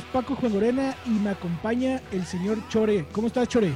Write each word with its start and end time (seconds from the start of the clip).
es 0.00 0.06
Paco 0.06 0.34
Juan 0.34 0.52
Gorena 0.52 0.94
y 1.04 1.10
me 1.10 1.28
acompaña 1.28 2.00
el 2.10 2.24
señor 2.24 2.56
Chore. 2.68 3.04
¿Cómo 3.12 3.26
estás, 3.26 3.46
Chore? 3.48 3.74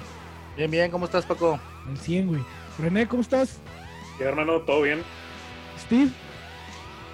Bien, 0.56 0.71
bien, 0.71 0.90
¿cómo 0.90 1.04
estás, 1.04 1.26
Paco? 1.26 1.60
Al 1.87 1.99
100, 1.99 2.28
güey. 2.28 2.42
René, 2.78 3.06
¿cómo 3.06 3.21
estás? 3.21 3.58
¿Qué 4.17 4.24
hermano? 4.24 4.60
¿Todo 4.60 4.82
bien? 4.82 5.03
Steve. 5.78 6.10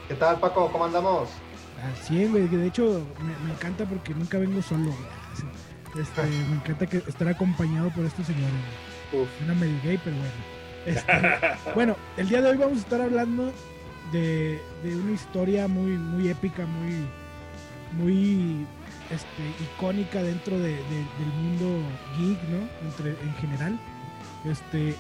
¿Qué 0.07 0.15
tal, 0.15 0.39
Paco? 0.39 0.71
¿Cómo 0.71 0.85
andamos? 0.85 1.29
Al 1.83 1.97
100, 2.05 2.31
güey. 2.31 2.47
De 2.47 2.69
hecho, 2.69 3.05
me, 3.19 3.49
me 3.49 3.55
encanta 3.55 3.85
porque 3.85 4.15
nunca 4.15 4.39
vengo 4.39 4.63
solo, 4.63 4.85
güey. 4.85 6.03
Este, 6.03 6.23
me 6.49 6.57
encanta 6.57 6.87
que 6.87 6.99
estar 6.99 7.27
acompañado 7.27 7.91
por 7.91 8.05
estos 8.05 8.27
señores. 8.27 8.55
Uf. 9.13 9.29
Una 9.45 9.55
medio 9.55 9.77
gay, 9.83 9.99
pero 10.05 10.15
bueno. 10.17 10.33
Este, 10.87 11.73
bueno, 11.75 11.97
el 12.17 12.29
día 12.29 12.43
de 12.43 12.51
hoy 12.51 12.57
vamos 12.59 12.79
a 12.79 12.81
estar 12.83 13.01
hablando 13.01 13.53
de, 14.13 14.61
de 14.85 14.97
una 14.97 15.13
historia 15.13 15.67
muy, 15.67 15.99
muy 15.99 16.29
épica, 16.29 16.65
muy, 16.65 16.95
muy 17.93 18.67
este, 19.11 19.65
icónica 19.65 20.23
dentro 20.23 20.59
de, 20.59 20.71
de, 20.71 21.07
del 21.19 21.33
mundo 21.43 21.83
geek, 22.19 22.39
¿no? 22.49 22.89
Entre, 22.89 23.11
en 23.11 23.35
general. 23.37 23.79
Este, 24.45 24.95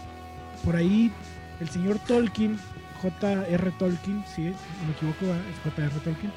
por 0.64 0.76
ahí, 0.76 1.12
el 1.60 1.68
señor 1.68 1.98
Tolkien, 2.00 2.58
J.R. 3.00 3.70
Tolkien, 3.78 4.24
si 4.26 4.34
sí, 4.34 4.42
no 4.42 4.86
me 4.86 4.92
equivoco, 4.92 5.24
es 5.24 5.58
J.R. 5.64 5.94
Tolkien, 6.04 6.32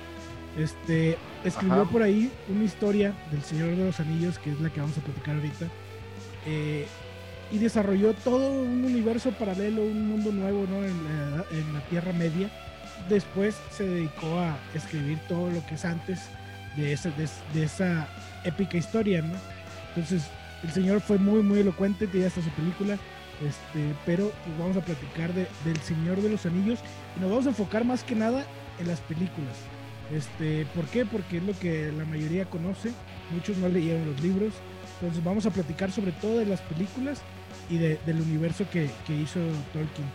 este, 0.57 1.17
escribió 1.43 1.81
Ajá. 1.81 1.91
por 1.91 2.03
ahí 2.03 2.31
una 2.47 2.63
historia 2.63 3.13
del 3.31 3.41
Señor 3.41 3.75
de 3.75 3.85
los 3.85 3.99
Anillos, 3.99 4.37
que 4.39 4.51
es 4.51 4.61
la 4.61 4.69
que 4.69 4.79
vamos 4.79 4.97
a 4.97 5.01
platicar 5.01 5.35
ahorita, 5.35 5.67
eh, 6.45 6.85
y 7.51 7.57
desarrolló 7.57 8.13
todo 8.13 8.51
un 8.51 8.85
universo 8.85 9.31
paralelo, 9.31 9.83
un 9.83 10.07
mundo 10.07 10.31
nuevo 10.31 10.65
¿no? 10.69 10.83
en, 10.83 11.03
la, 11.03 11.45
en 11.51 11.73
la 11.73 11.81
Tierra 11.89 12.13
Media. 12.13 12.49
Después 13.09 13.55
se 13.69 13.83
dedicó 13.83 14.39
a 14.39 14.57
escribir 14.73 15.19
todo 15.27 15.49
lo 15.49 15.65
que 15.65 15.75
es 15.75 15.85
antes 15.85 16.29
de 16.75 16.93
esa, 16.93 17.09
de, 17.11 17.27
de 17.53 17.63
esa 17.63 18.07
épica 18.43 18.77
historia, 18.77 19.21
¿no? 19.21 19.35
Entonces, 19.89 20.23
el 20.63 20.71
señor 20.71 21.01
fue 21.01 21.17
muy, 21.17 21.41
muy 21.43 21.59
elocuente, 21.59 22.07
tiene 22.07 22.27
hasta 22.27 22.41
su 22.41 22.49
película, 22.51 22.97
este, 23.45 23.93
pero 24.05 24.31
pues 24.45 24.57
vamos 24.57 24.77
a 24.77 24.81
platicar 24.81 25.33
de, 25.33 25.47
del 25.65 25.77
Señor 25.81 26.21
de 26.21 26.29
los 26.29 26.45
Anillos 26.45 26.79
y 27.17 27.19
nos 27.19 27.29
vamos 27.29 27.45
a 27.45 27.49
enfocar 27.49 27.83
más 27.83 28.03
que 28.03 28.15
nada 28.15 28.45
en 28.79 28.87
las 28.87 29.01
películas. 29.01 29.55
Este, 30.11 30.65
¿Por 30.73 30.85
qué? 30.85 31.05
Porque 31.05 31.37
es 31.37 31.43
lo 31.43 31.57
que 31.59 31.91
la 31.91 32.05
mayoría 32.05 32.45
conoce, 32.45 32.91
muchos 33.31 33.57
no 33.57 33.67
leyeron 33.67 34.05
los 34.05 34.21
libros, 34.21 34.53
entonces 34.95 35.23
vamos 35.23 35.45
a 35.45 35.51
platicar 35.51 35.91
sobre 35.91 36.11
todo 36.13 36.37
de 36.39 36.45
las 36.45 36.61
películas 36.61 37.21
y 37.69 37.77
de, 37.77 37.99
del 38.05 38.21
universo 38.21 38.65
que, 38.71 38.89
que, 39.05 39.15
hizo 39.15 39.39
Tolkien. 39.73 40.07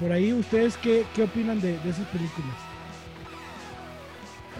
Por 0.00 0.10
ahí, 0.10 0.32
¿ustedes 0.32 0.76
qué, 0.78 1.04
qué 1.14 1.24
opinan 1.24 1.60
de, 1.60 1.78
de, 1.78 1.90
esas 1.90 2.06
películas? 2.08 2.56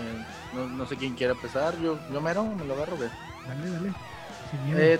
Eh, 0.02 0.24
no, 0.54 0.68
no, 0.68 0.86
sé 0.86 0.96
quién 0.96 1.14
quiere 1.14 1.32
empezar, 1.32 1.78
yo, 1.80 1.98
yo 2.12 2.20
mero, 2.20 2.44
me 2.44 2.64
lo 2.64 2.74
agarro, 2.74 2.96
güey. 2.96 3.08
Dale, 3.46 3.70
dale. 3.70 3.92
Eh, 4.74 4.98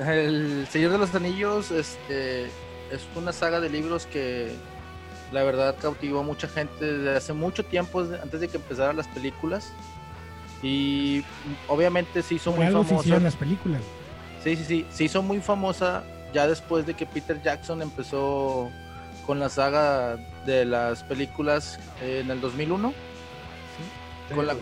el 0.00 0.66
Señor 0.70 0.92
de 0.92 0.98
los 0.98 1.14
Anillos 1.14 1.70
este, 1.70 2.44
es 2.44 3.06
una 3.16 3.32
saga 3.32 3.60
de 3.60 3.70
libros 3.70 4.06
que 4.06 4.52
la 5.32 5.42
verdad 5.42 5.76
cautivó 5.80 6.20
a 6.20 6.22
mucha 6.22 6.48
gente 6.48 6.84
desde 6.84 7.16
hace 7.16 7.32
mucho 7.32 7.64
tiempo, 7.64 8.00
antes 8.00 8.40
de 8.40 8.48
que 8.48 8.56
empezaran 8.56 8.96
las 8.96 9.08
películas. 9.08 9.72
Y 10.62 11.24
obviamente 11.68 12.22
se 12.22 12.34
hizo 12.34 12.50
Por 12.50 12.58
muy 12.58 12.66
algo 12.66 12.84
famosa. 12.84 13.16
Se 13.16 13.20
las 13.20 13.36
películas. 13.36 13.80
Sí, 14.42 14.56
sí, 14.56 14.64
sí. 14.64 14.86
Se 14.90 15.04
hizo 15.04 15.22
muy 15.22 15.40
famosa 15.40 16.04
ya 16.32 16.46
después 16.46 16.86
de 16.86 16.94
que 16.94 17.06
Peter 17.06 17.40
Jackson 17.42 17.82
empezó 17.82 18.70
con 19.26 19.38
la 19.38 19.48
saga 19.48 20.16
de 20.46 20.64
las 20.64 21.02
películas 21.04 21.78
en 22.02 22.30
el 22.30 22.40
2001. 22.40 22.92
Con 24.34 24.46
la 24.46 24.56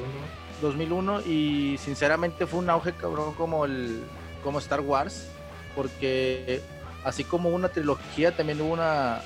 2001 0.62 1.22
y 1.22 1.76
sinceramente 1.78 2.46
fue 2.46 2.60
un 2.60 2.70
auge 2.70 2.92
cabrón 2.92 3.34
como 3.34 3.64
el 3.64 4.02
como 4.42 4.58
Star 4.58 4.80
Wars 4.80 5.28
porque 5.74 6.62
así 7.04 7.24
como 7.24 7.50
una 7.50 7.68
trilogía 7.68 8.34
también 8.34 8.60
hubo 8.60 8.72
una 8.72 9.20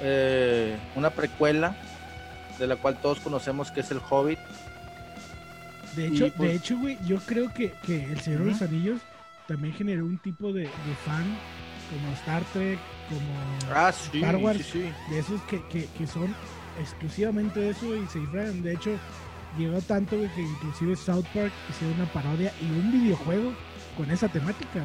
eh, 0.00 0.76
una 0.94 1.10
precuela 1.10 1.76
de 2.58 2.66
la 2.66 2.76
cual 2.76 2.98
todos 3.00 3.20
conocemos 3.20 3.70
que 3.70 3.80
es 3.80 3.90
el 3.90 4.00
Hobbit. 4.08 4.38
De 5.94 6.08
hecho, 6.08 6.32
pues, 6.36 6.50
de 6.50 6.56
hecho, 6.56 6.78
güey, 6.78 6.98
yo 7.06 7.18
creo 7.18 7.52
que, 7.52 7.72
que 7.84 8.04
El 8.04 8.20
Señor 8.20 8.40
uh 8.40 8.44
-huh. 8.44 8.46
de 8.46 8.52
los 8.52 8.62
Anillos 8.62 9.00
también 9.46 9.74
generó 9.74 10.04
un 10.04 10.18
tipo 10.18 10.52
de, 10.52 10.62
de, 10.62 10.94
fan 11.04 11.24
como 11.90 12.12
Star 12.14 12.42
Trek, 12.52 12.78
como 13.08 13.72
ah, 13.74 13.92
sí, 13.92 14.18
Star 14.18 14.36
Wars, 14.36 14.58
sí, 14.58 14.64
sí. 14.72 15.12
de 15.14 15.18
esos 15.18 15.40
que, 15.42 15.62
que, 15.68 15.86
que, 15.96 16.06
son 16.06 16.34
exclusivamente 16.80 17.60
de 17.60 17.70
eso 17.70 17.96
y 17.96 18.06
se 18.08 18.18
disfrazan. 18.18 18.62
De 18.62 18.74
hecho, 18.74 18.90
llegó 19.56 19.80
tanto 19.80 20.16
güey, 20.16 20.28
que 20.34 20.42
inclusive 20.42 20.96
South 20.96 21.24
Park 21.34 21.52
hicieron 21.70 22.00
una 22.00 22.12
parodia 22.12 22.52
y 22.60 22.66
un 22.66 22.92
videojuego 22.92 23.52
con 23.96 24.10
esa 24.10 24.28
temática. 24.28 24.82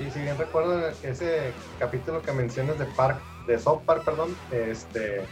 Y 0.00 0.10
si 0.10 0.20
bien 0.20 0.36
recuerdo 0.36 0.88
ese 1.02 1.52
capítulo 1.78 2.20
que 2.22 2.32
mencionas 2.32 2.78
de 2.78 2.84
Park, 2.86 3.20
de 3.46 3.58
South 3.58 3.82
Park, 3.86 4.04
perdón, 4.04 4.34
este 4.50 5.22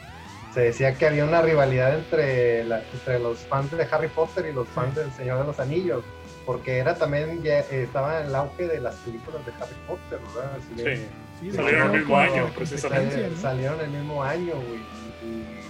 se 0.53 0.61
decía 0.61 0.95
que 0.95 1.07
había 1.07 1.25
una 1.25 1.41
rivalidad 1.41 1.95
entre, 1.95 2.65
la, 2.65 2.83
entre 2.93 3.19
los 3.19 3.39
fans 3.39 3.71
de 3.71 3.89
Harry 3.91 4.09
Potter 4.09 4.47
y 4.47 4.53
los 4.53 4.69
fans 4.69 4.95
sí. 4.95 5.01
del 5.01 5.13
Señor 5.13 5.39
de 5.41 5.45
los 5.47 5.59
Anillos, 5.59 6.05
porque 6.45 6.79
era 6.79 6.95
también 6.95 7.43
ya, 7.43 7.61
estaba 7.61 8.21
en 8.21 8.27
el 8.27 8.35
auge 8.35 8.67
de 8.67 8.81
las 8.81 8.95
películas 8.97 9.45
de 9.47 9.53
Harry 9.53 9.75
Potter, 9.87 10.19
¿verdad? 10.35 10.53
Así 10.59 10.99
sí. 10.99 11.07
sí, 11.41 11.57
salieron 11.57 11.95
el 11.95 12.01
mismo 12.01 12.19
año, 12.19 12.51
precisamente. 12.55 13.29
¿no? 13.29 13.41
Salieron 13.41 13.81
el 13.81 13.91
mismo 13.91 14.23
año, 14.23 14.53
güey. 14.55 14.81
Y, 15.23 15.27
y, 15.27 15.62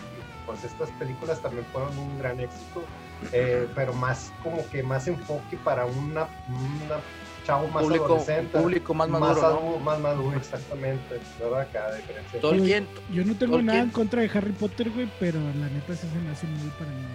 pues 0.46 0.64
estas 0.64 0.90
películas 0.90 1.40
también 1.40 1.64
fueron 1.72 1.96
un 1.98 2.18
gran 2.18 2.40
éxito, 2.40 2.82
eh, 3.32 3.68
pero 3.74 3.92
más 3.92 4.32
como 4.42 4.68
que 4.70 4.82
más 4.82 5.06
enfoque 5.08 5.56
para 5.64 5.86
una, 5.86 6.28
una 6.48 7.00
chavo 7.46 7.68
más 7.68 7.82
público, 7.82 8.04
adolescente. 8.04 8.58
público 8.58 8.94
más 8.94 9.08
maduro, 9.08 9.40
más, 9.40 9.52
¿no? 9.52 9.78
más 9.78 10.00
maduro, 10.00 10.36
exactamente. 10.36 11.20
¿verdad? 11.40 11.68
Cada 11.72 11.96
diferencia. 11.96 12.40
Tolkien, 12.40 12.86
yo 13.12 13.24
no 13.24 13.34
tengo 13.34 13.52
Tolkien. 13.52 13.66
nada 13.66 13.78
en 13.80 13.90
contra 13.90 14.22
de 14.22 14.30
Harry 14.32 14.52
Potter, 14.52 14.90
güey, 14.90 15.10
pero 15.18 15.40
la 15.40 15.68
neta 15.68 15.94
se 15.96 16.06
me 16.06 16.30
hace 16.30 16.46
muy 16.46 16.68
para 16.70 16.90
mí. 16.90 17.06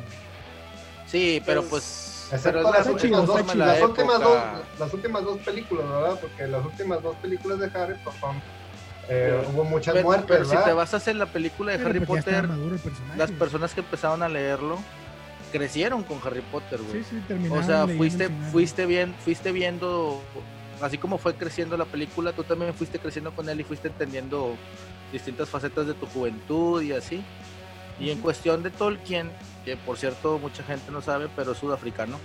Sí, 1.08 1.42
pero 1.46 1.64
pues. 1.64 2.30
Excepto 2.30 2.60
pero 2.60 2.72
las, 2.74 2.88
últimas 2.88 3.26
dos, 3.26 3.56
las, 3.56 3.82
últimas 3.82 4.20
dos, 4.20 4.44
las 4.78 4.94
últimas 4.94 5.24
dos 5.24 5.38
películas, 5.40 5.90
¿verdad? 5.90 6.20
Porque 6.20 6.48
las 6.48 6.66
últimas 6.66 7.02
dos 7.02 7.16
películas 7.18 7.60
de 7.60 7.66
Harry 7.74 7.96
pues, 8.04 8.18
son 8.18 8.42
eh, 9.10 9.48
hubo 9.54 9.64
muchas 9.64 9.94
pero, 9.94 10.06
muertes. 10.06 10.28
Pero 10.28 10.48
¿verdad? 10.48 10.64
si 10.64 10.70
te 10.70 10.74
vas 10.74 10.94
a 10.94 10.98
hacer 10.98 11.16
la 11.16 11.26
película 11.28 11.72
de 11.72 11.78
pero 11.78 11.90
Harry 11.90 12.00
Potter, 12.02 12.50
las 13.16 13.32
personas 13.32 13.74
que 13.74 13.82
empezaron 13.82 14.24
a 14.24 14.30
leerlo 14.30 14.80
crecieron 15.52 16.04
con 16.04 16.20
Harry 16.26 16.42
Potter, 16.42 16.80
güey. 16.82 17.04
Sí, 17.04 17.22
sí, 17.28 17.50
o 17.50 17.64
sea, 17.64 17.88
fuiste, 17.88 18.30
fuiste 18.52 18.86
bien, 18.86 19.16
fuiste 19.24 19.52
viendo, 19.52 20.22
así 20.82 20.98
como 20.98 21.18
fue 21.18 21.36
creciendo 21.36 21.78
la 21.78 21.86
película, 21.86 22.34
tú 22.34 22.44
también 22.44 22.74
fuiste 22.74 23.00
creciendo 23.00 23.32
con 23.32 23.48
él 23.48 23.62
y 23.62 23.64
fuiste 23.64 23.88
entendiendo 23.88 24.56
distintas 25.12 25.50
facetas 25.50 25.88
de 25.88 25.94
tu 25.94 26.06
juventud 26.08 26.82
y 26.82 26.92
así. 26.92 27.24
Y 28.00 28.12
en 28.12 28.20
cuestión 28.20 28.62
de 28.62 28.70
Tolkien, 28.70 29.32
que 29.66 29.76
por 29.78 29.98
cierto 29.98 30.38
mucha 30.38 30.64
gente 30.64 30.92
no 30.92 31.02
sabe, 31.02 31.30
pero 31.36 31.54
es 31.54 31.58
sudafricano. 31.58 32.20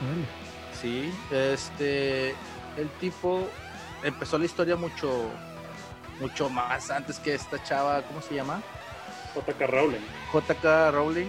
Vale. 0.00 0.48
Sí, 0.80 1.12
este, 1.30 2.30
el 2.76 2.88
tipo 3.00 3.48
empezó 4.02 4.38
la 4.38 4.44
historia 4.44 4.76
mucho, 4.76 5.30
mucho 6.20 6.48
más 6.50 6.90
antes 6.90 7.18
que 7.18 7.34
esta 7.34 7.62
chava, 7.62 8.02
¿cómo 8.02 8.20
se 8.20 8.34
llama? 8.34 8.62
JK 9.34 9.60
Rowling. 9.68 10.00
JK 10.32 10.92
Rowling. 10.92 11.28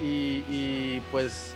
Y, 0.00 0.44
y, 0.48 1.02
pues 1.10 1.54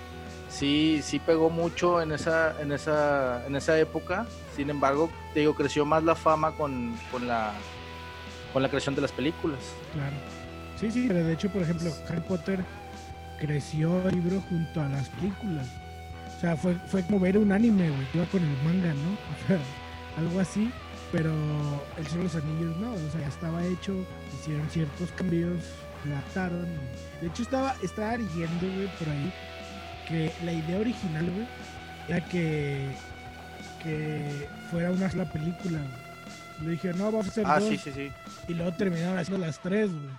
sí, 0.48 1.00
sí 1.02 1.18
pegó 1.18 1.50
mucho 1.50 2.00
en 2.00 2.12
esa, 2.12 2.60
en 2.60 2.72
esa, 2.72 3.44
en 3.46 3.56
esa 3.56 3.78
época. 3.78 4.26
Sin 4.56 4.70
embargo, 4.70 5.10
te 5.34 5.40
digo, 5.40 5.54
creció 5.54 5.84
más 5.84 6.02
la 6.04 6.14
fama 6.14 6.52
con, 6.52 6.96
con 7.10 7.26
la 7.26 7.52
con 8.52 8.62
la 8.62 8.68
creación 8.68 8.94
de 8.94 9.02
las 9.02 9.12
películas. 9.12 9.60
Claro. 9.92 10.16
Sí, 10.78 10.90
sí, 10.90 11.04
pero 11.08 11.24
de 11.24 11.32
hecho, 11.32 11.50
por 11.50 11.62
ejemplo, 11.62 11.90
Harry 12.08 12.20
Potter 12.22 12.64
creció 13.38 14.08
el 14.08 14.14
libro 14.16 14.42
junto 14.48 14.80
a 14.80 14.88
las 14.88 15.08
películas. 15.10 15.66
O 16.36 16.40
sea, 16.40 16.56
fue, 16.56 16.74
fue 16.74 17.04
como 17.04 17.20
ver 17.20 17.36
un 17.38 17.52
anime, 17.52 17.90
güey, 17.90 18.06
iba 18.14 18.24
con 18.26 18.42
el 18.42 18.56
manga, 18.64 18.94
¿no? 18.94 19.10
O 19.44 19.46
sea, 19.46 19.58
algo 20.18 20.40
así. 20.40 20.70
Pero 21.12 21.32
El 21.96 22.06
Señor 22.06 22.28
de 22.28 22.34
los 22.34 22.44
Anillos 22.44 22.76
no, 22.76 22.92
o 22.92 23.10
sea, 23.10 23.20
ya 23.20 23.28
estaba 23.28 23.64
hecho, 23.64 23.94
hicieron 24.38 24.68
ciertos 24.70 25.10
cambios, 25.12 25.64
adaptaron. 26.06 26.66
De 27.20 27.26
hecho, 27.26 27.42
estaba, 27.42 27.74
estaba 27.82 28.16
leyendo, 28.16 28.66
güey, 28.66 28.86
por 28.98 29.08
ahí, 29.08 29.32
que 30.06 30.32
la 30.44 30.52
idea 30.52 30.78
original, 30.78 31.30
güey, 31.30 31.48
era 32.08 32.24
que, 32.28 32.90
que 33.82 34.48
fuera 34.70 34.90
una 34.90 35.10
sola 35.10 35.24
película, 35.32 35.78
güey. 35.78 36.10
Le 36.64 36.70
dije, 36.72 36.92
no, 36.92 37.06
vamos 37.06 37.26
a 37.26 37.30
hacer 37.30 37.44
ah, 37.46 37.58
dos. 37.58 37.68
Sí, 37.68 37.78
sí, 37.78 37.92
sí. 37.92 38.12
Y 38.46 38.54
luego 38.54 38.72
terminaron 38.72 39.18
haciendo 39.18 39.44
las 39.44 39.58
tres, 39.60 39.90
güey. 39.90 40.10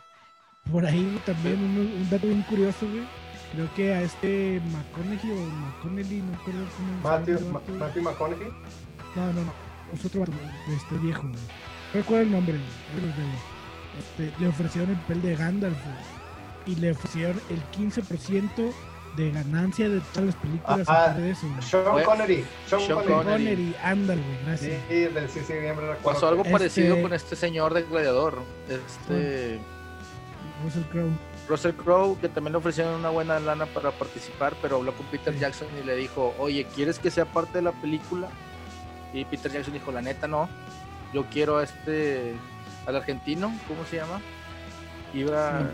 Por 0.71 0.85
ahí 0.85 1.21
también 1.25 1.57
un, 1.59 1.77
un, 1.77 2.09
dato 2.09 2.27
bien 2.27 2.41
curioso, 2.43 2.87
güey. 2.87 3.03
Creo 3.53 3.73
que 3.75 3.93
a 3.93 4.01
este 4.01 4.61
McConaughey 4.71 5.31
o 5.31 5.49
McConnelly, 5.49 6.21
no 6.21 6.31
recuerdo 6.37 6.65
cómo 6.77 7.01
Matthew, 7.03 7.37
se 7.37 7.43
llama. 7.43 7.61
Matthew 7.79 8.03
McConaughey. 8.03 8.47
No, 9.15 9.33
no, 9.33 9.41
no. 9.45 9.70
Es 9.93 10.05
otro 10.05 10.21
vato, 10.21 10.31
este 10.75 10.95
viejo, 10.97 11.21
güey. 11.23 11.33
No 11.33 11.99
recuerdo 11.99 12.23
el 12.23 12.31
nombre, 12.31 12.53
güey. 12.53 13.13
Este, 13.99 14.41
le 14.41 14.47
ofrecieron 14.47 14.91
el 14.91 14.97
papel 14.97 15.21
de 15.21 15.35
Gandalf, 15.35 15.77
güey. 15.83 15.95
Y 16.65 16.75
le 16.79 16.91
ofrecieron 16.91 17.39
el 17.49 17.61
15% 17.77 18.71
de 19.17 19.31
ganancia 19.31 19.89
de 19.89 19.99
todas 19.99 20.25
las 20.27 20.35
películas. 20.35 20.87
Ajá. 20.87 21.13
de 21.15 21.31
eso, 21.31 21.47
güey. 21.49 21.61
Sean 21.61 22.03
Connery. 22.05 22.45
Sean, 22.67 22.81
Sean 22.81 22.99
Connery. 22.99 23.13
Connery. 23.13 23.43
Connery, 23.45 23.75
ándale, 23.83 24.21
güey, 24.21 24.37
gracias. 24.45 24.81
Sí, 24.87 24.93
del- 24.95 25.29
sí, 25.29 25.39
sí, 25.45 25.53
bien 25.53 25.75
me 25.75 25.81
recuerdo. 25.81 26.01
Pasó 26.03 26.27
algo 26.29 26.41
Este- 26.43 26.51
parecido 26.53 27.01
con 27.01 27.13
este 27.13 27.35
señor 27.35 27.73
de 27.73 27.83
Gladiador. 27.83 28.41
Este. 28.69 29.59
Russell 30.63 30.83
Crowe. 30.91 31.09
Russell 31.49 31.71
Crowe, 31.73 32.17
que 32.21 32.29
también 32.29 32.53
le 32.53 32.59
ofrecieron 32.59 32.93
una 32.93 33.09
buena 33.09 33.39
lana 33.39 33.65
para 33.65 33.91
participar, 33.91 34.53
pero 34.61 34.77
habló 34.77 34.93
con 34.93 35.05
Peter 35.07 35.33
Sí. 35.33 35.39
Jackson 35.39 35.67
y 35.81 35.85
le 35.85 35.95
dijo, 35.95 36.33
oye, 36.39 36.65
¿quieres 36.75 36.97
que 36.99 37.11
sea 37.11 37.25
parte 37.25 37.57
de 37.57 37.63
la 37.63 37.71
película? 37.73 38.29
Y 39.13 39.25
Peter 39.25 39.51
Jackson 39.51 39.73
dijo, 39.73 39.91
la 39.91 40.01
neta 40.01 40.27
no, 40.27 40.49
yo 41.13 41.25
quiero 41.25 41.57
a 41.57 41.63
este, 41.63 42.33
al 42.85 42.95
argentino, 42.95 43.53
¿cómo 43.67 43.85
se 43.85 43.97
llama? 43.97 44.21
Iba... 45.13 45.59
Sí. 45.61 45.65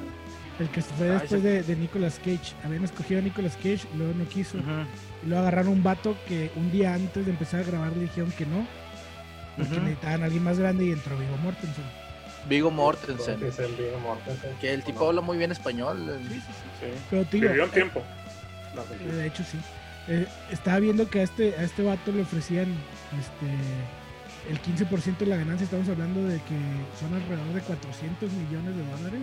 El 0.60 0.70
que 0.70 0.82
se 0.82 0.92
fue 0.96 1.10
Ah, 1.10 1.20
después 1.20 1.34
ese- 1.34 1.48
de, 1.48 1.62
de 1.64 1.76
Nicolas 1.76 2.18
Cage. 2.18 2.56
Habían 2.66 2.84
escogido 2.84 3.20
a 3.20 3.24
Nicolas 3.24 3.56
Cage, 3.58 3.82
luego 3.96 4.14
no 4.16 4.26
quiso. 4.28 4.58
Y 4.58 5.28
luego 5.28 5.42
agarraron 5.44 5.72
un 5.74 5.84
vato 5.84 6.18
que 6.28 6.50
un 6.56 6.72
día 6.72 6.96
antes 6.96 7.26
de 7.26 7.32
empezar 7.32 7.60
a 7.60 7.64
grabar 7.64 7.92
le 7.94 8.02
dijeron 8.04 8.32
que 8.32 8.48
no. 8.48 8.66
Porque 9.56 9.74
Ujú. 9.74 9.82
necesitaban 9.82 10.24
a 10.24 10.26
alguien 10.26 10.44
más 10.44 10.58
grande 10.58 10.86
y 10.86 10.92
entró 10.92 11.16
Viggo 11.16 11.38
Mortensen. 11.38 11.84
Viggo 12.50 12.72
Mortensen, 12.72 13.40
Sí, 13.40 13.46
sí, 13.56 13.62
el 13.62 13.74
Viggo 13.76 14.00
Mortensen. 14.00 14.50
que 14.60 14.74
el 14.74 14.84
tipo 14.84 15.08
habla 15.08 15.22
muy 15.22 15.38
bien 15.38 15.52
español. 15.52 16.10
el- 16.10 16.28
Sí. 16.28 16.42
Pero 17.12 17.24
te 17.26 17.38
digo, 17.38 17.50
Vivió 17.50 17.64
un 17.64 17.70
eh, 17.70 17.74
tiempo. 17.74 18.04
No, 18.76 18.82
eh, 18.82 19.12
de 19.16 19.28
hecho 19.28 19.44
sí. 19.44 19.60
Eh, 20.08 20.26
estaba 20.52 20.80
viendo 20.80 21.10
que 21.10 21.20
a 21.20 21.24
este, 21.24 21.56
a 21.56 21.64
este 21.64 21.84
vato 21.84 22.12
le 22.12 22.22
ofrecían 22.22 22.68
este 23.20 23.48
el 24.50 24.62
15% 24.62 25.18
de 25.18 25.26
la 25.26 25.38
ganancia. 25.38 25.66
Estamos 25.66 25.90
hablando 25.90 26.24
de 26.24 26.38
que 26.38 26.58
son 27.00 27.14
alrededor 27.14 27.54
de 27.54 27.62
400 27.62 28.32
millones 28.32 28.76
de 28.76 28.86
dólares 28.86 29.22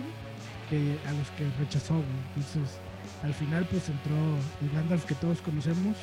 que, 0.69 0.97
a 1.07 1.11
los 1.13 1.29
que 1.31 1.49
rechazó. 1.59 1.95
güey. 1.95 2.05
Entonces, 2.35 2.77
al 3.23 3.33
final, 3.33 3.65
pues 3.69 3.89
entró 3.89 4.15
el 4.61 4.69
Gandalf 4.73 5.05
que 5.05 5.15
todos 5.15 5.41
conocemos 5.41 5.97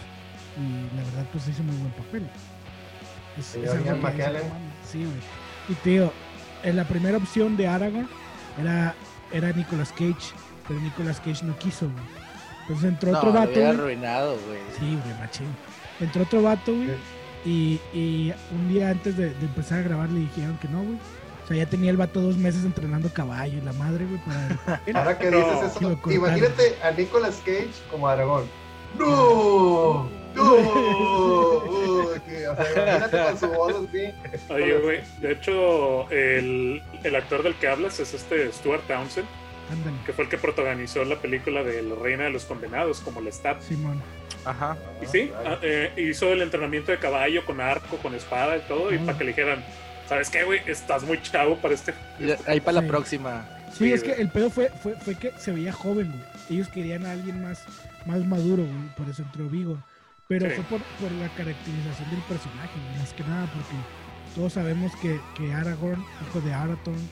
y 0.56 0.96
la 0.96 1.04
verdad, 1.04 1.26
pues 1.32 1.48
hizo 1.48 1.62
muy 1.62 1.76
buen 1.76 1.92
papel. 1.92 2.28
Es, 3.38 3.56
Sí, 4.90 4.98
güey. 4.98 5.16
Y 5.68 5.88
digo, 5.88 6.12
en 6.62 6.76
la 6.76 6.84
primera 6.84 7.16
opción 7.16 7.56
de 7.56 7.66
Aragorn 7.68 8.08
era, 8.60 8.94
era 9.32 9.52
Nicolas 9.52 9.92
Cage, 9.92 10.34
pero 10.66 10.80
Nicolas 10.80 11.20
Cage 11.20 11.44
no 11.44 11.56
quiso, 11.58 11.88
güey. 11.88 12.21
Entonces 12.62 12.84
entró 12.88 13.12
No, 13.12 13.18
otro 13.18 13.30
lo 13.32 13.34
vato. 13.38 13.50
había 13.50 13.66
güey. 13.72 13.78
arruinado, 13.80 14.30
güey. 14.46 14.58
Sí, 14.78 14.98
güey, 15.04 15.18
machín. 15.18 15.46
Entró 16.00 16.22
otro 16.22 16.42
vato, 16.42 16.72
güey. 16.74 16.90
Y, 17.44 17.80
y 17.92 18.32
un 18.52 18.68
día 18.68 18.90
antes 18.90 19.16
de, 19.16 19.30
de 19.30 19.46
empezar 19.46 19.80
a 19.80 19.82
grabar 19.82 20.08
le 20.10 20.20
dijeron 20.20 20.56
que 20.58 20.68
no, 20.68 20.82
güey. 20.82 20.96
O 21.44 21.46
sea, 21.48 21.56
ya 21.56 21.66
tenía 21.66 21.90
el 21.90 21.96
vato 21.96 22.20
dos 22.20 22.36
meses 22.36 22.64
entrenando 22.64 23.12
caballo 23.12 23.58
y 23.58 23.60
la 23.62 23.72
madre, 23.72 24.04
güey, 24.06 24.20
para... 24.24 24.80
Ahora 24.94 25.18
que 25.18 25.28
dices 25.30 25.76
eso, 25.76 25.98
imagínate 26.10 26.76
a 26.82 26.92
Nicolas 26.92 27.42
Cage 27.44 27.68
como 27.90 28.06
Aragón. 28.08 28.44
¡No! 28.96 30.08
¡No! 30.36 30.54
Uy, 31.64 32.20
que, 32.28 32.46
o 32.48 32.56
sea, 32.56 32.72
imagínate 32.72 33.24
con 33.24 33.38
su 33.38 33.48
voz 33.48 33.74
así. 33.88 34.52
Oye, 34.52 34.78
güey, 34.78 35.00
de 35.20 35.32
hecho, 35.32 36.08
el, 36.10 36.82
el 37.02 37.16
actor 37.16 37.42
del 37.42 37.54
que 37.56 37.68
hablas 37.68 37.98
es 38.00 38.14
este 38.14 38.50
Stuart 38.52 38.82
Townsend, 38.86 39.26
Ándale, 39.70 39.96
que 40.04 40.12
fue 40.12 40.24
el 40.24 40.30
que 40.30 40.38
protagonizó 40.38 41.04
la 41.04 41.16
película 41.16 41.62
de 41.62 41.82
La 41.82 41.94
Reina 41.94 42.24
de 42.24 42.30
los 42.30 42.44
Condenados, 42.44 43.00
como 43.00 43.20
Lestat. 43.20 43.60
Simón. 43.62 44.02
Ajá. 44.44 44.76
Y 45.02 45.06
sí, 45.06 45.30
Ah, 45.34 45.42
ah, 45.52 45.58
eh, 45.62 45.92
hizo 45.96 46.32
el 46.32 46.42
entrenamiento 46.42 46.90
de 46.92 46.98
caballo 46.98 47.44
con 47.46 47.60
arco, 47.60 47.96
con 47.98 48.14
espada 48.14 48.56
y 48.56 48.60
todo, 48.62 48.92
y 48.92 48.96
Ah. 48.96 49.02
para 49.06 49.18
que 49.18 49.24
le 49.24 49.30
dijeran, 49.30 49.64
¿sabes 50.08 50.28
qué, 50.30 50.42
güey? 50.44 50.60
Estás 50.66 51.04
muy 51.04 51.20
chavo 51.22 51.56
para 51.58 51.74
este... 51.74 51.94
Ahí 52.46 52.60
para 52.60 52.78
Sí. 52.80 52.84
la 52.84 52.88
próxima. 52.88 53.48
Sí, 53.72 53.78
Sí, 53.86 53.92
es 53.92 54.02
que 54.02 54.12
el 54.12 54.28
pedo 54.28 54.50
fue, 54.50 54.68
fue, 54.82 54.94
fue 54.96 55.14
que 55.14 55.32
se 55.38 55.52
veía 55.52 55.72
joven, 55.72 56.08
güey. 56.10 56.24
Ellos 56.50 56.68
querían 56.68 57.06
a 57.06 57.12
alguien 57.12 57.40
más, 57.42 57.64
más 58.04 58.22
maduro, 58.26 58.64
güey. 58.64 58.94
Por 58.96 59.08
eso 59.08 59.22
entró 59.22 59.48
Vigo. 59.48 59.78
Pero 60.28 60.48
Sí. 60.50 60.56
fue 60.56 60.64
por, 60.78 60.82
por 61.00 61.10
la 61.12 61.28
caracterización 61.28 62.10
del 62.10 62.20
personaje, 62.22 62.70
más 62.98 63.12
que 63.14 63.22
nada, 63.22 63.46
porque 63.46 63.74
todos 64.34 64.52
sabemos 64.54 64.92
que, 65.00 65.20
que 65.36 65.52
Aragorn, 65.54 66.04
hijo 66.28 66.40
de 66.40 66.52
Arathorn, 66.52 67.08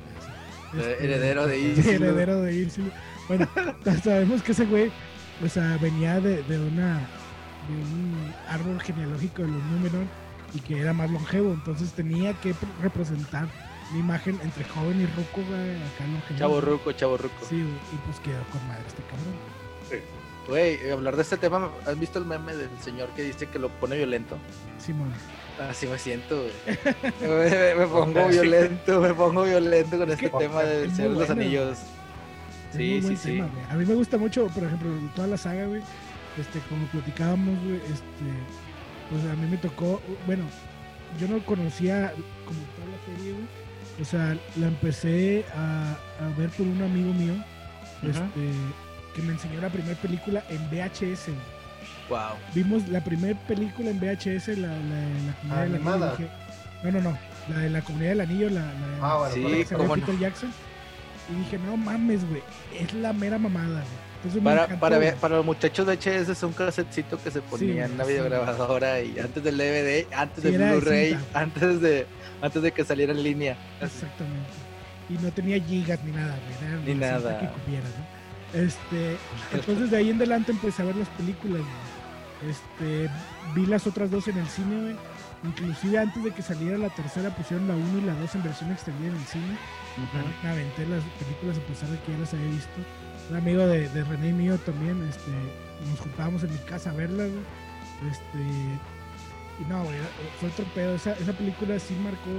heredero 0.78 1.46
de 1.46 1.56
Sí, 1.74 1.80
Isildur. 1.80 1.92
heredero 2.08 2.40
de 2.42 2.54
Isildur. 2.54 2.92
Bueno, 3.28 3.48
sabemos 4.02 4.42
que 4.42 4.52
ese 4.52 4.64
güey, 4.66 4.90
o 5.44 5.48
sea, 5.48 5.78
venía 5.80 6.20
de, 6.20 6.42
de 6.42 6.58
una 6.58 6.98
de 7.68 7.74
un 7.76 8.34
árbol 8.48 8.80
genealógico 8.80 9.42
de 9.42 9.48
los 9.48 9.62
Númenor 9.64 10.04
y 10.54 10.60
que 10.60 10.80
era 10.80 10.92
más 10.92 11.10
longevo, 11.10 11.52
entonces 11.52 11.92
tenía 11.92 12.32
que 12.34 12.54
pre- 12.54 12.68
representar 12.82 13.46
la 13.92 13.98
imagen 13.98 14.38
entre 14.42 14.64
joven 14.64 15.00
y 15.00 15.06
ruco, 15.06 15.42
güey, 15.48 15.76
acá 15.76 16.06
longevo. 16.10 16.38
Chavo 16.38 16.60
ruco, 16.60 16.92
chavo 16.92 17.16
ruco. 17.18 17.34
Sí, 17.48 17.56
y 17.56 17.96
pues 18.06 18.18
quedó 18.20 18.42
con 18.50 18.66
madre 18.66 18.82
este 18.88 19.02
cabrón. 19.02 20.04
Güey, 20.48 20.90
hablar 20.90 21.14
de 21.16 21.22
este 21.22 21.36
tema, 21.36 21.70
¿has 21.86 21.98
visto 22.00 22.18
el 22.18 22.24
meme 22.24 22.54
del 22.56 22.70
señor 22.82 23.08
que 23.10 23.22
dice 23.22 23.46
que 23.46 23.58
lo 23.60 23.68
pone 23.68 23.96
violento? 23.96 24.36
Simón. 24.84 25.12
Así 25.68 25.86
me 25.86 25.98
siento, 25.98 26.42
güey. 26.42 26.78
me, 27.50 27.74
me 27.74 27.86
pongo 27.86 28.28
violento, 28.28 29.00
me 29.00 29.12
pongo 29.14 29.44
violento 29.44 29.98
con 29.98 30.10
este 30.10 30.30
tema 30.30 30.62
es 30.62 30.92
Señor 30.96 30.96
de 30.96 31.08
muy 31.08 31.18
los 31.18 31.26
bueno. 31.26 31.42
Anillos. 31.42 31.78
Es 31.78 32.76
Sí, 32.76 33.16
sí. 33.16 33.40
A 33.68 33.74
mí 33.74 33.84
me 33.84 33.94
gusta 33.94 34.16
mucho, 34.16 34.46
por 34.46 34.64
ejemplo, 34.64 34.90
toda 35.14 35.26
la 35.28 35.36
saga, 35.36 35.66
güey. 35.66 35.82
Este, 36.38 36.60
como 36.68 36.86
platicábamos, 36.86 37.58
güey, 37.64 37.76
este, 37.76 38.30
pues 39.10 39.24
a 39.24 39.34
mí 39.34 39.50
me 39.50 39.56
tocó, 39.56 40.00
bueno, 40.26 40.44
yo 41.20 41.26
no 41.28 41.44
conocía 41.44 42.12
como 42.46 42.60
toda 42.76 42.86
la 42.86 43.16
serie, 43.16 43.32
güey. 43.32 43.46
O 44.00 44.04
sea, 44.04 44.36
la 44.56 44.68
empecé 44.68 45.44
a, 45.54 45.96
a 46.20 46.38
ver 46.38 46.48
por 46.50 46.66
un 46.66 46.80
amigo 46.80 47.12
mío, 47.12 47.34
este, 48.02 48.52
que 49.14 49.22
me 49.22 49.32
enseñó 49.32 49.60
la 49.60 49.68
primera 49.68 50.00
película 50.00 50.44
en 50.48 50.70
VHS. 50.70 51.26
güey. 51.26 51.59
Wow. 52.10 52.36
Vimos 52.54 52.86
la 52.88 53.02
primera 53.02 53.38
película 53.46 53.90
en 53.90 53.98
VHS, 54.00 54.48
la, 54.58 54.68
la, 54.68 54.74
la 55.26 55.34
comunidad 55.40 55.62
del 55.62 55.74
anillo. 55.76 56.16
Dije- 56.18 56.30
no, 56.82 56.90
no, 56.92 57.00
no, 57.00 57.18
la 57.48 57.58
de 57.58 57.70
la 57.70 57.80
comunidad 57.82 58.10
del 58.10 58.20
anillo, 58.20 58.50
la, 58.50 58.60
la 58.60 58.98
Ah, 59.00 59.16
bueno, 59.18 59.34
Sí, 59.34 59.64
no. 59.70 59.94
Peter 59.94 60.18
Jackson. 60.18 60.52
Y 61.30 61.38
dije, 61.44 61.58
no 61.58 61.76
mames, 61.76 62.28
güey, 62.28 62.42
es 62.78 62.92
la 62.94 63.12
mera 63.12 63.38
mamada, 63.38 63.68
güey. 63.80 64.10
Entonces 64.16 64.42
Para, 64.42 64.64
encantó, 64.64 64.80
para, 64.80 64.98
ver- 64.98 65.10
güey. 65.12 65.20
para 65.20 65.36
los 65.36 65.46
muchachos 65.46 65.86
de 65.86 65.94
HS 65.96 66.28
es 66.32 66.42
un 66.42 66.52
casetcito 66.52 67.22
que 67.22 67.30
se 67.30 67.40
ponía 67.40 67.86
en 67.86 67.92
una 67.92 68.04
sí. 68.04 68.10
videograbadora 68.12 69.00
y 69.00 69.18
antes 69.18 69.42
del 69.42 69.56
DVD, 69.56 70.06
antes 70.14 70.42
Sí, 70.44 70.50
del 70.50 70.58
de 70.60 70.70
Blu-ray, 70.76 71.08
cinta. 71.10 71.40
antes 71.40 71.80
de 71.80 72.06
antes 72.42 72.62
de 72.62 72.72
que 72.72 72.84
saliera 72.84 73.12
en 73.12 73.22
línea. 73.22 73.56
Exactamente. 73.80 74.50
Y 75.08 75.14
no 75.14 75.30
tenía 75.32 75.58
gigas 75.62 76.02
ni 76.04 76.12
nada, 76.12 76.36
güey. 76.44 76.70
Era 76.72 76.80
Ni 76.84 76.94
la 76.96 77.12
nada. 77.12 77.38
que 77.40 77.46
cupiera, 77.48 77.84
¿no? 77.84 78.60
Este, 78.60 79.16
entonces 79.54 79.90
de 79.90 79.96
ahí 79.96 80.10
en 80.10 80.16
adelante 80.16 80.50
empecé 80.52 80.82
a 80.82 80.86
ver 80.86 80.96
las 80.96 81.08
películas, 81.10 81.60
güey. 81.62 81.89
Este, 82.48 83.10
vi 83.54 83.66
las 83.66 83.86
otras 83.86 84.10
dos 84.10 84.28
en 84.28 84.38
el 84.38 84.46
cine, 84.48 84.80
güey. 84.82 84.96
Inclusive 85.42 85.98
antes 85.98 86.22
de 86.22 86.32
que 86.32 86.42
saliera 86.42 86.76
la 86.76 86.90
tercera 86.90 87.34
pusieron 87.34 87.66
la 87.66 87.74
1 87.74 87.98
y 87.98 88.02
la 88.02 88.14
2 88.14 88.34
en 88.34 88.42
versión 88.42 88.72
extendida 88.72 89.08
en 89.08 89.16
el 89.16 89.24
cine. 89.24 89.56
Me 90.42 90.50
aventé 90.50 90.86
las 90.86 91.02
películas 91.18 91.56
a 91.56 91.60
pesar 91.66 91.88
de 91.88 91.98
que 92.00 92.12
ya 92.12 92.18
las 92.18 92.34
había 92.34 92.46
visto. 92.50 92.80
Un 93.30 93.36
amigo 93.36 93.66
de, 93.66 93.88
de 93.88 94.04
René 94.04 94.28
y 94.28 94.32
mío 94.32 94.58
también, 94.58 95.02
este, 95.08 95.30
nos 95.88 96.00
juntábamos 96.00 96.42
en 96.42 96.52
mi 96.52 96.58
casa 96.58 96.90
a 96.90 96.94
verlas, 96.94 97.30
güey. 97.30 98.10
Este, 98.10 98.38
y 99.60 99.64
no, 99.68 99.84
güey, 99.84 99.96
fue 100.40 100.48
otro 100.48 100.64
pedo. 100.74 100.94
Esa, 100.94 101.12
esa 101.12 101.32
película 101.32 101.78
sí 101.78 101.94
marcó 102.02 102.30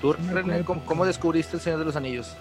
¿Tú, 0.00 0.12
René. 0.12 0.64
¿cómo, 0.64 0.84
cómo 0.84 1.06
descubriste 1.06 1.56
el 1.56 1.62
Señor 1.62 1.78
de 1.78 1.84
los 1.86 1.96
Anillos? 1.96 2.36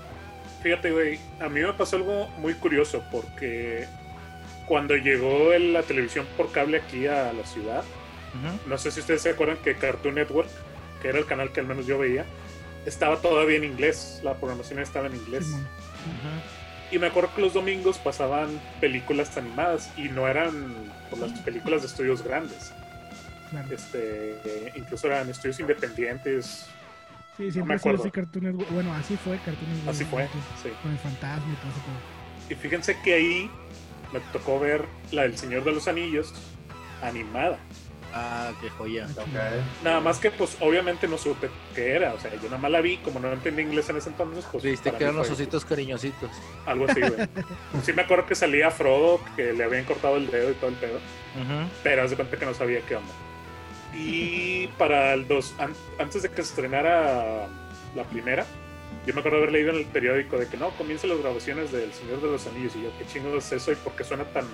Fíjate, 0.64 0.92
güey, 0.92 1.20
a 1.40 1.50
mí 1.50 1.62
me 1.62 1.74
pasó 1.74 1.98
algo 1.98 2.28
muy 2.40 2.54
curioso 2.56 3.04
porque 3.12 3.88
cuando 4.68 4.96
llegó 4.96 5.54
en 5.54 5.74
la 5.74 5.84
televisión 5.84 6.26
por 6.38 6.52
cable 6.52 6.78
aquí 6.78 7.08
a 7.08 7.34
la 7.34 7.46
ciudad, 7.46 7.84
no 8.68 8.78
sé 8.78 8.92
si 8.92 9.02
ustedes 9.02 9.22
se 9.22 9.30
acuerdan 9.30 9.58
que 9.58 9.76
Cartoon 9.76 10.16
Network, 10.16 10.50
que 11.02 11.10
era 11.10 11.20
el 11.20 11.26
canal 11.26 11.52
que 11.52 11.60
al 11.60 11.68
menos 11.68 11.86
yo 11.86 12.00
veía, 12.00 12.26
estaba 12.86 13.18
todavía 13.18 13.58
en 13.58 13.64
inglés, 13.64 14.22
la 14.24 14.36
programación 14.36 14.80
estaba 14.80 15.08
en 15.08 15.16
inglés. 15.16 15.46
Simón. 15.46 15.68
Y 16.92 17.00
me 17.00 17.08
acuerdo 17.08 17.34
que 17.34 17.42
los 17.42 17.54
domingos 17.54 17.98
pasaban 17.98 18.62
películas 18.80 19.36
animadas 19.38 19.92
y 19.98 20.10
no 20.10 20.28
eran 20.28 20.76
por 21.10 21.20
las 21.20 21.32
películas 21.40 21.82
de 21.82 21.88
estudios 21.88 22.24
grandes. 22.24 22.72
Claro. 23.50 23.68
Este, 23.74 24.72
incluso 24.76 25.08
eran 25.08 25.30
estudios 25.30 25.60
independientes. 25.60 26.68
Sí, 27.38 27.44
me 27.44 27.52
siempre 27.52 27.80
sido 27.80 27.96
acuerdo. 27.96 28.04
así 28.04 28.12
Cartoon 28.12 28.46
Network. 28.46 28.72
Bueno, 28.72 28.94
así 28.94 29.18
fue 29.18 29.38
Cartoon 29.38 29.72
Network. 29.72 29.90
Así 29.90 30.06
fue, 30.06 30.28
sí. 30.62 30.70
Con 30.84 30.92
el 30.92 30.98
fantasma 31.00 31.52
y 31.52 31.56
todo 31.56 31.72
eso. 31.72 32.50
Y 32.50 32.56
fíjense 32.56 32.98
que 33.02 33.14
ahí 33.14 33.52
me 34.14 34.20
tocó 34.32 34.60
ver 34.60 34.86
la 35.12 35.24
del 35.24 35.38
Señor 35.38 35.64
de 35.64 35.72
los 35.74 35.88
Anillos 35.88 36.34
animada. 37.02 37.58
Ah, 38.16 38.52
qué 38.62 38.70
joya. 38.70 39.08
Ok. 39.18 39.28
Nada 39.84 40.00
más 40.00 40.20
que 40.20 40.30
pues 40.30 40.56
obviamente 40.60 41.08
no 41.08 41.18
supe 41.18 41.50
qué 41.74 41.96
era, 41.96 42.14
o 42.14 42.20
sea, 42.20 42.32
yo 42.36 42.44
nada 42.44 42.60
más 42.60 42.70
la 42.70 42.80
vi, 42.80 42.98
como 42.98 43.20
no 43.20 43.32
entendí 43.34 43.64
inglés 43.64 43.90
en 43.90 43.98
ese 43.98 44.10
entonces, 44.10 44.46
pues 44.52 44.64
Viste 44.64 44.92
que 44.92 45.04
eran 45.04 45.16
los 45.16 45.32
ositos 45.32 45.66
cariñositos. 45.66 46.30
algo 46.68 46.86
así, 46.88 47.02
güey. 47.02 47.28
Sí 47.84 47.92
me 47.94 48.04
acuerdo 48.04 48.28
que 48.28 48.36
salía 48.36 48.70
Frodo, 48.70 49.20
que 49.36 49.52
le 49.54 49.64
habían 49.64 49.86
cortado 49.86 50.18
el 50.18 50.30
dedo 50.30 50.52
y 50.52 50.54
todo 50.54 50.70
el 50.70 50.76
pedo, 50.76 51.00
pero 51.82 52.04
haz 52.04 52.12
de 52.12 52.16
cuenta 52.16 52.38
que 52.38 52.46
no 52.46 52.54
sabía 52.54 52.82
qué 52.82 52.98
onda. 52.98 53.12
Y 53.96 54.68
para 54.78 55.14
el 55.14 55.28
dos, 55.28 55.56
an- 55.58 55.74
antes 56.00 56.22
de 56.22 56.30
que 56.30 56.36
se 56.38 56.42
estrenara 56.50 57.48
la 57.96 58.04
primera, 58.04 58.46
yo 59.06 59.14
me 59.14 59.20
acuerdo 59.20 59.40
haber 59.40 59.52
leído 59.52 59.72
en 59.72 59.78
el 59.78 59.86
periódico 59.86 60.38
de 60.38 60.48
que 60.48 60.58
no, 60.58 60.70
comiencen 60.72 61.10
las 61.10 61.20
grabaciones 61.20 61.72
del 61.72 61.92
Señor 61.94 62.22
de 62.22 62.32
los 62.32 62.48
Anillos, 62.48 62.76
y 62.76 62.84
yo, 62.84 62.90
qué 62.98 63.06
chingo 63.06 63.36
es 63.38 63.52
eso 63.52 63.72
y 63.72 63.76
por 63.76 63.94
qué 63.96 64.04
suena 64.04 64.24
tan 64.26 64.46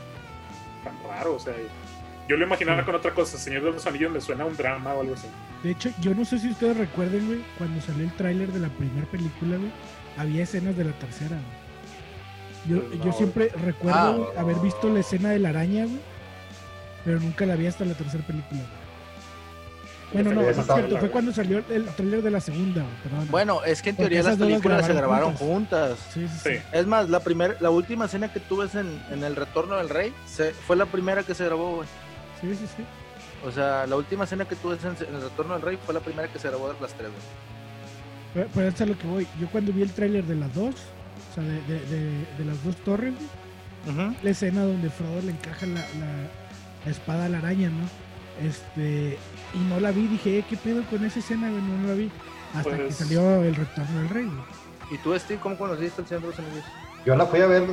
tan 0.83 0.95
raro, 1.07 1.35
o 1.35 1.39
sea, 1.39 1.53
yo 2.27 2.37
lo 2.37 2.45
imaginaba 2.45 2.85
con 2.85 2.95
otra 2.95 3.13
cosa, 3.13 3.37
Señor 3.37 3.63
de 3.63 3.71
los 3.71 3.85
Anillos 3.85 4.11
me 4.11 4.21
suena 4.21 4.43
a 4.43 4.47
un 4.47 4.55
drama 4.55 4.93
o 4.93 5.01
algo 5.01 5.13
así. 5.13 5.27
De 5.63 5.71
hecho, 5.71 5.89
yo 5.99 6.13
no 6.13 6.23
sé 6.23 6.39
si 6.39 6.49
ustedes 6.49 6.77
recuerden, 6.77 7.27
güey, 7.27 7.41
cuando 7.57 7.81
salió 7.81 8.05
el 8.05 8.13
tráiler 8.13 8.51
de 8.51 8.59
la 8.59 8.69
primera 8.69 9.05
película, 9.07 9.57
güey, 9.57 9.71
había 10.17 10.43
escenas 10.43 10.77
de 10.77 10.85
la 10.85 10.91
tercera, 10.93 11.37
güey. 11.37 11.69
Yo, 12.67 12.87
pues 12.87 13.01
yo 13.03 13.11
siempre 13.13 13.49
recuerdo 13.49 14.33
ah, 14.35 14.41
haber 14.41 14.57
visto 14.57 14.89
la 14.89 14.99
escena 14.99 15.29
de 15.29 15.39
la 15.39 15.49
araña, 15.49 15.85
güey, 15.85 15.99
pero 17.03 17.19
nunca 17.19 17.45
la 17.45 17.55
vi 17.55 17.67
hasta 17.67 17.85
la 17.85 17.95
tercera 17.95 18.25
película. 18.25 18.61
Bueno, 20.11 20.33
no, 20.33 20.41
es 20.41 20.57
cierto, 20.57 20.97
fue 20.97 21.11
cuando 21.11 21.31
salió 21.31 21.63
el 21.69 21.85
tráiler 21.85 22.23
de 22.23 22.31
la 22.31 22.41
segunda, 22.41 22.83
perdón. 23.03 23.27
Bueno, 23.29 23.63
es 23.63 23.81
que 23.81 23.91
en 23.91 23.95
teoría 23.95 24.23
las 24.23 24.37
películas 24.37 24.85
se 24.85 24.93
grabaron 24.93 25.35
juntas. 25.35 25.99
Sí, 26.13 26.27
sí, 26.27 26.39
sí. 26.43 26.63
Es 26.71 26.87
más, 26.87 27.09
la 27.09 27.19
primer, 27.19 27.57
la 27.61 27.69
última 27.69 28.05
escena 28.05 28.31
que 28.31 28.39
tuve 28.39 28.67
en, 28.73 29.01
en 29.11 29.23
El 29.23 29.35
Retorno 29.35 29.75
del 29.75 29.89
Rey 29.89 30.13
se, 30.25 30.51
fue 30.51 30.75
la 30.75 30.87
primera 30.87 31.23
que 31.23 31.35
se 31.35 31.45
grabó, 31.45 31.75
güey. 31.75 31.87
Sí, 32.41 32.55
sí, 32.55 32.65
sí. 32.75 32.83
O 33.45 33.51
sea, 33.51 33.85
la 33.85 33.95
última 33.95 34.23
escena 34.23 34.45
que 34.45 34.55
tuve 34.55 34.77
en, 34.83 35.15
El 35.15 35.21
Retorno 35.21 35.53
del 35.53 35.61
Rey 35.61 35.77
fue 35.83 35.93
la 35.93 35.99
primera 35.99 36.27
que 36.27 36.39
se 36.39 36.47
grabó 36.49 36.73
de 36.73 36.79
las 36.81 36.93
tres, 36.93 37.09
güey. 37.09 38.47
Pero, 38.53 38.67
eso 38.67 38.83
es 38.83 38.89
lo 38.89 38.97
que 38.97 39.07
voy. 39.07 39.27
Yo 39.39 39.47
cuando 39.49 39.71
vi 39.71 39.83
el 39.83 39.91
tráiler 39.91 40.23
de 40.23 40.35
las 40.35 40.53
dos, 40.53 40.75
o 41.31 41.35
sea, 41.35 41.43
de, 41.43 41.61
de, 41.61 42.25
de, 42.37 42.45
las 42.45 42.63
dos 42.63 42.75
torres, 42.77 43.13
la 44.21 44.29
escena 44.29 44.63
donde 44.63 44.89
Frodo 44.89 45.21
le 45.21 45.31
encaja 45.31 45.65
la, 45.65 45.81
la 46.85 46.91
espada 46.91 47.25
a 47.25 47.29
la 47.29 47.39
araña, 47.39 47.69
¿no? 47.69 47.87
Este, 48.47 49.17
y 49.53 49.59
no 49.59 49.79
la 49.79 49.91
vi, 49.91 50.07
dije, 50.07 50.39
eh, 50.39 50.45
¿qué 50.47 50.57
pedo 50.57 50.83
con 50.89 51.03
esa 51.05 51.19
escena, 51.19 51.49
güey? 51.49 51.61
No, 51.61 51.87
la 51.87 51.93
vi. 51.93 52.11
Hasta 52.53 52.77
que 52.77 52.83
pues 52.83 52.95
salió 52.95 53.43
el 53.43 53.55
retorno 53.55 53.99
del 53.99 54.09
rey, 54.09 54.31
¿Y 54.91 54.97
tú, 54.97 55.17
Steve, 55.19 55.39
cómo 55.39 55.55
conociste 55.57 56.01
el 56.01 56.07
Señor 56.07 56.35
de 56.35 56.43
los 56.43 56.63
Yo 57.05 57.15
la 57.15 57.27
fui 57.27 57.41
a 57.41 57.47
ver 57.47 57.63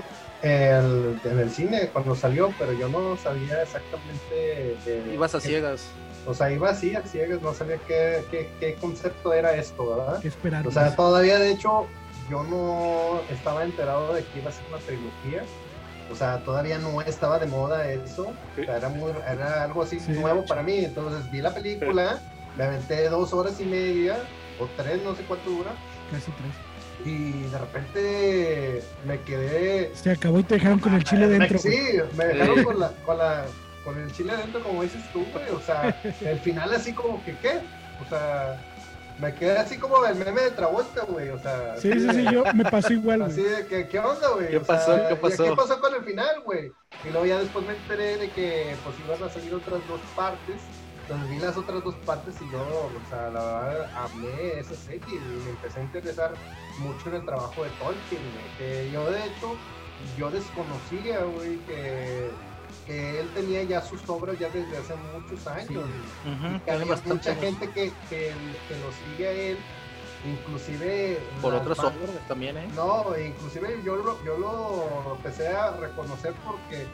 en 0.43 1.39
el 1.39 1.51
cine 1.51 1.89
cuando 1.93 2.15
salió, 2.15 2.53
pero 2.59 2.73
yo 2.75 2.89
no 2.89 3.17
sabía 3.17 3.63
exactamente. 3.63 4.77
Ibas 5.13 5.35
a 5.35 5.41
ciegas. 5.41 5.89
O 6.27 6.35
sea, 6.35 6.51
iba 6.51 6.71
así 6.71 6.95
a 6.95 7.03
ciegas, 7.03 7.41
no 7.41 7.55
sabía 7.55 7.79
qué, 7.87 8.25
qué, 8.31 8.51
qué 8.59 8.75
concepto 8.75 9.33
era 9.33 9.55
esto, 9.55 9.97
¿verdad? 9.97 10.21
¿Qué 10.21 10.29
esperar? 10.29 10.67
O 10.67 10.71
sea, 10.71 10.95
todavía, 10.95 11.39
de 11.39 11.53
hecho, 11.53 11.87
yo 12.29 12.43
no 12.45 13.21
estaba 13.31 13.65
enterado 13.65 14.13
de 14.13 14.25
que 14.25 14.41
iba 14.41 14.51
a 14.51 14.53
ser 14.53 14.65
una 14.69 14.79
trilogía 14.79 15.45
o 16.11 16.15
sea, 16.15 16.39
todavía 16.45 16.79
no 16.79 17.01
estaba 17.03 17.39
de 17.39 17.47
moda 17.47 17.91
eso. 17.91 18.33
era, 18.57 18.89
muy, 18.89 19.13
era 19.31 19.65
algo 19.65 19.83
así 19.83 19.99
nuevo 20.09 20.45
para 20.45 20.63
mí. 20.63 20.85
Entonces 20.85 21.31
vi 21.31 21.41
la 21.41 21.53
película, 21.53 22.21
me 22.57 22.65
aventé 22.65 23.09
dos 23.09 23.33
horas 23.33 23.61
y 23.61 23.65
media, 23.65 24.19
o 24.59 24.67
tres, 24.77 25.03
no 25.03 25.15
sé 25.15 25.23
cuánto 25.25 25.51
dura. 25.51 25.73
Casi 26.11 26.31
tres. 26.33 26.53
Y 27.05 27.43
de 27.51 27.59
repente 27.59 28.83
me 29.07 29.21
quedé. 29.21 29.93
Se 29.95 30.11
acabó 30.11 30.41
y 30.41 30.45
te 30.45 30.55
dejaron 30.55 30.79
con 30.79 30.95
el 30.95 31.05
chile 31.05 31.29
dentro. 31.29 31.59
Sí, 31.59 31.79
me 32.17 32.25
dejaron 32.25 32.65
con, 32.65 32.81
la, 32.81 32.91
con, 33.05 33.19
la, 33.19 33.45
con 33.85 33.99
el 33.99 34.11
chile 34.13 34.37
dentro, 34.37 34.63
como 34.63 34.83
dices 34.83 35.03
tú, 35.13 35.25
güey. 35.33 35.51
O 35.51 35.61
sea, 35.61 36.01
el 36.21 36.39
final 36.41 36.73
así 36.73 36.93
como 36.93 37.23
que, 37.25 37.37
¿qué? 37.39 37.61
O 38.05 38.09
sea 38.09 38.59
me 39.19 39.35
quedé 39.35 39.57
así 39.59 39.79
como 39.79 40.05
el 40.05 40.15
meme 40.17 40.43
de 40.43 40.51
Travolta, 40.51 41.05
güey, 41.05 41.31
o 41.31 41.39
sea. 41.39 41.77
Sí, 41.79 41.91
sí, 41.93 42.09
sí, 42.13 42.25
yo 42.31 42.45
me 42.55 42.65
pasó 42.65 42.93
igual, 42.93 43.23
Así 43.23 43.43
de 43.43 43.67
que, 43.67 43.89
¿qué 43.89 43.99
onda, 43.99 44.29
güey? 44.31 44.49
¿Qué 44.49 44.61
pasó? 44.61 44.95
¿Qué 45.09 45.17
pasó? 45.17 45.45
¿Qué 45.45 45.53
pasó 45.57 45.81
con 45.81 45.95
el 45.95 46.05
final, 46.05 46.43
güey? 46.45 46.71
Y 47.05 47.11
luego 47.11 47.27
ya 47.27 47.39
después 47.39 47.65
me 47.67 47.75
enteré 47.75 48.19
de 48.19 48.31
que 48.31 48.77
pues 48.85 48.97
iban 49.05 49.23
a 49.23 49.33
salir 49.33 49.55
otras 49.55 49.81
dos 49.89 50.01
partes. 50.15 50.63
Entonces 51.03 51.31
vi 51.31 51.39
las 51.39 51.57
otras 51.57 51.85
dos 51.85 51.95
partes 52.05 52.35
y 52.41 52.51
yo, 52.51 52.61
o 52.61 53.09
sea, 53.09 53.31
la 53.31 53.45
verdad, 53.45 53.91
amé 53.95 54.59
esa 54.59 54.75
serie 54.75 55.03
y 55.15 55.45
me 55.45 55.51
empecé 55.51 55.79
a 55.79 55.83
interesar 55.85 56.33
mucho 56.79 57.09
en 57.09 57.15
el 57.17 57.25
trabajo 57.25 57.63
de 57.63 57.71
Tolkien, 57.71 58.23
güey. 58.33 58.57
Que 58.59 58.91
yo, 58.91 59.09
de 59.09 59.25
hecho, 59.25 59.57
yo 60.19 60.31
desconocía, 60.31 61.21
güey, 61.21 61.59
que 61.65 62.31
que 62.87 63.21
él 63.21 63.29
tenía 63.35 63.63
ya 63.65 63.83
sus 63.83 64.09
obras 64.09 64.39
ya 64.39 64.49
desde 64.49 64.77
hace 64.77 64.95
muchos 65.13 65.47
años. 65.47 65.85
y 66.67 66.71
hay 66.71 66.85
mucha 67.05 67.35
gente 67.35 67.69
que, 67.71 67.93
que, 68.09 68.31
lo 68.31 69.13
sigue 69.13 69.27
a 69.27 69.33
él, 69.33 69.59
inclusive... 70.25 71.19
Por 71.43 71.55
otras 71.55 71.79
obras 71.81 72.29
también, 72.29 72.57
¿eh? 72.57 72.69
No, 72.75 73.07
inclusive 73.19 73.81
yo 73.85 73.97
lo, 73.97 74.25
yo 74.25 74.39
lo 74.39 75.17
empecé 75.17 75.49
a 75.49 75.73
reconocer 75.73 76.33
porque 76.45 76.87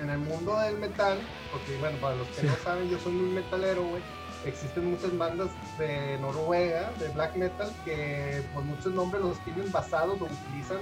en 0.00 0.10
el 0.10 0.18
mundo 0.18 0.58
del 0.58 0.78
metal, 0.78 1.18
porque 1.50 1.76
bueno, 1.78 1.98
para 1.98 2.16
los 2.16 2.28
que 2.28 2.42
no 2.42 2.54
saben, 2.64 2.90
yo 2.90 2.98
soy 2.98 3.12
un 3.12 3.34
metalero, 3.34 3.82
güey 3.82 4.02
existen 4.46 4.90
muchas 4.90 5.16
bandas 5.16 5.48
de 5.78 6.18
Noruega, 6.18 6.90
de 6.98 7.08
black 7.08 7.36
metal, 7.36 7.70
que 7.84 8.42
por 8.54 8.62
muchos 8.64 8.92
nombres 8.92 9.22
los 9.22 9.38
tienen 9.44 9.70
basados 9.70 10.20
o 10.20 10.24
utilizan 10.24 10.78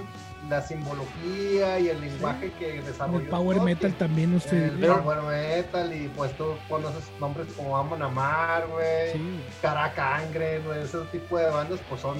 la 0.49 0.61
simbología 0.61 1.79
y 1.79 1.89
el 1.89 2.01
lenguaje 2.01 2.51
que 2.59 2.81
desarrolló. 2.81 3.19
El 3.19 3.27
power 3.27 3.61
metal 3.61 3.93
también, 3.93 4.35
usted. 4.35 4.73
El 4.73 4.87
power 4.87 5.21
metal, 5.23 5.95
y 5.95 6.07
pues 6.09 6.35
tú 6.37 6.55
conoces 6.67 7.03
nombres 7.19 7.47
como 7.53 7.77
Amon 7.77 8.01
Amar, 8.01 8.67
güey, 8.67 9.13
sí. 9.13 9.39
Caracangre, 9.61 10.59
güey, 10.59 10.83
ese 10.83 10.99
tipo 11.11 11.37
de 11.37 11.49
bandas, 11.49 11.79
pues 11.89 12.01
son 12.01 12.17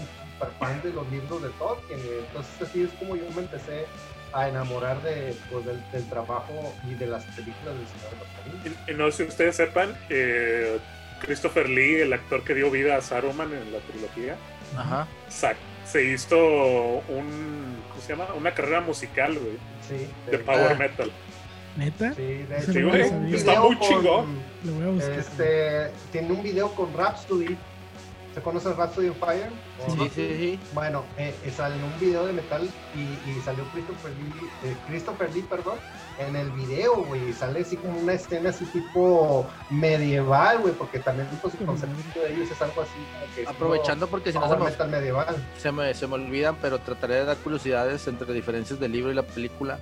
fans 0.59 0.83
de 0.83 0.91
los 0.91 1.09
libros 1.11 1.41
de 1.41 1.49
Tolkien. 1.49 1.99
Entonces, 2.27 2.61
así 2.61 2.83
es 2.83 2.89
como 2.93 3.15
yo 3.15 3.29
me 3.35 3.41
empecé 3.41 3.85
a 4.33 4.47
enamorar 4.47 5.01
de, 5.01 5.35
pues, 5.51 5.65
del, 5.65 6.09
trabajo 6.09 6.73
y 6.89 6.93
de 6.93 7.07
las 7.07 7.23
películas 7.25 7.75
del 7.75 7.87
Señor 7.87 8.11
de 8.11 8.69
los 8.69 8.89
Y, 8.89 8.93
no 8.93 9.11
sé 9.11 9.23
si 9.23 9.29
ustedes 9.29 9.55
sepan, 9.55 9.93
eh, 10.09 10.79
Christopher 11.21 11.69
Lee, 11.69 12.01
el 12.01 12.13
actor 12.13 12.43
que 12.43 12.53
dio 12.53 12.69
vida 12.71 12.97
a 12.97 13.01
Saruman 13.01 13.53
en 13.53 13.71
la 13.71 13.79
trilogía, 13.79 14.35
Ajá. 14.77 15.07
se 15.85 16.03
hizo 16.03 16.37
un, 16.37 17.77
¿cómo 17.89 18.01
se 18.01 18.09
llama? 18.09 18.33
Una 18.35 18.53
carrera 18.53 18.81
musical, 18.81 19.37
güey. 19.37 19.57
Sí. 19.87 20.07
De, 20.29 20.39
power 20.39 20.77
metal. 20.77 21.11
¿Neta? 21.77 22.13
Sí, 22.13 22.21
de 22.21 22.61
sí, 22.61 22.81
güey. 22.81 23.33
Está 23.33 23.61
muy 23.61 23.79
chingón. 23.79 24.39
Este, 25.17 25.91
tiene 26.11 26.31
un 26.31 26.43
video 26.43 26.73
con 26.75 26.93
Rhapsody 26.93 27.57
¿Se 28.33 28.41
conoce 28.41 28.71
Rhapsody 28.71 29.09
of 29.09 29.17
Fire? 29.17 29.49
Sí, 29.87 30.09
sí, 30.15 30.35
sí. 30.37 30.59
Bueno, 30.73 31.03
eh, 31.17 31.35
eh, 31.43 31.51
salió 31.51 31.85
un 31.85 31.99
video 31.99 32.25
de 32.25 32.33
metal 32.33 32.69
y, 32.95 33.41
salió 33.41 33.65
Christopher 33.73 34.11
Lee, 34.11 34.69
eh, 34.69 34.75
Christopher 34.87 35.33
Lee, 35.33 35.41
perdón, 35.41 35.77
en 36.17 36.35
el 36.37 36.49
video, 36.51 37.03
güey. 37.03 37.33
Sale 37.33 37.61
así 37.61 37.75
como 37.75 37.99
una 37.99 38.13
escena 38.13 38.51
así 38.51 38.63
tipo 38.65 39.45
medieval, 39.69 40.59
güey, 40.59 40.73
porque 40.73 40.99
también 40.99 41.27
pues, 41.41 41.55
el 41.55 41.65
concepto 41.65 42.21
de 42.21 42.33
ellos 42.33 42.49
es 42.49 42.61
algo 42.61 42.81
así 42.81 42.91
como 42.91 43.35
que... 43.35 43.47
Aprovechando 43.49 44.07
porque 44.07 44.31
si 44.31 44.39
no 44.39 44.47
se 44.47 44.55
me, 44.55 44.65
metal 44.65 44.89
medieval. 44.89 45.35
Se, 45.57 45.71
me, 45.71 45.93
se 45.93 46.07
me 46.07 46.13
olvidan, 46.13 46.55
pero 46.61 46.79
trataré 46.79 47.15
de 47.15 47.25
dar 47.25 47.37
curiosidades 47.37 48.07
entre 48.07 48.31
diferencias 48.33 48.79
del 48.79 48.93
libro 48.93 49.11
y 49.11 49.15
la 49.15 49.23
película. 49.23 49.77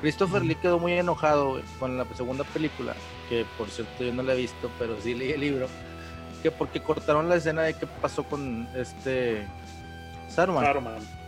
Christopher 0.00 0.42
Lee 0.42 0.54
quedó 0.54 0.78
muy 0.78 0.94
enojado 0.94 1.60
con 1.78 1.98
la 1.98 2.06
segunda 2.14 2.44
película, 2.44 2.94
que 3.28 3.44
por 3.58 3.68
cierto 3.68 4.02
yo 4.02 4.14
no 4.14 4.22
la 4.22 4.32
he 4.32 4.36
visto, 4.36 4.70
pero 4.78 4.98
sí 5.02 5.14
leí 5.14 5.32
el 5.32 5.40
libro 5.40 5.66
que 6.42 6.50
porque 6.50 6.80
cortaron 6.80 7.28
la 7.28 7.36
escena 7.36 7.62
de 7.62 7.74
qué 7.74 7.86
pasó 7.86 8.24
con 8.24 8.68
este 8.74 9.46
Saruman. 10.28 10.64
Saruman. 10.64 11.20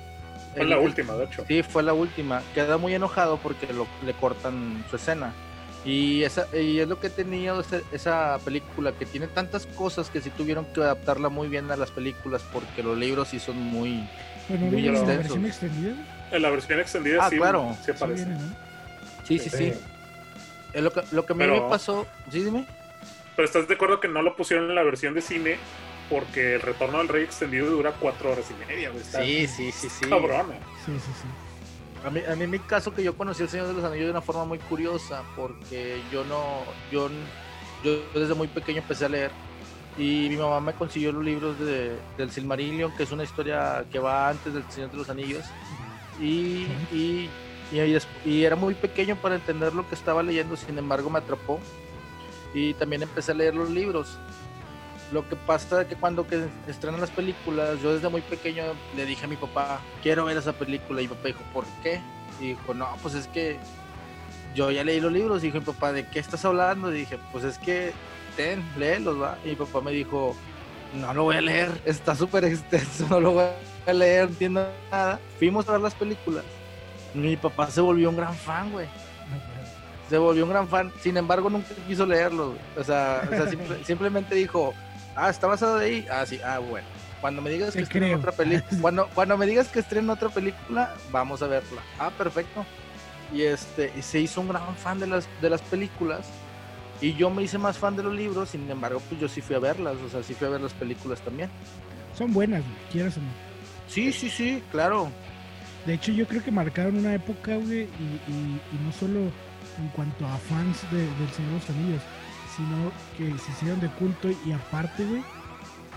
Fue 0.54 0.64
la 0.64 0.78
última, 0.78 1.14
de 1.14 1.24
hecho. 1.24 1.44
Sí, 1.48 1.62
fue 1.62 1.82
la 1.82 1.94
última. 1.94 2.42
Queda 2.54 2.76
muy 2.76 2.94
enojado 2.94 3.38
porque 3.38 3.66
le 4.04 4.12
cortan 4.14 4.84
su 4.90 4.96
escena. 4.96 5.32
Y, 5.84 6.22
esa, 6.22 6.46
y 6.56 6.78
es 6.78 6.88
lo 6.88 7.00
que 7.00 7.10
tenía 7.10 7.54
esa, 7.92 8.38
película, 8.44 8.92
que 8.92 9.04
tiene 9.04 9.26
tantas 9.26 9.66
cosas 9.66 10.10
que 10.10 10.20
sí 10.20 10.30
tuvieron 10.30 10.64
que 10.66 10.80
adaptarla 10.80 11.28
muy 11.28 11.48
bien 11.48 11.70
a 11.72 11.76
las 11.76 11.90
películas 11.90 12.42
porque 12.52 12.84
los 12.84 12.96
libros 12.96 13.28
sí 13.28 13.40
son 13.40 13.56
muy, 13.60 14.08
muy 14.48 14.88
extensos. 14.88 15.08
¿La 15.08 15.16
versión 15.16 15.46
extendida? 15.46 15.94
En 16.30 16.42
la 16.42 16.50
versión 16.50 16.80
extendida 16.80 17.18
ah, 17.26 17.30
sí, 17.30 17.36
claro. 17.36 17.76
sí 17.84 17.90
aparece. 17.90 18.26
Sí, 19.24 19.38
sí, 19.38 19.50
sí. 19.50 19.72
Es 20.72 20.82
lo 20.82 20.92
que, 20.92 21.02
lo 21.10 21.26
que 21.26 21.32
a 21.32 21.36
mí 21.36 21.46
me 21.46 21.60
pasó. 21.62 22.06
Sí, 22.30 22.44
dime. 22.44 22.64
Pero 23.36 23.46
estás 23.46 23.66
de 23.68 23.74
acuerdo 23.74 24.00
que 24.00 24.08
no 24.08 24.22
lo 24.22 24.36
pusieron 24.36 24.68
en 24.68 24.74
la 24.74 24.82
versión 24.82 25.14
de 25.14 25.22
cine 25.22 25.58
porque 26.10 26.56
el 26.56 26.60
retorno 26.60 26.98
del 26.98 27.08
rey 27.08 27.24
extendido 27.24 27.70
dura 27.70 27.92
cuatro 27.98 28.32
horas 28.32 28.44
y 28.50 28.66
media, 28.66 28.90
güey. 28.90 29.02
sí, 29.04 29.46
sí, 29.46 29.72
sí, 29.72 29.88
sí. 29.88 30.06
Cabrón. 30.08 30.46
Sí, 30.84 30.92
sí, 30.92 31.12
sí. 31.22 32.06
A 32.06 32.10
mí, 32.10 32.20
a 32.28 32.34
mí 32.34 32.44
en 32.44 32.50
mi 32.50 32.58
caso 32.58 32.92
que 32.92 33.02
yo 33.02 33.16
conocí 33.16 33.42
El 33.42 33.48
Señor 33.48 33.68
de 33.68 33.74
los 33.74 33.84
Anillos 33.84 34.06
de 34.06 34.10
una 34.10 34.20
forma 34.20 34.44
muy 34.44 34.58
curiosa 34.58 35.22
porque 35.36 36.02
yo 36.12 36.24
no, 36.24 36.64
yo, 36.90 37.08
yo 37.84 38.02
desde 38.12 38.34
muy 38.34 38.48
pequeño 38.48 38.78
empecé 38.78 39.04
a 39.04 39.08
leer 39.08 39.30
y 39.96 40.26
mi 40.28 40.36
mamá 40.36 40.60
me 40.60 40.72
consiguió 40.72 41.12
los 41.12 41.24
libros 41.24 41.58
de, 41.60 41.96
del 42.16 42.30
Silmarillion, 42.30 42.94
que 42.96 43.04
es 43.04 43.12
una 43.12 43.22
historia 43.22 43.84
que 43.90 43.98
va 43.98 44.30
antes 44.30 44.52
del 44.52 44.64
Señor 44.70 44.90
de 44.90 44.96
los 44.96 45.08
Anillos 45.10 45.44
y, 46.20 46.66
y, 46.90 47.30
y, 47.70 47.98
y 48.24 48.44
era 48.44 48.56
muy 48.56 48.74
pequeño 48.74 49.16
para 49.16 49.36
entender 49.36 49.72
lo 49.72 49.88
que 49.88 49.94
estaba 49.94 50.22
leyendo, 50.22 50.56
sin 50.56 50.76
embargo 50.78 51.08
me 51.08 51.20
atrapó 51.20 51.60
y 52.54 52.74
también 52.74 53.02
empecé 53.02 53.32
a 53.32 53.34
leer 53.34 53.54
los 53.54 53.70
libros. 53.70 54.18
Lo 55.12 55.28
que 55.28 55.36
pasa 55.36 55.82
es 55.82 55.88
que 55.88 55.96
cuando 55.96 56.26
que 56.26 56.46
estrenan 56.66 57.00
las 57.00 57.10
películas, 57.10 57.80
yo 57.82 57.92
desde 57.92 58.08
muy 58.08 58.22
pequeño 58.22 58.64
le 58.96 59.04
dije 59.04 59.26
a 59.26 59.28
mi 59.28 59.36
papá, 59.36 59.80
quiero 60.02 60.24
ver 60.24 60.38
esa 60.38 60.52
película. 60.54 61.02
Y 61.02 61.08
mi 61.08 61.14
papá 61.14 61.28
dijo, 61.28 61.42
¿por 61.52 61.64
qué? 61.82 62.00
Y 62.40 62.48
dijo, 62.48 62.72
no, 62.72 62.88
pues 63.02 63.14
es 63.14 63.26
que 63.26 63.58
yo 64.54 64.70
ya 64.70 64.84
leí 64.84 65.00
los 65.00 65.12
libros. 65.12 65.42
Y 65.42 65.46
dijo 65.46 65.58
mi 65.58 65.66
papá, 65.66 65.92
¿de 65.92 66.06
qué 66.06 66.18
estás 66.18 66.44
hablando? 66.44 66.90
Y 66.90 67.00
dije, 67.00 67.18
pues 67.30 67.44
es 67.44 67.58
que, 67.58 67.92
ten, 68.36 68.64
léelos, 68.78 69.20
va. 69.20 69.36
Y 69.44 69.50
mi 69.50 69.56
papá 69.56 69.82
me 69.82 69.92
dijo, 69.92 70.34
no 70.94 71.12
lo 71.12 71.24
voy 71.24 71.36
a 71.36 71.40
leer, 71.42 71.70
está 71.84 72.14
súper 72.14 72.44
extenso, 72.44 73.06
no 73.10 73.20
lo 73.20 73.32
voy 73.32 73.44
a 73.86 73.92
leer, 73.92 74.24
no 74.24 74.30
entiendo 74.30 74.68
nada. 74.90 75.20
Fuimos 75.38 75.68
a 75.68 75.72
ver 75.72 75.80
las 75.82 75.94
películas. 75.94 76.44
Mi 77.14 77.36
papá 77.36 77.70
se 77.70 77.82
volvió 77.82 78.08
un 78.08 78.16
gran 78.16 78.34
fan, 78.34 78.72
güey. 78.72 78.86
Se 80.08 80.18
volvió 80.18 80.44
un 80.44 80.50
gran 80.50 80.68
fan. 80.68 80.92
Sin 81.00 81.16
embargo, 81.16 81.50
nunca 81.50 81.68
quiso 81.86 82.06
leerlo. 82.06 82.54
O 82.76 82.84
sea, 82.84 83.28
simplemente 83.84 84.34
dijo, 84.34 84.74
ah, 85.16 85.30
está 85.30 85.46
basado 85.46 85.78
de 85.78 85.86
ahí. 85.86 86.06
Ah, 86.10 86.24
sí, 86.26 86.40
ah, 86.44 86.58
bueno. 86.58 86.86
Cuando 87.20 87.40
me 87.40 87.50
digas 87.50 87.74
que 87.74 87.82
estrena 87.82 88.16
otra 88.16 88.32
película, 88.32 88.66
cuando, 88.80 89.08
cuando 89.14 89.38
me 89.38 89.46
digas 89.46 89.68
que 89.68 89.78
estrena 89.78 90.12
otra 90.12 90.28
película, 90.28 90.94
vamos 91.10 91.42
a 91.42 91.46
verla. 91.46 91.80
Ah, 91.98 92.10
perfecto. 92.10 92.66
Y 93.32 93.42
este, 93.42 93.92
y 93.96 94.02
se 94.02 94.20
hizo 94.20 94.40
un 94.40 94.48
gran 94.48 94.74
fan 94.76 94.98
de 94.98 95.06
las, 95.06 95.28
de 95.40 95.48
las 95.48 95.62
películas. 95.62 96.26
Y 97.00 97.14
yo 97.14 97.30
me 97.30 97.42
hice 97.42 97.58
más 97.58 97.78
fan 97.78 97.96
de 97.96 98.02
los 98.02 98.14
libros, 98.14 98.50
sin 98.50 98.70
embargo, 98.70 99.00
pues 99.08 99.20
yo 99.20 99.28
sí 99.28 99.40
fui 99.40 99.56
a 99.56 99.58
verlas, 99.58 99.96
o 100.06 100.08
sea, 100.08 100.22
sí 100.22 100.34
fui 100.34 100.46
a 100.46 100.50
ver 100.50 100.60
las 100.60 100.72
películas 100.72 101.20
también. 101.20 101.50
Son 102.16 102.32
buenas, 102.32 102.62
quieras 102.92 103.16
o 103.16 103.20
no. 103.20 103.26
Sí, 103.88 104.12
sí, 104.12 104.30
sí, 104.30 104.62
claro. 104.70 105.10
De 105.84 105.94
hecho, 105.94 106.12
yo 106.12 106.26
creo 106.26 106.44
que 106.44 106.52
marcaron 106.52 106.96
una 106.96 107.14
época, 107.14 107.56
güey, 107.56 107.82
y, 107.82 108.84
no 108.84 108.92
solo 108.92 109.32
en 109.78 109.88
cuanto 109.88 110.26
a 110.26 110.36
fans 110.36 110.82
de, 110.90 110.98
del 110.98 111.30
Señor 111.30 111.52
de 111.52 111.58
los 111.58 111.70
Anillos, 111.70 112.02
sino 112.56 112.92
que 113.16 113.38
se 113.38 113.50
hicieron 113.52 113.80
de 113.80 113.88
culto 113.88 114.28
y 114.44 114.52
aparte, 114.52 115.04
güey, 115.04 115.22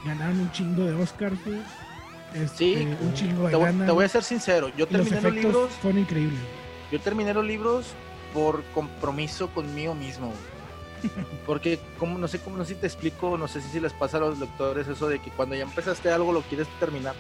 ganaron 0.05 0.39
un 0.39 0.51
chingo 0.51 0.83
de 0.85 0.93
Oscars, 0.93 1.43
güey. 1.45 1.59
Este, 2.33 2.57
sí, 2.57 2.87
un 3.01 3.13
chingo 3.13 3.43
de 3.43 3.49
te, 3.51 3.55
voy, 3.55 3.71
te 3.71 3.91
voy 3.91 4.05
a 4.05 4.09
ser 4.09 4.23
sincero, 4.23 4.69
yo 4.75 4.87
terminé 4.87 5.21
los, 5.21 5.33
libros. 5.33 5.71
Fueron 5.81 6.01
increíbles. 6.01 6.39
Yo 6.91 6.99
terminé 6.99 7.33
los 7.33 7.45
libros 7.45 7.93
por 8.33 8.63
compromiso 8.73 9.49
conmigo 9.49 9.95
mismo. 9.95 10.33
Porque 11.45 11.79
como 11.97 12.17
no 12.17 12.27
sé 12.27 12.39
cómo 12.39 12.57
no 12.57 12.65
sé 12.65 12.73
si 12.73 12.79
te 12.79 12.87
explico, 12.87 13.37
no 13.37 13.47
sé 13.47 13.61
si 13.61 13.79
les 13.79 13.93
pasa 13.93 14.17
a 14.17 14.21
los 14.21 14.39
lectores 14.39 14.87
eso 14.87 15.07
de 15.07 15.19
que 15.19 15.31
cuando 15.31 15.55
ya 15.55 15.63
empezaste 15.63 16.09
algo 16.11 16.31
lo 16.33 16.41
quieres 16.41 16.67
terminar. 16.79 17.15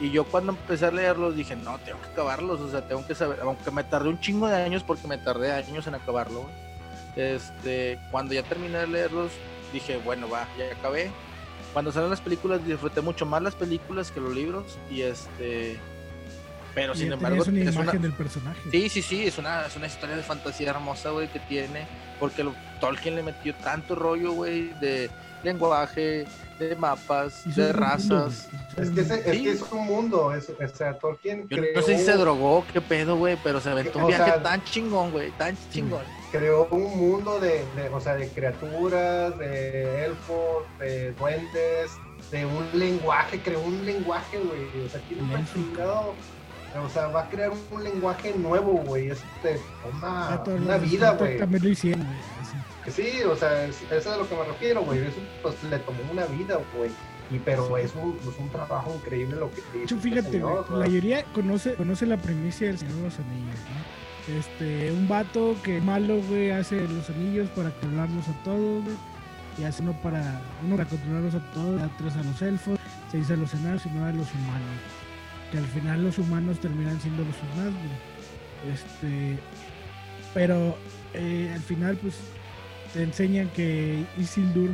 Y 0.00 0.10
yo 0.10 0.24
cuando 0.24 0.52
empecé 0.52 0.86
a 0.86 0.90
leerlos 0.90 1.36
dije, 1.36 1.54
no, 1.56 1.78
tengo 1.78 2.00
que 2.00 2.08
acabarlos, 2.08 2.60
o 2.60 2.70
sea, 2.70 2.86
tengo 2.86 3.06
que 3.06 3.14
saber, 3.14 3.40
aunque 3.42 3.70
me 3.70 3.84
tardé 3.84 4.08
un 4.08 4.18
chingo 4.18 4.48
de 4.48 4.56
años 4.56 4.82
porque 4.82 5.06
me 5.06 5.18
tardé 5.18 5.52
años 5.52 5.86
en 5.86 5.94
acabarlo. 5.94 6.46
Este, 7.16 7.98
cuando 8.10 8.32
ya 8.32 8.42
terminé 8.42 8.78
de 8.78 8.86
leerlos, 8.86 9.30
dije, 9.72 10.00
bueno, 10.04 10.28
va, 10.28 10.46
ya 10.56 10.72
acabé, 10.72 11.10
cuando 11.72 11.92
salen 11.92 12.10
las 12.10 12.20
películas 12.20 12.64
disfruté 12.66 13.00
mucho 13.00 13.26
más 13.26 13.42
las 13.42 13.54
películas 13.54 14.10
que 14.10 14.20
los 14.20 14.34
libros 14.34 14.78
y 14.90 15.02
este 15.02 15.78
pero 16.74 16.94
sin 16.94 17.12
embargo 17.12 17.42
es 17.42 17.48
una 17.48 17.60
imagen 17.60 18.02
del 18.02 18.12
personaje. 18.12 18.60
Sí 18.70 18.88
sí 18.88 19.02
sí 19.02 19.26
es 19.26 19.38
una, 19.38 19.66
es 19.66 19.76
una 19.76 19.86
historia 19.86 20.16
de 20.16 20.22
fantasía 20.22 20.70
hermosa 20.70 21.10
güey 21.10 21.28
que 21.28 21.40
tiene 21.40 21.86
porque 22.18 22.46
Tolkien 22.80 23.16
le 23.16 23.22
metió 23.22 23.54
tanto 23.56 23.94
rollo 23.94 24.32
güey 24.32 24.72
de 24.80 25.10
lenguaje 25.42 26.26
de 26.58 26.76
mapas 26.76 27.42
de 27.56 27.72
razas. 27.72 28.48
es 28.76 28.90
que, 28.90 29.00
es, 29.00 29.08
que 29.08 29.50
es 29.50 29.62
un 29.72 29.86
mundo 29.86 30.32
es, 30.34 30.50
o 30.50 30.76
sea 30.76 30.98
Tolkien 30.98 31.48
Yo 31.48 31.56
no 31.74 31.82
sé 31.82 31.98
si 31.98 32.04
se 32.04 32.12
drogó 32.12 32.64
qué 32.72 32.80
pedo 32.80 33.16
güey 33.16 33.38
pero 33.42 33.60
se 33.60 33.70
aventó 33.70 33.98
un 33.98 34.08
viaje 34.08 34.40
tan 34.42 34.62
chingón 34.64 35.10
güey 35.10 35.30
tan 35.32 35.56
chingón. 35.72 36.04
Creó 36.30 36.68
un 36.70 36.96
mundo 36.96 37.40
de, 37.40 37.64
o 37.92 38.00
sea, 38.00 38.14
de 38.14 38.28
criaturas, 38.28 39.36
de 39.36 40.04
elfos, 40.04 40.62
de 40.78 41.10
duendes, 41.14 41.90
de 42.30 42.46
un 42.46 42.66
lenguaje, 42.78 43.40
creó 43.40 43.60
un 43.60 43.84
lenguaje, 43.84 44.38
güey. 44.38 44.86
O 44.86 44.88
sea, 44.88 45.00
tiene 45.08 45.22
un 45.22 45.30
o 46.78 46.88
sea, 46.88 47.08
va 47.08 47.22
a 47.22 47.28
crear 47.28 47.50
un 47.70 47.84
lenguaje 47.84 48.34
nuevo, 48.36 48.72
güey. 48.86 49.10
Es 49.10 49.20
de 49.42 49.60
una, 49.92 50.42
una 50.46 50.78
vida, 50.78 51.12
güey. 51.12 51.38
También 51.38 51.62
lo 51.62 51.68
hicieron, 51.68 52.06
Sí, 52.88 53.22
o 53.22 53.36
sea, 53.36 53.66
es, 53.66 53.82
eso 53.82 53.94
es 53.96 54.06
a 54.06 54.16
lo 54.16 54.28
que 54.28 54.34
me 54.34 54.44
refiero, 54.44 54.82
güey. 54.82 55.00
Eso 55.00 55.18
pues 55.42 55.62
le 55.64 55.78
tomó 55.80 55.98
una 56.10 56.24
vida, 56.26 56.58
güey. 56.76 56.90
Y, 57.30 57.38
pero 57.38 57.76
es, 57.76 57.94
un, 57.94 58.18
es 58.28 58.38
un 58.38 58.48
trabajo 58.48 58.92
increíble 58.96 59.36
lo 59.36 59.50
que 59.50 59.62
hizo. 59.84 59.96
Fíjate, 59.98 60.40
la 60.40 60.64
mayoría 60.70 61.24
conoce, 61.32 61.74
conoce 61.74 62.06
la 62.06 62.16
premisa 62.16 62.64
del 62.64 62.78
Señor 62.78 62.96
de 62.96 63.02
los 63.02 63.18
Anillos, 63.18 63.54
¿no? 63.54 64.00
Este, 64.38 64.92
un 64.92 65.08
vato 65.08 65.56
que 65.62 65.80
malo, 65.80 66.20
güey, 66.28 66.50
hace 66.50 66.86
los 66.88 67.08
anillos 67.10 67.48
para 67.50 67.70
controlarlos 67.70 68.28
a 68.28 68.42
todos, 68.44 68.84
Y 69.58 69.64
hace 69.64 69.82
uno 69.82 69.92
para, 70.02 70.40
uno 70.64 70.76
para 70.76 70.88
controlarlos 70.88 71.34
a 71.34 71.52
todos, 71.52 71.80
da 71.80 71.90
tres 71.98 72.16
a 72.16 72.22
los 72.22 72.42
elfos, 72.42 72.78
se 73.10 73.18
dice 73.18 73.32
a 73.32 73.36
los 73.36 73.52
enanos 73.54 73.86
y 73.86 73.90
no 73.90 74.04
a 74.04 74.12
los 74.12 74.32
humanos. 74.34 74.99
Que 75.50 75.58
al 75.58 75.66
final 75.66 76.04
los 76.04 76.18
humanos 76.18 76.60
terminan 76.60 77.00
siendo 77.00 77.24
los 77.24 77.34
humanos, 77.52 77.74
Este, 78.72 79.38
pero 80.34 80.76
eh, 81.14 81.50
al 81.54 81.60
final, 81.60 81.96
pues, 81.96 82.14
te 82.92 83.02
enseñan 83.02 83.48
que 83.48 84.04
Isildur, 84.18 84.70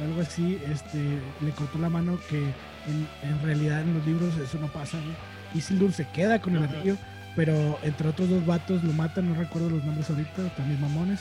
o 0.00 0.04
algo 0.04 0.20
así, 0.20 0.58
este, 0.72 0.98
le 1.40 1.50
cortó 1.52 1.78
la 1.78 1.88
mano 1.88 2.18
que 2.30 2.38
en, 2.38 3.42
realidad 3.42 3.82
en 3.82 3.94
los 3.94 4.06
libros 4.06 4.36
eso 4.38 4.58
no 4.58 4.68
pasa, 4.68 4.98
Isildur 5.54 5.92
se 5.92 6.08
queda 6.10 6.40
con 6.40 6.56
el 6.56 6.64
anillo 6.64 6.96
pero 7.36 7.78
entre 7.82 8.08
otros 8.08 8.30
dos 8.30 8.44
vatos 8.44 8.82
lo 8.82 8.92
matan, 8.94 9.28
no 9.28 9.34
recuerdo 9.34 9.68
los 9.68 9.84
nombres 9.84 10.08
ahorita, 10.08 10.48
también 10.56 10.80
mamones. 10.80 11.20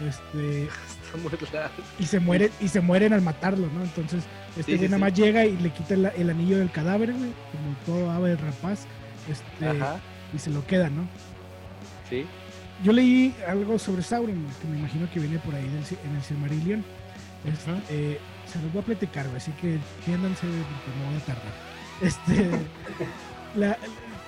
Este 0.00 0.68
y 1.98 2.06
se 2.06 2.20
mueren 2.20 2.50
y 2.60 2.68
se 2.68 2.80
mueren 2.80 3.12
al 3.12 3.22
matarlo, 3.22 3.68
¿no? 3.72 3.82
Entonces, 3.82 4.24
este 4.56 4.78
nada 4.88 4.98
más 4.98 5.14
llega 5.14 5.44
y 5.44 5.56
le 5.56 5.70
quita 5.70 5.94
el, 5.94 6.30
anillo 6.30 6.58
del 6.58 6.70
cadáver, 6.70 7.12
güey, 7.12 7.30
como 7.52 7.76
todo 7.84 8.10
ave 8.10 8.36
rapaz, 8.36 8.86
este 9.30 9.76
y 10.34 10.38
se 10.38 10.50
lo 10.50 10.66
queda, 10.66 10.90
¿no? 10.90 11.06
Sí. 12.08 12.26
Yo 12.84 12.92
leí 12.92 13.34
algo 13.48 13.78
sobre 13.78 14.02
Sauron, 14.02 14.46
que 14.60 14.68
me 14.68 14.78
imagino 14.78 15.10
que 15.10 15.20
viene 15.20 15.38
por 15.38 15.54
ahí 15.54 15.64
en 15.64 16.16
el 16.16 16.22
Silmarillion. 16.22 16.84
Eh, 17.90 18.18
se 18.52 18.60
los 18.60 18.72
voy 18.72 18.82
a 18.82 18.84
platicar, 18.84 19.26
güey, 19.26 19.36
así 19.36 19.52
que 19.52 19.78
tiéndanse 20.04 20.46
porque 20.46 20.98
no 20.98 21.10
voy 21.10 21.16
a 21.16 21.24
tardar. 21.24 21.66
Este, 22.02 22.50
la, 23.54 23.78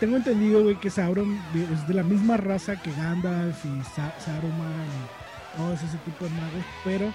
tengo 0.01 0.17
entendido, 0.17 0.63
güey, 0.63 0.77
que 0.77 0.89
Sauron 0.89 1.39
es 1.55 1.87
de 1.87 1.93
la 1.93 2.03
misma 2.03 2.39
raza 2.39 2.81
que 2.81 2.91
Gandalf 2.93 3.63
y 3.65 3.83
Saruman 4.25 4.73
y 4.73 5.18
todos 5.57 5.83
ese 5.83 5.97
tipo 5.99 6.25
de 6.25 6.31
magos, 6.31 6.65
pero 6.85 7.13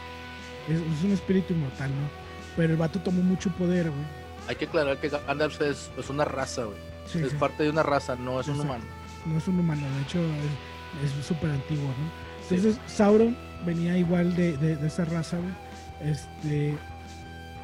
es, 0.67 1.03
un 1.03 1.11
espíritu 1.11 1.53
inmortal, 1.53 1.89
¿no? 1.89 2.09
Pero 2.55 2.73
el 2.73 2.77
vato 2.77 2.99
tomó 2.99 3.21
mucho 3.23 3.49
poder, 3.51 3.89
güey. 3.89 4.05
Hay 4.47 4.55
que 4.55 4.65
aclarar 4.65 4.97
que 4.97 5.09
Gandalf 5.09 5.61
es, 5.61 5.89
una 6.09 6.25
raza, 6.25 6.65
güey. 6.65 6.77
es 7.25 7.33
parte 7.35 7.63
de 7.63 7.69
una 7.69 7.83
raza, 7.83 8.15
no 8.15 8.39
es 8.39 8.47
un 8.47 8.59
humano. 8.59 8.83
No 9.25 9.37
es 9.37 9.47
un 9.47 9.59
humano, 9.59 9.81
de 9.95 10.01
hecho 10.01 10.19
es 11.03 11.25
súper 11.25 11.49
antiguo, 11.49 11.87
¿no? 11.87 12.23
Entonces 12.43 12.77
Sauron 12.87 13.37
venía 13.65 13.97
igual 13.97 14.35
de, 14.35 14.57
de, 14.57 14.85
esa 14.85 15.05
raza, 15.05 15.37
güey. 15.37 16.11
Este, 16.11 16.77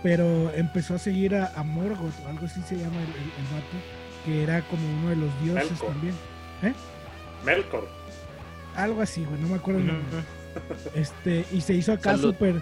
pero 0.02 0.52
empezó 0.54 0.96
a 0.96 1.00
seguir 1.00 1.36
a, 1.36 1.64
Morgoth, 1.64 2.14
algo 2.28 2.46
así 2.46 2.62
se 2.62 2.78
llama 2.78 2.96
el, 2.96 3.10
el 3.10 3.46
vato 3.52 4.00
que 4.26 4.44
era 4.44 4.62
como 4.64 4.82
uno 5.00 5.10
de 5.10 5.16
los 5.18 5.44
dioses 5.44 5.80
también. 5.80 6.16
¿Eh? 6.64 6.74
Melkor. 7.46 7.88
Algo 8.76 9.02
así, 9.02 9.26
güey, 9.26 9.40
no 9.42 9.50
me 9.50 9.56
acuerdo 9.56 9.82
el 9.82 9.88
nombre. 9.88 10.06
Este, 10.96 11.46
y 11.52 11.62
se 11.62 11.74
hizo 11.74 11.94
acá 11.94 12.18
súper 12.18 12.62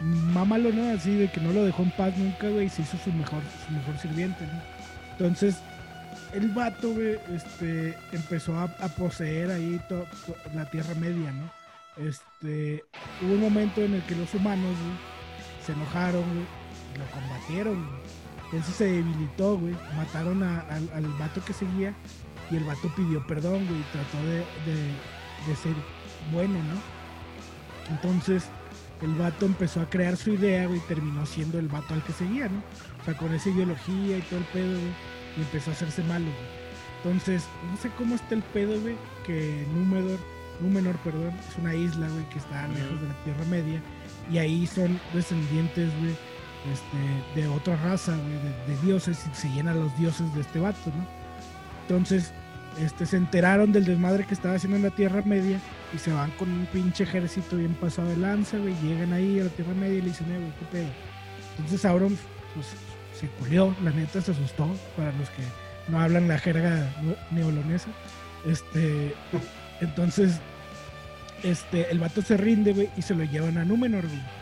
mámalo, 0.00 0.72
¿no? 0.72 0.90
Así 0.94 1.14
de 1.14 1.30
que 1.30 1.40
no 1.40 1.52
lo 1.52 1.64
dejó 1.64 1.82
en 1.82 1.90
paz 1.90 2.16
nunca, 2.16 2.48
güey, 2.48 2.66
y 2.66 2.68
se 2.70 2.82
hizo 2.82 2.96
su 2.98 3.12
mejor, 3.12 3.42
su 3.66 3.72
mejor 3.72 3.98
sirviente, 3.98 4.44
¿no? 4.46 4.60
Entonces, 5.12 5.56
el 6.32 6.48
vato, 6.48 6.92
güey, 6.92 7.18
este, 7.34 7.96
empezó 8.12 8.58
a, 8.58 8.68
poseer 8.68 9.50
ahí 9.50 9.80
la 10.54 10.70
Tierra 10.70 10.94
Media, 10.94 11.32
¿no? 11.32 11.50
Este, 11.96 12.82
hubo 13.22 13.34
un 13.34 13.40
momento 13.40 13.82
en 13.82 13.94
el 13.94 14.02
que 14.02 14.14
los 14.14 14.32
humanos, 14.32 14.74
se 15.66 15.72
enojaron, 15.72 16.22
güey, 16.22 16.46
y 16.94 16.98
lo 16.98 17.04
combatieron, 17.10 17.86
entonces 18.52 18.74
se 18.74 18.84
debilitó, 18.84 19.56
güey. 19.58 19.74
Mataron 19.96 20.42
al 20.42 21.06
vato 21.18 21.42
que 21.44 21.52
seguía 21.52 21.94
y 22.50 22.56
el 22.56 22.64
vato 22.64 22.92
pidió 22.96 23.24
perdón, 23.26 23.64
güey. 23.66 23.80
Y 23.80 23.84
trató 23.92 24.18
de, 24.26 25.54
ser 25.54 25.74
bueno, 26.32 26.54
¿no? 26.54 26.99
Entonces 27.90 28.44
el 29.02 29.14
vato 29.14 29.46
empezó 29.46 29.80
a 29.80 29.90
crear 29.90 30.16
su 30.16 30.30
idea, 30.30 30.66
güey. 30.66 30.78
Y 30.78 30.88
terminó 30.88 31.26
siendo 31.26 31.58
el 31.58 31.68
vato 31.68 31.94
al 31.94 32.02
que 32.02 32.12
seguía, 32.12 32.48
¿no? 32.48 32.62
O 33.00 33.04
sea, 33.04 33.16
con 33.16 33.32
esa 33.34 33.50
ideología 33.50 34.18
y 34.18 34.22
todo 34.22 34.40
el 34.40 34.46
pedo, 34.46 34.70
güey. 34.70 34.94
Y 35.36 35.40
empezó 35.42 35.70
a 35.70 35.74
hacerse 35.74 36.02
malo, 36.04 36.26
güey. 36.26 36.60
Entonces, 37.02 37.44
no 37.70 37.76
sé 37.76 37.90
cómo 37.96 38.14
está 38.14 38.34
el 38.34 38.42
pedo, 38.42 38.80
güey. 38.80 38.96
Que 39.26 39.66
Númenor, 39.74 40.18
Númenor, 40.60 40.96
perdón, 40.98 41.32
es 41.48 41.58
una 41.58 41.74
isla, 41.74 42.08
güey, 42.08 42.28
que 42.30 42.38
está 42.38 42.68
lejos 42.68 43.00
de 43.00 43.08
la 43.08 43.24
Tierra 43.24 43.44
Media. 43.46 43.82
Y 44.30 44.38
ahí 44.38 44.66
son 44.66 45.00
descendientes, 45.12 45.90
güey 46.00 46.14
este, 46.72 47.40
de 47.40 47.48
otra 47.48 47.76
raza, 47.76 48.16
de, 48.16 48.76
dioses, 48.82 49.24
y 49.30 49.34
se 49.34 49.48
llenan 49.50 49.80
los 49.80 49.96
dioses 49.98 50.32
de 50.34 50.42
este 50.42 50.60
vato, 50.60 50.78
¿no? 50.86 51.06
Entonces, 51.82 52.32
este, 52.78 53.06
se 53.06 53.16
enteraron 53.16 53.72
del 53.72 53.84
desmadre 53.84 54.24
que 54.24 54.34
estaba 54.34 54.54
haciendo 54.54 54.76
en 54.76 54.84
la 54.84 54.90
Tierra 54.90 55.22
Media 55.24 55.58
y 55.94 55.98
se 55.98 56.12
van 56.12 56.30
con 56.32 56.50
un 56.50 56.66
pinche 56.66 57.04
ejército 57.04 57.56
bien 57.56 57.74
pasado 57.74 58.08
de 58.08 58.16
lanza, 58.16 58.58
güey, 58.58 58.74
llegan 58.82 59.12
ahí 59.12 59.40
a 59.40 59.44
la 59.44 59.50
Tierra 59.50 59.74
Media 59.74 59.98
y 59.98 60.02
le 60.02 60.08
dicen, 60.08 60.30
eh, 60.30 60.38
güey, 60.38 60.52
qué 60.58 60.64
pedo. 60.70 60.90
Entonces 61.56 61.80
Sauron, 61.80 62.18
pues, 62.54 62.66
se 63.18 63.26
culió, 63.38 63.74
la 63.82 63.90
neta 63.90 64.20
se 64.20 64.32
asustó, 64.32 64.74
para 64.96 65.12
los 65.12 65.28
que 65.30 65.42
no 65.88 66.00
hablan 66.00 66.28
la 66.28 66.38
jerga 66.38 66.88
neolonesa. 67.30 67.88
Este, 68.46 69.14
entonces, 69.80 70.40
este, 71.42 71.90
el 71.90 71.98
vato 71.98 72.22
se 72.22 72.36
rinde, 72.36 72.72
güey, 72.72 72.88
y 72.96 73.02
se 73.02 73.14
lo 73.14 73.24
llevan 73.24 73.58
a 73.58 73.64
Númenor, 73.64 74.06
güey 74.06 74.40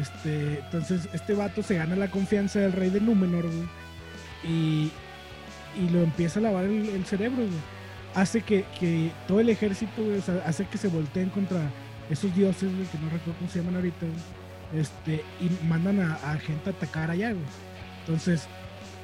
este, 0.00 0.58
entonces, 0.58 1.08
este 1.12 1.34
vato 1.34 1.62
se 1.62 1.76
gana 1.76 1.96
la 1.96 2.08
confianza 2.08 2.60
del 2.60 2.72
rey 2.72 2.90
de 2.90 3.00
Númenor, 3.00 3.44
güey. 3.44 3.68
Y, 4.44 4.92
y 5.78 5.88
lo 5.90 6.02
empieza 6.02 6.38
a 6.38 6.42
lavar 6.42 6.64
el, 6.64 7.04
cerebro, 7.04 7.38
güey. 7.38 7.60
hace 8.14 8.40
que, 8.42 8.64
que 8.78 9.10
todo 9.26 9.40
el 9.40 9.48
ejército, 9.48 10.02
güey, 10.02 10.18
o 10.18 10.22
sea, 10.22 10.42
hace 10.46 10.66
que 10.66 10.78
se 10.78 10.88
volteen 10.88 11.30
contra 11.30 11.70
esos 12.10 12.34
dioses, 12.34 12.74
güey, 12.74 12.86
que 12.86 12.98
no 12.98 13.10
recuerdo 13.10 13.34
cómo 13.38 13.50
se 13.50 13.58
llaman 13.58 13.76
ahorita, 13.76 14.06
este, 14.74 15.24
y 15.40 15.64
mandan 15.66 16.00
a, 16.00 16.38
gente 16.38 16.70
a 16.70 16.72
atacar 16.72 17.10
allá, 17.10 17.32
güey. 17.32 17.44
Entonces, 18.00 18.46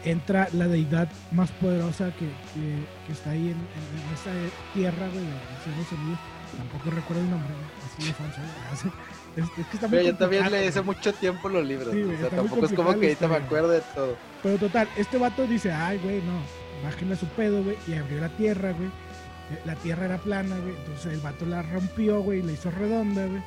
entra 0.05 0.49
la 0.53 0.69
deidad 0.69 1.09
más 1.31 1.51
poderosa 1.53 2.13
que, 2.13 2.27
que, 2.55 3.13
está 3.13 3.31
ahí 3.31 3.49
en, 3.49 3.51
en, 3.51 4.15
esa 4.15 4.31
tierra, 4.75 5.09
güey, 5.09 5.25
de 5.25 6.17
Tampoco 6.57 6.91
recuerdo 6.91 7.23
el 7.23 7.31
nombre, 7.31 7.49
así 7.87 8.09
de 8.09 8.13
falso, 8.13 8.41
es, 9.37 9.45
es, 9.45 9.67
que 9.69 9.77
está 9.77 9.89
muy 9.89 9.99
Pero 9.99 10.11
yo 10.11 10.17
también 10.17 10.51
leí 10.51 10.69
hace 10.69 10.83
mucho 10.83 11.13
tiempo 11.15 11.49
los 11.49 11.67
libros. 11.67 11.89
o 11.89 12.19
sea, 12.19 12.29
tampoco 12.29 12.67
es 12.67 12.73
como 12.73 12.91
que 12.99 13.07
ahorita 13.07 13.29
me 13.29 13.37
acuerdo 13.37 13.69
de 13.71 13.81
todo. 13.95 14.17
Pero 14.43 14.59
total, 14.59 14.89
este 14.97 15.17
vato 15.19 15.47
dice, 15.47 15.73
ay, 15.73 15.99
güey, 15.99 16.21
no, 16.23 16.62
bájenle 16.83 17.17
su 17.17 17.27
pedo, 17.27 17.63
güey, 17.63 17.77
y 17.87 17.95
abrió 17.95 18.21
la 18.21 18.29
tierra, 18.31 18.73
güey. 18.73 18.91
La 19.65 19.75
tierra 19.77 20.07
era 20.07 20.19
plana, 20.19 20.57
güey. 20.59 20.75
Entonces 20.77 21.13
el 21.13 21.21
vato 21.21 21.47
la 21.47 21.63
rompió, 21.63 22.21
güey, 22.23 22.43
la 22.43 22.53
hizo 22.53 22.71
redonda, 22.71 23.27
güey. 23.27 23.43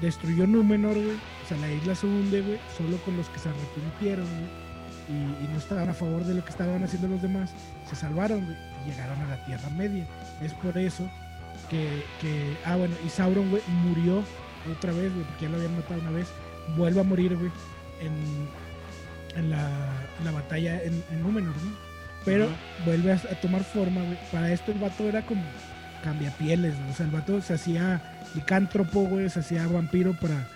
Destruyó 0.00 0.46
Númenor, 0.46 0.94
güey. 0.94 1.16
O 1.44 1.48
sea, 1.48 1.56
la 1.58 1.70
isla 1.70 1.94
se 1.94 2.06
hunde, 2.06 2.40
güey, 2.40 2.58
solo 2.76 2.96
con 2.98 3.16
los 3.16 3.28
que 3.28 3.38
se 3.38 3.48
arrepintieron, 3.48 4.26
güey. 4.26 4.70
Y, 5.08 5.52
no 5.52 5.58
estaban 5.58 5.88
a 5.88 5.94
favor 5.94 6.24
de 6.24 6.34
lo 6.34 6.44
que 6.44 6.50
estaban 6.50 6.82
haciendo 6.84 7.08
los 7.08 7.22
demás. 7.22 7.50
Se 7.88 7.96
salvaron, 7.96 8.44
güey, 8.44 8.56
y 8.84 8.90
llegaron 8.90 9.20
a 9.20 9.28
la 9.28 9.44
Tierra 9.44 9.68
Media. 9.70 10.06
Es 10.40 10.54
por 10.54 10.76
eso 10.78 11.08
que, 11.68 12.56
ah, 12.64 12.76
bueno, 12.76 12.94
y 13.04 13.08
Sauron, 13.08 13.50
güey, 13.50 13.62
murió 13.68 14.22
otra 14.76 14.92
vez, 14.92 15.12
güey, 15.12 15.24
porque 15.24 15.44
ya 15.44 15.50
lo 15.50 15.56
habían 15.56 15.76
matado 15.76 16.00
una 16.00 16.10
vez. 16.10 16.28
Vuelve 16.76 17.00
a 17.00 17.04
morir, 17.04 17.36
güey, 17.36 17.50
en, 18.00 19.38
en, 19.38 19.50
la, 19.50 19.68
la 20.24 20.30
batalla 20.30 20.82
en, 20.82 21.02
en 21.10 21.22
Númenor, 21.22 21.54
¿no? 21.56 21.89
Pero 22.24 22.48
vuelve 22.84 23.12
a, 23.12 23.18
tomar 23.40 23.64
forma, 23.64 24.02
güey. 24.02 24.18
Para 24.30 24.52
esto 24.52 24.72
el 24.72 24.78
vato 24.78 25.08
era 25.08 25.22
como 25.22 25.42
cambiapieles, 26.04 26.76
güey. 26.76 26.90
O 26.90 26.94
sea, 26.94 27.06
el 27.06 27.12
vato 27.12 27.40
se 27.40 27.54
hacía 27.54 28.02
licántropo, 28.34 29.00
güey, 29.00 29.30
se 29.30 29.40
hacía 29.40 29.66
vampiro 29.66 30.14
para... 30.14 30.48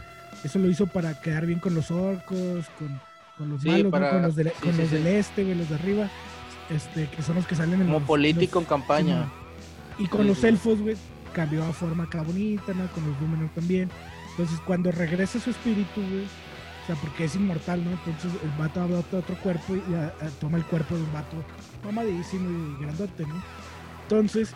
Eso 0.43 0.59
lo 0.59 0.69
hizo 0.69 0.87
para 0.87 1.19
quedar 1.21 1.47
bien 1.47 1.59
con 1.59 1.75
los 1.75 1.91
orcos, 1.91 2.67
con, 2.79 3.01
con 3.39 3.49
los 3.49 3.65
malos, 3.65 3.91
con 3.91 4.01
los, 4.01 4.13
con 4.13 4.77
los 4.77 4.91
del 4.91 5.07
este, 5.07 5.45
güey, 5.45 5.57
los 5.57 5.71
de 5.71 5.75
arriba. 5.77 6.11
Este, 6.71 7.09
que 7.09 7.23
son 7.23 7.37
los 7.37 7.47
que 7.47 7.55
salen 7.55 7.81
en 7.81 7.87
Como 7.87 8.07
político 8.07 8.59
en 8.59 8.65
campaña. 8.65 9.29
y 9.99 10.07
con 10.07 10.27
los 10.27 10.43
elfos, 10.45 10.81
güey, 10.81 10.97
cambió 11.33 11.65
a 11.65 11.73
forma 11.73 12.05
acá 12.05 12.23
bonita, 12.23 12.73
¿no? 12.75 12.87
Con 12.89 13.07
los 13.07 13.21
Númenor 13.21 13.51
también. 13.55 13.91
Entonces, 14.31 14.59
cuando 14.67 14.91
regresa 14.91 15.39
su 15.41 15.51
espíritu, 15.51 16.01
güey, 16.01 16.25
o 16.85 16.87
sea, 16.87 16.97
porque 16.97 17.25
es 17.25 17.35
inmortal, 17.35 17.83
¿no? 17.83 17.93
Entonces 17.93 18.31
el 18.43 18.51
vato 18.59 18.83
adopta 18.83 19.17
otro 19.17 19.37
cuerpo 19.41 19.75
y 19.75 19.83
toma 20.39 20.59
el 20.59 20.65
cuerpo 20.65 20.95
de 20.95 21.03
un 21.03 21.13
vato 21.13 21.37
mamadísimo 21.83 22.51
y 22.51 22.83
grandote, 22.83 23.27
¿no? 23.27 23.43
Entonces, 24.03 24.53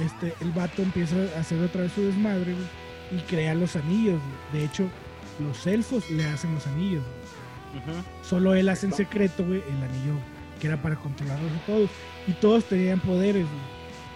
este, 0.00 0.32
el 0.40 0.52
vato 0.52 0.80
empieza 0.80 1.16
a 1.36 1.40
hacer 1.40 1.60
otra 1.60 1.82
vez 1.82 1.92
su 1.92 2.02
desmadre, 2.02 2.54
y 3.12 3.20
crea 3.22 3.54
los 3.54 3.76
anillos. 3.76 4.20
De 4.52 4.64
hecho, 4.64 4.88
los 5.38 5.66
elfos 5.66 6.10
le 6.10 6.24
hacen 6.26 6.54
los 6.54 6.66
anillos. 6.66 7.02
Solo 8.22 8.54
él 8.54 8.68
hace 8.68 8.86
en 8.86 8.92
secreto, 8.92 9.44
güey, 9.44 9.62
el 9.68 9.82
anillo 9.82 10.14
que 10.60 10.68
era 10.68 10.80
para 10.80 10.96
controlarlos 10.96 11.50
a 11.52 11.66
todos. 11.66 11.90
Y 12.26 12.32
todos 12.32 12.64
tenían 12.64 13.00
poderes, 13.00 13.46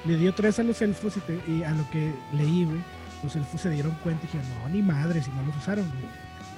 Le 0.05 0.17
dio 0.17 0.33
tres 0.35 0.59
a 0.59 0.63
los 0.63 0.81
elfos 0.83 1.15
y, 1.49 1.63
a 1.63 1.71
lo 1.73 1.89
que 1.91 2.13
leí, 2.33 2.65
güey, 2.65 2.81
los 3.23 3.35
elfos 3.35 3.61
se 3.61 3.71
dieron 3.71 3.93
cuenta 4.03 4.25
y 4.25 4.27
dijeron, 4.27 4.47
no, 4.63 4.69
ni 4.69 4.83
madre, 4.83 5.23
si 5.23 5.31
no 5.31 5.43
los 5.43 5.57
usaron, 5.57 5.91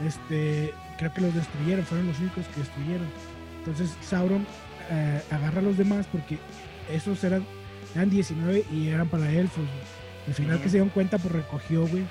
Este, 0.05 0.75
creo 0.99 1.15
que 1.15 1.21
los 1.23 1.35
destruyeron, 1.35 1.85
fueron 1.87 2.09
los 2.09 2.19
únicos 2.19 2.45
que 2.49 2.61
destruyeron. 2.61 3.07
Entonces 3.59 3.97
Sauron 4.03 4.47
eh, 4.91 5.23
agarra 5.31 5.61
a 5.61 5.63
los 5.63 5.79
demás 5.79 6.07
porque 6.11 6.39
esos 6.93 7.23
eran, 7.25 7.47
eran 7.95 8.11
19 8.11 8.65
y 8.71 8.89
eran 8.89 9.09
para 9.09 9.31
elfos. 9.31 9.65
Al 10.27 10.35
final 10.35 10.59
que 10.59 10.65
se 10.65 10.73
dieron 10.73 10.91
cuenta, 10.91 11.17
pues 11.17 11.33
recogió, 11.33 11.87
güey, 11.87 12.05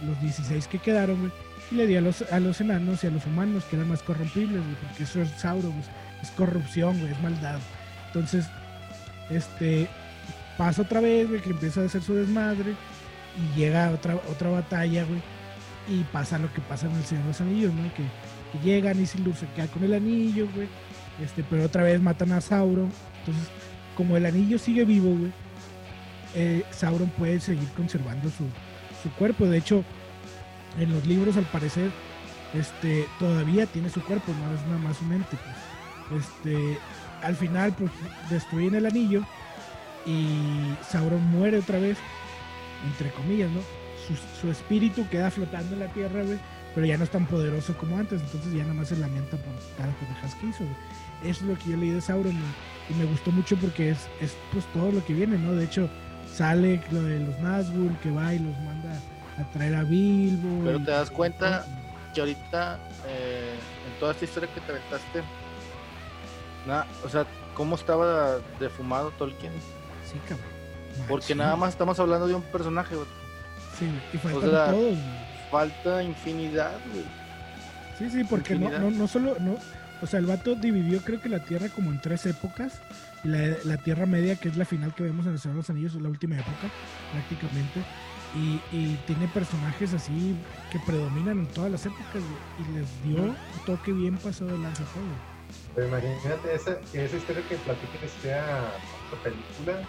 los, 0.00 0.08
los 0.08 0.20
16 0.22 0.68
que 0.68 0.78
quedaron, 0.78 1.20
güey, 1.20 1.32
y 1.70 1.74
le 1.74 1.86
dio 1.86 1.98
a 1.98 2.00
los, 2.00 2.22
a 2.22 2.40
los 2.40 2.60
enanos 2.60 3.04
y 3.04 3.08
a 3.08 3.10
los 3.10 3.26
humanos 3.26 3.64
que 3.64 3.76
eran 3.76 3.88
más 3.88 4.02
corrompibles, 4.02 4.62
güey, 4.62 4.74
porque 4.76 5.02
eso 5.02 5.20
es 5.20 5.30
Sauron, 5.32 5.74
es 6.22 6.30
corrupción, 6.30 6.98
güey, 6.98 7.12
es 7.12 7.20
maldad. 7.20 7.58
Entonces, 8.06 8.46
este, 9.28 9.88
pasa 10.56 10.82
otra 10.82 11.00
vez, 11.00 11.28
güey, 11.28 11.42
que 11.42 11.50
empieza 11.50 11.82
a 11.82 11.84
hacer 11.84 12.02
su 12.02 12.14
desmadre 12.14 12.74
y 13.36 13.58
llega 13.58 13.90
otra, 13.90 14.14
otra 14.30 14.48
batalla, 14.48 15.04
güey 15.04 15.20
y 15.88 16.02
pasa 16.12 16.38
lo 16.38 16.52
que 16.52 16.60
pasa 16.60 16.86
en 16.86 16.96
el 16.96 17.04
Señor 17.04 17.24
de 17.24 17.28
los 17.28 17.40
Anillos, 17.40 17.72
¿no? 17.74 17.82
Que, 17.94 18.04
llegan 18.64 18.98
y 18.98 19.04
Sildur 19.04 19.34
se 19.36 19.46
queda 19.48 19.66
con 19.66 19.84
el 19.84 19.92
anillo, 19.92 20.48
güey. 20.54 20.66
Este, 21.22 21.44
pero 21.44 21.64
otra 21.64 21.82
vez 21.82 22.00
matan 22.00 22.32
a 22.32 22.40
Sauron. 22.40 22.90
Entonces, 23.18 23.50
como 23.94 24.16
el 24.16 24.24
anillo 24.24 24.58
sigue 24.58 24.86
vivo, 24.86 25.14
güey, 25.14 25.32
eh, 26.34 26.64
Sauron 26.70 27.10
puede 27.10 27.38
seguir 27.40 27.68
conservando 27.76 28.30
su, 28.30 28.44
su, 29.02 29.10
cuerpo. 29.16 29.44
De 29.44 29.58
hecho, 29.58 29.84
en 30.78 30.90
los 30.90 31.06
libros, 31.06 31.36
al 31.36 31.44
parecer, 31.44 31.90
este, 32.54 33.06
todavía 33.18 33.66
tiene 33.66 33.90
su 33.90 34.02
cuerpo, 34.02 34.32
no 34.32 34.54
es 34.54 34.62
nada 34.66 34.78
más 34.78 35.02
un 35.02 35.12
ente. 35.12 35.36
Pues. 36.08 36.24
Este, 36.24 36.78
al 37.22 37.36
final, 37.36 37.74
pues, 37.74 37.90
destruyen 38.30 38.74
el 38.74 38.86
anillo 38.86 39.22
y 40.06 40.28
Sauron 40.88 41.22
muere 41.30 41.58
otra 41.58 41.78
vez, 41.78 41.98
entre 42.90 43.10
comillas, 43.10 43.50
¿no? 43.50 43.85
Su, 44.40 44.50
espíritu 44.50 45.08
queda 45.08 45.30
flotando 45.30 45.74
en 45.74 45.80
la 45.80 45.88
tierra, 45.88 46.22
güey, 46.22 46.38
pero 46.74 46.86
ya 46.86 46.96
no 46.96 47.04
es 47.04 47.10
tan 47.10 47.26
poderoso 47.26 47.76
como 47.76 47.96
antes, 47.96 48.20
entonces 48.20 48.52
ya 48.52 48.62
nada 48.62 48.74
más 48.74 48.88
se 48.88 48.96
lamenta 48.96 49.36
por 49.36 49.54
cada 49.76 49.92
pendejas 49.94 50.34
que 50.36 50.46
hizo, 50.46 50.64
Eso 51.22 51.40
es 51.40 51.42
lo 51.42 51.58
que 51.58 51.70
yo 51.70 51.76
leí 51.76 51.90
de 51.90 52.00
Sauron, 52.00 52.36
y 52.88 52.94
me 52.94 53.04
gustó 53.06 53.32
mucho 53.32 53.56
porque 53.56 53.90
es, 53.90 54.08
es 54.20 54.36
pues 54.52 54.64
todo 54.72 54.92
lo 54.92 55.04
que 55.04 55.14
viene, 55.14 55.38
¿no? 55.38 55.52
De 55.52 55.64
hecho, 55.64 55.88
sale 56.32 56.80
lo 56.90 57.02
de 57.02 57.20
los 57.20 57.38
Nazgûl 57.38 57.96
que 58.02 58.10
va 58.10 58.34
y 58.34 58.38
los 58.38 58.56
manda 58.60 59.00
a 59.38 59.50
traer 59.52 59.74
a 59.74 59.82
Bilbo. 59.82 60.64
Pero 60.64 60.78
te 60.82 60.90
das 60.90 61.10
cuenta 61.10 61.66
que 62.14 62.20
ahorita, 62.20 62.78
eh, 63.06 63.54
en 63.86 64.00
toda 64.00 64.12
esta 64.12 64.24
historia 64.24 64.52
que 64.52 64.60
te 64.60 64.72
aventaste, 64.72 65.22
nada, 66.66 66.86
o 67.04 67.08
sea, 67.08 67.26
¿cómo 67.54 67.76
estaba 67.76 68.38
defumado 68.60 69.10
Tolkien? 69.12 69.52
Sí, 70.10 70.18
cabrón. 70.28 70.56
Porque 71.08 71.34
nada 71.34 71.56
más 71.56 71.70
estamos 71.70 71.98
hablando 72.00 72.26
de 72.26 72.34
un 72.34 72.42
personaje, 72.42 72.94
güey. 72.94 73.06
Sí, 73.78 73.90
y 74.12 74.18
faltan 74.18 74.72
todos. 74.72 74.98
Falta 75.50 76.02
infinidad, 76.02 76.72
güey. 76.92 77.04
Sí, 77.98 78.10
sí, 78.10 78.24
porque 78.24 78.54
no, 78.56 78.70
no, 78.70 78.90
no, 78.90 79.08
solo, 79.08 79.36
no, 79.40 79.56
o 80.02 80.06
sea, 80.06 80.20
el 80.20 80.26
vato 80.26 80.54
dividió 80.54 81.00
creo 81.00 81.20
que 81.20 81.28
la 81.28 81.40
Tierra 81.40 81.68
como 81.68 81.90
en 81.90 82.00
tres 82.00 82.26
épocas. 82.26 82.80
La, 83.24 83.56
la 83.64 83.76
Tierra 83.78 84.06
Media, 84.06 84.36
que 84.36 84.48
es 84.48 84.56
la 84.56 84.64
final 84.64 84.94
que 84.94 85.02
vemos 85.02 85.26
en 85.26 85.32
el 85.32 85.38
Señor 85.38 85.54
de 85.54 85.60
los 85.60 85.70
Anillos, 85.70 85.94
es 85.94 86.02
la 86.02 86.08
última 86.08 86.36
época, 86.36 86.70
prácticamente. 87.12 87.82
Y, 88.34 88.60
y, 88.76 89.00
tiene 89.06 89.26
personajes 89.28 89.94
así 89.94 90.36
que 90.70 90.78
predominan 90.80 91.38
en 91.38 91.46
todas 91.46 91.70
las 91.70 91.86
épocas 91.86 92.22
y 92.58 92.76
les 92.76 93.02
dio 93.02 93.22
un 93.22 93.36
toque 93.64 93.92
bien 93.92 94.18
pasado 94.18 94.50
de 94.50 94.58
lanza 94.58 94.84
todo. 94.84 95.36
Pero 95.74 95.88
imagínate 95.88 96.54
esa, 96.54 96.78
que 96.92 97.04
esa 97.04 97.16
historia 97.16 97.42
que 97.48 97.56
platiques 97.56 98.10
sea 98.22 98.72
película 99.22 99.80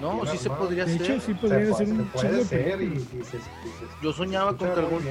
no, 0.00 0.26
sí 0.26 0.38
se 0.38 0.50
podría 0.50 0.84
de 0.84 0.94
Hecho, 0.94 1.20
sí 1.20 1.34
podría 1.34 1.72
ser 1.74 1.88
un 1.88 2.04
puede 2.06 2.44
ser 2.44 2.88
Yo 4.02 4.12
soñaba 4.12 4.56
con 4.56 4.72
que 4.72 4.80
algún 4.80 5.02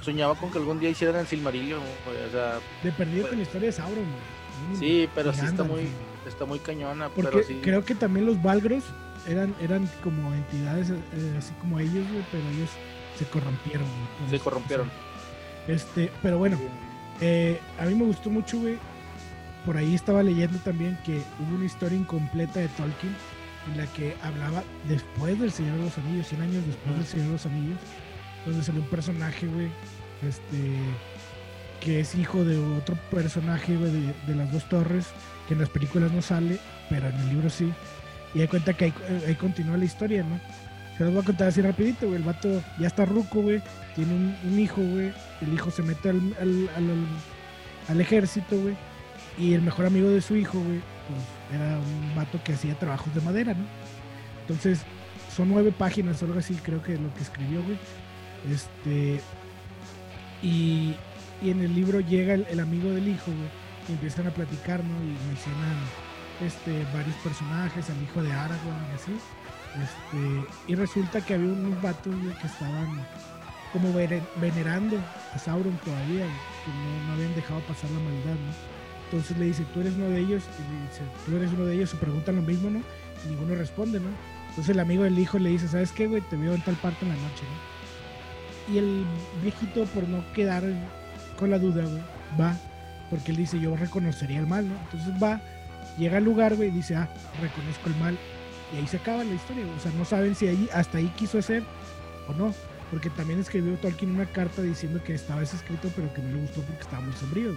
soñaba 0.00 0.34
con 0.34 0.50
que 0.50 0.58
algún 0.58 0.80
día 0.80 0.90
hicieran 0.90 1.16
el 1.16 1.26
Silmarillion, 1.26 1.80
o 1.80 2.30
sea, 2.30 2.58
de 2.82 2.92
perdido 2.92 3.28
con 3.28 3.36
la 3.36 3.42
historia 3.42 3.66
de 3.66 3.72
Sauron, 3.72 4.04
Sí, 4.78 5.08
pero 5.14 5.32
sí 5.32 5.44
está 5.44 5.64
muy 5.64 5.88
está 6.26 6.44
muy 6.44 6.58
cañona, 6.58 7.08
Porque 7.08 7.42
sí. 7.42 7.60
creo 7.62 7.84
que 7.84 7.94
también 7.94 8.26
los 8.26 8.40
Valgros 8.42 8.84
eran 9.26 9.54
eran 9.60 9.88
como 10.02 10.32
entidades 10.34 10.90
eh, 10.90 11.34
así 11.38 11.52
como 11.60 11.78
ellos, 11.78 12.04
pero 12.30 12.44
ellos 12.54 12.70
se 13.18 13.24
corrompieron. 13.26 13.86
se 14.30 14.38
corrompieron. 14.38 14.90
Este, 15.68 16.10
pero 16.22 16.38
bueno, 16.38 16.58
eh, 17.20 17.60
a 17.78 17.84
mí 17.84 17.94
me 17.94 18.04
gustó 18.04 18.30
mucho, 18.30 18.58
güey. 18.58 18.78
Por 19.64 19.76
ahí 19.76 19.94
estaba 19.94 20.22
leyendo 20.24 20.58
también 20.58 20.98
que 21.04 21.22
hubo 21.38 21.54
una 21.54 21.64
historia 21.64 21.96
incompleta 21.96 22.58
de 22.58 22.68
Tolkien 22.68 23.14
en 23.68 23.78
la 23.78 23.86
que 23.86 24.16
hablaba 24.22 24.62
después 24.88 25.38
del 25.38 25.52
Señor 25.52 25.76
de 25.78 25.84
los 25.84 25.98
Anillos, 25.98 26.26
100 26.28 26.42
años 26.42 26.66
después 26.66 26.96
del 26.96 27.06
Señor 27.06 27.26
de 27.26 27.32
los 27.32 27.46
Anillos, 27.46 27.78
donde 28.46 28.64
salió 28.64 28.80
un 28.80 28.88
personaje, 28.88 29.46
güey, 29.46 29.68
este, 30.26 30.76
que 31.80 32.00
es 32.00 32.14
hijo 32.14 32.44
de 32.44 32.58
otro 32.76 32.96
personaje, 33.10 33.76
güey, 33.76 33.90
de, 34.26 34.34
las 34.34 34.52
dos 34.52 34.68
torres, 34.68 35.06
que 35.46 35.54
en 35.54 35.60
las 35.60 35.68
películas 35.68 36.12
no 36.12 36.22
sale, 36.22 36.58
pero 36.88 37.08
en 37.08 37.16
el 37.16 37.28
libro 37.28 37.50
sí. 37.50 37.72
Y 38.34 38.40
hay 38.40 38.48
cuenta 38.48 38.72
que 38.72 38.86
ahí, 38.86 39.34
continúa 39.34 39.76
la 39.76 39.84
historia, 39.84 40.22
¿no? 40.22 40.40
Se 40.96 41.04
los 41.04 41.12
voy 41.12 41.22
a 41.22 41.26
contar 41.26 41.48
así 41.48 41.60
rapidito, 41.60 42.06
güey. 42.06 42.18
El 42.18 42.24
vato 42.24 42.62
ya 42.78 42.86
está 42.86 43.04
ruco, 43.04 43.42
güey. 43.42 43.62
Tiene 43.94 44.14
un, 44.14 44.58
hijo, 44.58 44.80
güey. 44.80 45.12
El 45.40 45.52
hijo 45.52 45.70
se 45.70 45.82
mete 45.82 46.10
al, 46.10 46.20
al, 46.40 46.68
al, 46.76 46.90
al 47.88 48.00
ejército, 48.00 48.58
güey. 48.58 48.76
Y 49.38 49.54
el 49.54 49.62
mejor 49.62 49.86
amigo 49.86 50.08
de 50.08 50.20
su 50.20 50.36
hijo, 50.36 50.58
güey, 50.60 50.80
pues 51.08 51.60
era 51.60 51.78
un 51.78 52.14
vato 52.14 52.42
que 52.42 52.52
hacía 52.52 52.74
trabajos 52.78 53.14
de 53.14 53.20
madera, 53.20 53.54
¿no? 53.54 53.64
Entonces, 54.42 54.82
son 55.34 55.48
nueve 55.48 55.72
páginas 55.72 56.22
algo 56.22 56.38
así, 56.38 56.54
creo 56.62 56.82
que 56.82 56.96
lo 56.98 57.12
que 57.14 57.22
escribió, 57.22 57.62
güey. 57.62 57.78
Este. 58.50 59.20
Y, 60.42 60.96
y 61.40 61.50
en 61.50 61.60
el 61.60 61.74
libro 61.74 62.00
llega 62.00 62.34
el, 62.34 62.60
amigo 62.60 62.90
del 62.90 63.08
hijo, 63.08 63.26
güey, 63.26 63.48
y 63.88 63.92
empiezan 63.92 64.26
a 64.26 64.30
platicar, 64.30 64.82
¿no? 64.82 64.94
Y 65.02 65.16
mencionan 65.28 65.76
este, 66.44 66.84
varios 66.92 67.16
personajes, 67.16 67.88
al 67.88 68.02
hijo 68.02 68.22
de 68.22 68.32
Aragorn 68.32 68.86
y 68.90 68.94
así. 68.94 69.12
Este, 69.82 70.52
y 70.66 70.74
resulta 70.74 71.20
que 71.20 71.34
había 71.34 71.52
unos 71.52 71.80
vatos 71.80 72.14
que 72.40 72.46
estaban 72.46 73.06
como 73.72 73.90
venerando 74.36 74.98
a 75.34 75.38
Sauron 75.38 75.76
todavía, 75.78 76.26
que 76.26 76.70
no, 77.06 77.12
habían 77.14 77.34
dejado 77.34 77.60
pasar 77.60 77.90
la 77.90 78.00
maldad, 78.00 78.34
¿no? 78.34 78.71
Entonces 79.12 79.36
le 79.36 79.44
dice, 79.44 79.66
tú 79.74 79.80
eres 79.80 79.92
uno 79.94 80.08
de 80.08 80.20
ellos, 80.20 80.42
y 80.58 80.88
dice, 80.88 81.02
tú 81.26 81.36
eres 81.36 81.52
uno 81.52 81.66
de 81.66 81.74
ellos, 81.74 81.90
se 81.90 81.98
preguntan 81.98 82.36
lo 82.36 82.42
mismo, 82.42 82.70
¿no? 82.70 82.78
Y 82.78 83.28
ninguno 83.28 83.54
responde, 83.54 84.00
¿no? 84.00 84.08
Entonces 84.48 84.70
el 84.70 84.80
amigo 84.80 85.04
del 85.04 85.18
hijo 85.18 85.38
le 85.38 85.50
dice, 85.50 85.68
¿sabes 85.68 85.92
qué, 85.92 86.06
güey? 86.06 86.22
Te 86.22 86.36
veo 86.36 86.54
en 86.54 86.62
tal 86.62 86.76
parte 86.76 87.04
en 87.04 87.10
la 87.10 87.16
noche, 87.16 87.42
¿no? 87.44 88.74
Y 88.74 88.78
el 88.78 89.04
viejito, 89.42 89.84
por 89.86 90.08
no 90.08 90.24
quedar 90.32 90.64
con 91.38 91.50
la 91.50 91.58
duda, 91.58 91.84
güey, 91.84 92.02
va, 92.40 92.56
porque 93.10 93.32
él 93.32 93.36
dice, 93.36 93.60
yo 93.60 93.76
reconocería 93.76 94.40
el 94.40 94.46
mal, 94.46 94.66
¿no? 94.66 94.74
Entonces 94.84 95.22
va, 95.22 95.42
llega 95.98 96.16
al 96.16 96.24
lugar, 96.24 96.56
güey, 96.56 96.70
y 96.70 96.72
dice, 96.72 96.96
ah, 96.96 97.06
reconozco 97.38 97.90
el 97.90 97.96
mal. 97.96 98.18
Y 98.72 98.78
ahí 98.78 98.86
se 98.86 98.96
acaba 98.96 99.24
la 99.24 99.34
historia, 99.34 99.66
o 99.76 99.80
sea, 99.80 99.92
no 99.92 100.06
saben 100.06 100.34
si 100.34 100.48
ahí, 100.48 100.70
hasta 100.72 100.96
ahí 100.96 101.12
quiso 101.16 101.38
hacer 101.38 101.62
o 102.28 102.32
no. 102.32 102.54
Porque 102.90 103.10
también 103.10 103.40
escribió 103.40 103.74
Tolkien 103.76 104.14
una 104.14 104.24
carta 104.24 104.62
diciendo 104.62 105.02
que 105.04 105.14
estaba 105.14 105.42
ese 105.42 105.56
escrito, 105.56 105.90
pero 105.94 106.12
que 106.14 106.22
no 106.22 106.32
le 106.32 106.40
gustó 106.40 106.62
porque 106.62 106.80
estaba 106.80 107.02
muy 107.02 107.12
sombrío. 107.12 107.52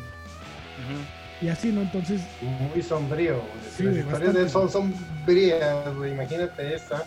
Y 1.41 1.50
así, 1.50 1.71
¿no? 1.71 1.82
Entonces. 1.82 2.21
Muy 2.41 2.82
sombrío. 2.82 3.41
Sí, 3.76 3.84
Las 3.84 3.98
historias 3.98 4.34
de 4.34 4.41
él 4.41 4.50
son 4.50 4.69
sombrías, 4.69 5.95
güey. 5.95 6.13
Imagínate 6.13 6.76
esta. 6.76 7.06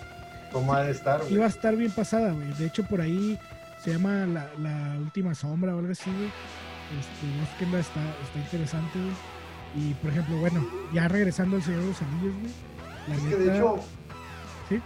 ¿Cómo 0.53 0.73
ha 0.73 0.83
de 0.83 0.93
estar, 0.93 1.21
Iba 1.29 1.45
a 1.45 1.49
estar 1.49 1.77
bien 1.77 1.91
pasada, 1.91 2.33
güey. 2.33 2.53
De 2.55 2.67
hecho, 2.67 2.83
por 2.85 3.01
ahí 3.01 3.38
se 3.83 3.93
llama 3.93 4.27
La, 4.27 4.49
la 4.59 4.97
Última 4.99 5.35
Sombra 5.35 5.75
o 5.75 5.79
algo 5.79 5.93
así, 5.93 6.11
güey. 6.11 6.31
Este, 6.99 7.67
no 7.67 7.79
está, 7.79 8.01
está 8.23 8.38
interesante, 8.38 8.99
güey. 8.99 9.14
Y 9.77 9.95
por 9.95 10.11
ejemplo, 10.11 10.38
bueno, 10.38 10.67
ya 10.93 11.07
regresando 11.09 11.57
al 11.57 11.62
Señor 11.62 11.83
de 11.83 11.87
los 11.88 12.03
Anillos, 12.03 12.35
güey. 12.41 12.53
La 13.09 13.14
es 13.14 13.23
que 13.23 13.37
de 13.37 13.57
hecho. 13.57 13.77
¿Sí? 14.69 14.83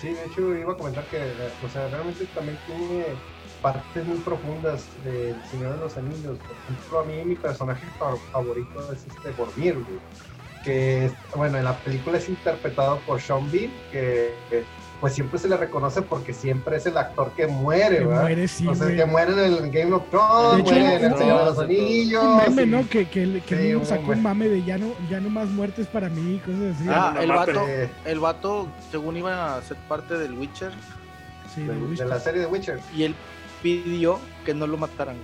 Sí, 0.00 0.08
de 0.08 0.24
hecho 0.24 0.54
iba 0.56 0.72
a 0.72 0.76
comentar 0.76 1.04
que, 1.04 1.18
o 1.64 1.68
sea, 1.68 1.88
realmente 1.88 2.26
también 2.34 2.58
tiene 2.66 3.04
partes 3.62 4.04
muy 4.06 4.18
profundas 4.18 4.84
del 5.04 5.36
Señor 5.50 5.74
de 5.76 5.80
los 5.80 5.96
Anillos. 5.96 6.38
Por 6.38 6.74
ejemplo, 6.76 7.00
a 7.00 7.04
mí 7.04 7.24
mi 7.24 7.36
personaje 7.36 7.86
favorito 8.32 8.92
es 8.92 9.06
este 9.06 9.30
Boromir, 9.30 9.74
güey. 9.74 9.98
Que, 10.64 11.10
bueno, 11.34 11.58
en 11.58 11.64
la 11.64 11.76
película 11.78 12.18
es 12.18 12.28
interpretado 12.28 12.98
por 13.00 13.20
Sean 13.20 13.50
Bean, 13.50 13.70
que 13.90 14.32
pues 15.02 15.14
siempre 15.14 15.36
se 15.36 15.48
le 15.48 15.56
reconoce 15.56 16.00
porque 16.00 16.32
siempre 16.32 16.76
es 16.76 16.86
el 16.86 16.96
actor 16.96 17.32
que 17.32 17.48
muere, 17.48 17.98
que 17.98 18.04
¿verdad? 18.04 18.22
Muere, 18.22 18.46
sí, 18.46 18.68
o 18.68 18.74
sea, 18.76 18.86
que 18.86 19.04
muere 19.04 19.32
en 19.32 19.52
el 19.54 19.70
Game 19.72 19.92
of 19.92 20.08
Thrones, 20.10 20.62
muere 20.62 20.94
en 20.94 21.04
el 21.04 21.18
Señor 21.18 21.38
de 21.40 21.44
los 21.46 21.58
Anillos. 21.58 22.22
Un 22.22 22.36
mame, 22.36 22.66
¿no? 22.66 22.88
Que, 22.88 23.08
que, 23.08 23.42
que 23.44 23.80
sacó 23.84 24.12
un 24.12 24.22
mame 24.22 24.48
de 24.48 24.62
ya 24.62 24.78
no, 24.78 24.92
ya 25.10 25.18
no 25.18 25.28
más 25.28 25.48
muertes 25.48 25.88
para 25.88 26.08
mí, 26.08 26.40
cosas 26.46 26.76
así. 26.76 26.84
Ah, 26.88 27.16
el 27.20 27.32
vato, 27.32 27.66
el 28.04 28.20
vato, 28.20 28.68
según 28.92 29.16
iba 29.16 29.56
a 29.56 29.62
ser 29.62 29.76
parte 29.88 30.16
del 30.16 30.34
Witcher. 30.34 30.70
Sí, 31.52 31.62
de, 31.62 31.72
Witcher. 31.72 32.06
de 32.06 32.14
la 32.14 32.20
serie 32.20 32.40
de 32.40 32.46
Witcher. 32.46 32.78
Y 32.94 33.02
él 33.02 33.16
pidió 33.62 34.18
que 34.44 34.54
no 34.54 34.66
lo 34.66 34.76
mataran. 34.76 35.16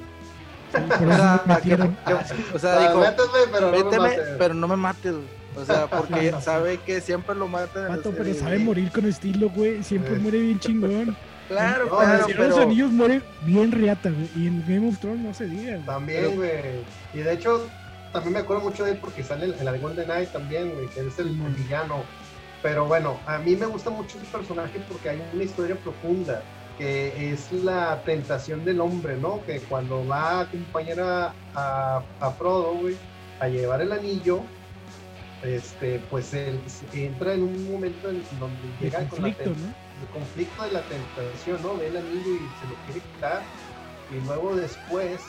o 2.54 2.58
sea, 2.58 2.78
dijo, 2.80 3.04
pero, 3.52 3.72
no 3.72 4.08
pero 4.38 4.54
no 4.54 4.68
me 4.68 4.76
mates, 4.76 5.14
o 5.56 5.64
sea, 5.64 5.86
porque 5.90 6.32
sabe 6.40 6.78
que 6.78 7.00
siempre 7.00 7.34
lo 7.34 7.48
matan. 7.48 7.88
Pato, 7.88 8.12
pero 8.16 8.32
sabe 8.34 8.58
morir 8.58 8.90
con 8.90 9.06
estilo, 9.06 9.50
güey. 9.50 9.82
Siempre 9.82 10.18
muere 10.18 10.38
bien 10.38 10.58
chingón. 10.58 11.16
Claro, 11.48 11.88
claro. 11.88 12.26
pero... 12.26 12.48
los 12.48 12.58
anillos 12.58 12.90
muere 12.90 13.22
bien 13.46 13.72
riata, 13.72 14.10
güey. 14.10 14.28
Y 14.36 14.48
en 14.48 14.62
Game 14.68 14.86
of 14.86 14.98
Thrones 14.98 15.20
no 15.20 15.32
se 15.32 15.46
diga. 15.46 15.78
También, 15.86 16.36
güey. 16.36 16.84
Y 17.14 17.20
de 17.20 17.32
hecho, 17.32 17.66
también 18.12 18.34
me 18.34 18.40
acuerdo 18.40 18.64
mucho 18.64 18.84
de 18.84 18.90
él 18.90 18.98
porque 19.00 19.24
sale 19.24 19.46
en 19.46 19.64
la 19.64 19.72
de 19.72 19.78
Golden 19.78 20.04
Knight 20.04 20.30
también, 20.30 20.74
güey, 20.74 20.88
que 20.88 21.00
es 21.00 21.18
el, 21.18 21.30
villano. 21.30 22.02
Pero 22.62 22.84
bueno, 22.84 23.18
a 23.24 23.38
mí 23.38 23.56
me 23.56 23.64
gusta 23.64 23.88
mucho 23.88 24.18
ese 24.18 24.26
personaje 24.26 24.78
porque 24.90 25.08
hay 25.08 25.22
una 25.32 25.42
historia 25.42 25.74
profunda 25.76 26.42
que 26.78 27.32
es 27.32 27.52
la 27.52 28.02
tentación 28.04 28.64
del 28.64 28.80
hombre, 28.80 29.16
¿no? 29.16 29.44
Que 29.44 29.60
cuando 29.60 30.06
va 30.06 30.30
a 30.30 30.40
acompañar 30.42 31.00
a, 31.00 31.34
a, 31.54 32.02
a 32.20 32.30
Frodo, 32.30 32.74
güey, 32.74 32.96
a 33.40 33.48
llevar 33.48 33.82
el 33.82 33.92
anillo, 33.92 34.40
este, 35.42 36.00
pues 36.10 36.32
él 36.34 36.60
entra 36.92 37.34
en 37.34 37.42
un 37.42 37.72
momento 37.72 38.10
en 38.10 38.22
donde 38.38 38.56
llega 38.80 39.00
el 39.00 39.08
con 39.08 39.24
el 39.26 39.34
conflicto 40.12 40.62
de 40.62 40.72
la 40.72 40.82
tentación, 40.82 41.62
¿no? 41.62 41.76
Ve 41.76 41.88
el 41.88 41.96
anillo 41.96 42.34
y 42.34 42.38
se 42.38 42.68
lo 42.68 42.74
quiere 42.86 43.00
quitar 43.00 43.42
y 44.10 44.24
luego 44.26 44.56
después, 44.56 45.20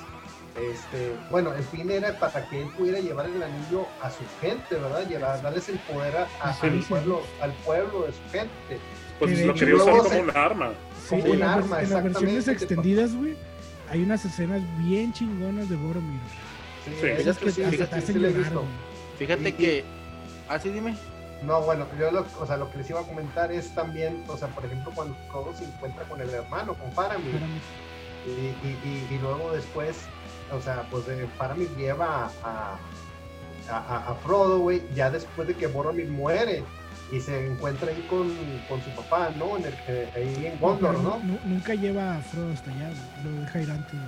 este, 0.55 1.15
bueno, 1.29 1.53
el 1.53 1.63
fin 1.63 1.89
era 1.91 2.17
para 2.17 2.47
que 2.49 2.61
él 2.61 2.69
pudiera 2.77 2.99
llevar 2.99 3.25
el 3.25 3.41
anillo 3.41 3.85
a 4.01 4.09
su 4.09 4.23
gente, 4.41 4.75
¿verdad? 4.75 5.07
Llevar, 5.07 5.41
darles 5.41 5.69
el 5.69 5.79
poder 5.79 6.15
a, 6.17 6.27
al, 6.41 6.79
pueblo, 6.83 7.21
al 7.41 7.51
pueblo 7.65 8.03
de 8.03 8.13
su 8.13 8.21
gente. 8.31 8.79
Pues 9.19 9.45
lo 9.45 9.53
quería 9.53 9.75
usar 9.75 9.97
como 9.97 10.19
un 10.19 10.29
arma. 10.31 10.71
como 11.09 11.23
un 11.25 11.43
arma, 11.43 11.81
en 11.81 11.89
las 11.89 12.03
versiones 12.03 12.47
extendidas, 12.47 13.15
güey, 13.15 13.35
hay 13.89 14.01
unas 14.01 14.23
escenas 14.25 14.61
bien 14.77 15.11
chingonas 15.13 15.69
de 15.69 15.75
Boromir. 15.75 16.19
Sí, 16.85 17.05
esas 17.05 17.37
que, 17.37 17.51
sí, 17.51 17.63
fíjate, 17.63 18.01
fíjate 19.17 19.55
que 19.55 19.83
Ah, 20.49 20.59
sí, 20.59 20.69
dime. 20.69 20.95
No, 21.43 21.61
bueno, 21.61 21.85
yo 21.97 22.11
lo, 22.11 22.25
o 22.39 22.45
sea, 22.45 22.57
lo 22.57 22.69
que 22.71 22.79
les 22.79 22.89
iba 22.89 23.01
a 23.01 23.03
comentar 23.03 23.51
es 23.51 23.73
también, 23.75 24.23
o 24.27 24.35
sea, 24.35 24.47
por 24.49 24.65
ejemplo, 24.65 24.91
cuando 24.93 25.15
Frodo 25.29 25.53
se 25.55 25.63
encuentra 25.63 26.03
con 26.05 26.19
el 26.19 26.29
hermano, 26.31 26.73
con 26.73 26.91
Faramir, 26.91 27.39
y, 28.25 29.13
y, 29.13 29.19
luego 29.21 29.51
después, 29.51 29.95
o 30.51 30.59
sea, 30.59 30.85
pues 30.89 31.07
eh, 31.07 31.27
Faramir 31.37 31.69
lleva 31.77 32.29
a, 32.43 32.77
a, 33.69 34.11
a, 34.11 34.15
Frodo, 34.15 34.59
güey, 34.59 34.81
ya 34.95 35.11
después 35.11 35.47
de 35.47 35.53
que 35.53 35.67
Boromir 35.67 36.07
muere 36.09 36.63
y 37.11 37.19
se 37.19 37.47
encuentra 37.47 37.89
ahí 37.89 38.05
con, 38.09 38.29
con 38.67 38.81
su 38.83 38.89
papá, 38.91 39.31
¿no? 39.35 39.57
En 39.57 39.65
el, 39.65 39.73
eh, 39.87 40.09
ahí 40.15 40.45
en 40.45 40.59
Gondor, 40.59 40.99
¿no? 40.99 41.21
Nunca 41.45 41.73
lleva 41.73 42.17
a 42.17 42.21
Frodo 42.21 42.51
hasta 42.53 42.71
allá, 42.71 42.91
lo 43.23 43.41
deja 43.41 43.61
ir 43.61 43.71
antes. 43.71 43.99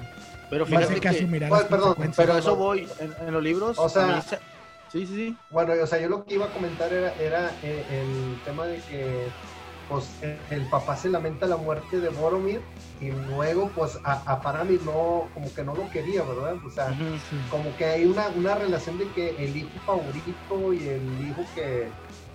Pero 0.50 0.66
fíjate 0.66 1.00
que, 1.00 1.48
pues, 1.48 1.64
perdón, 1.64 1.96
pero 2.16 2.38
eso 2.38 2.56
voy, 2.56 2.88
en, 3.00 3.34
los 3.34 3.44
libros, 3.44 3.80
o 3.80 3.90
sea, 3.90 4.24
Sí, 4.92 5.08
sí, 5.08 5.16
sí. 5.16 5.38
Bueno, 5.50 5.72
o 5.82 5.88
sea, 5.88 6.02
yo 6.02 6.10
lo 6.10 6.26
que 6.26 6.34
iba 6.34 6.48
a 6.48 6.50
comentar 6.50 6.92
era, 6.92 7.14
era 7.14 7.52
eh, 7.64 7.86
el 7.90 8.42
tema 8.44 8.66
de 8.66 8.78
que 8.82 9.28
pues 9.88 10.10
el 10.50 10.70
papá 10.70 10.96
se 10.96 11.10
lamenta 11.10 11.46
la 11.48 11.58
muerte 11.58 12.00
de 12.00 12.08
Boromir 12.10 12.62
y 13.02 13.12
luego 13.12 13.70
pues 13.76 14.00
a, 14.06 14.14
a 14.26 14.38
Faramir 14.38 14.82
no, 14.84 15.28
como 15.34 15.54
que 15.54 15.64
no 15.64 15.76
lo 15.76 15.90
quería, 15.90 16.24
¿verdad? 16.24 16.56
O 16.66 16.70
sea, 16.70 16.98
como 17.50 17.76
que 17.76 17.86
hay 17.86 18.06
una, 18.06 18.30
una 18.30 18.56
relación 18.56 18.98
de 18.98 19.10
que 19.10 19.32
el 19.32 19.58
hijo 19.58 19.70
favorito 19.86 20.74
y 20.74 20.88
el 20.88 21.28
hijo 21.28 21.44
que, 21.54 21.90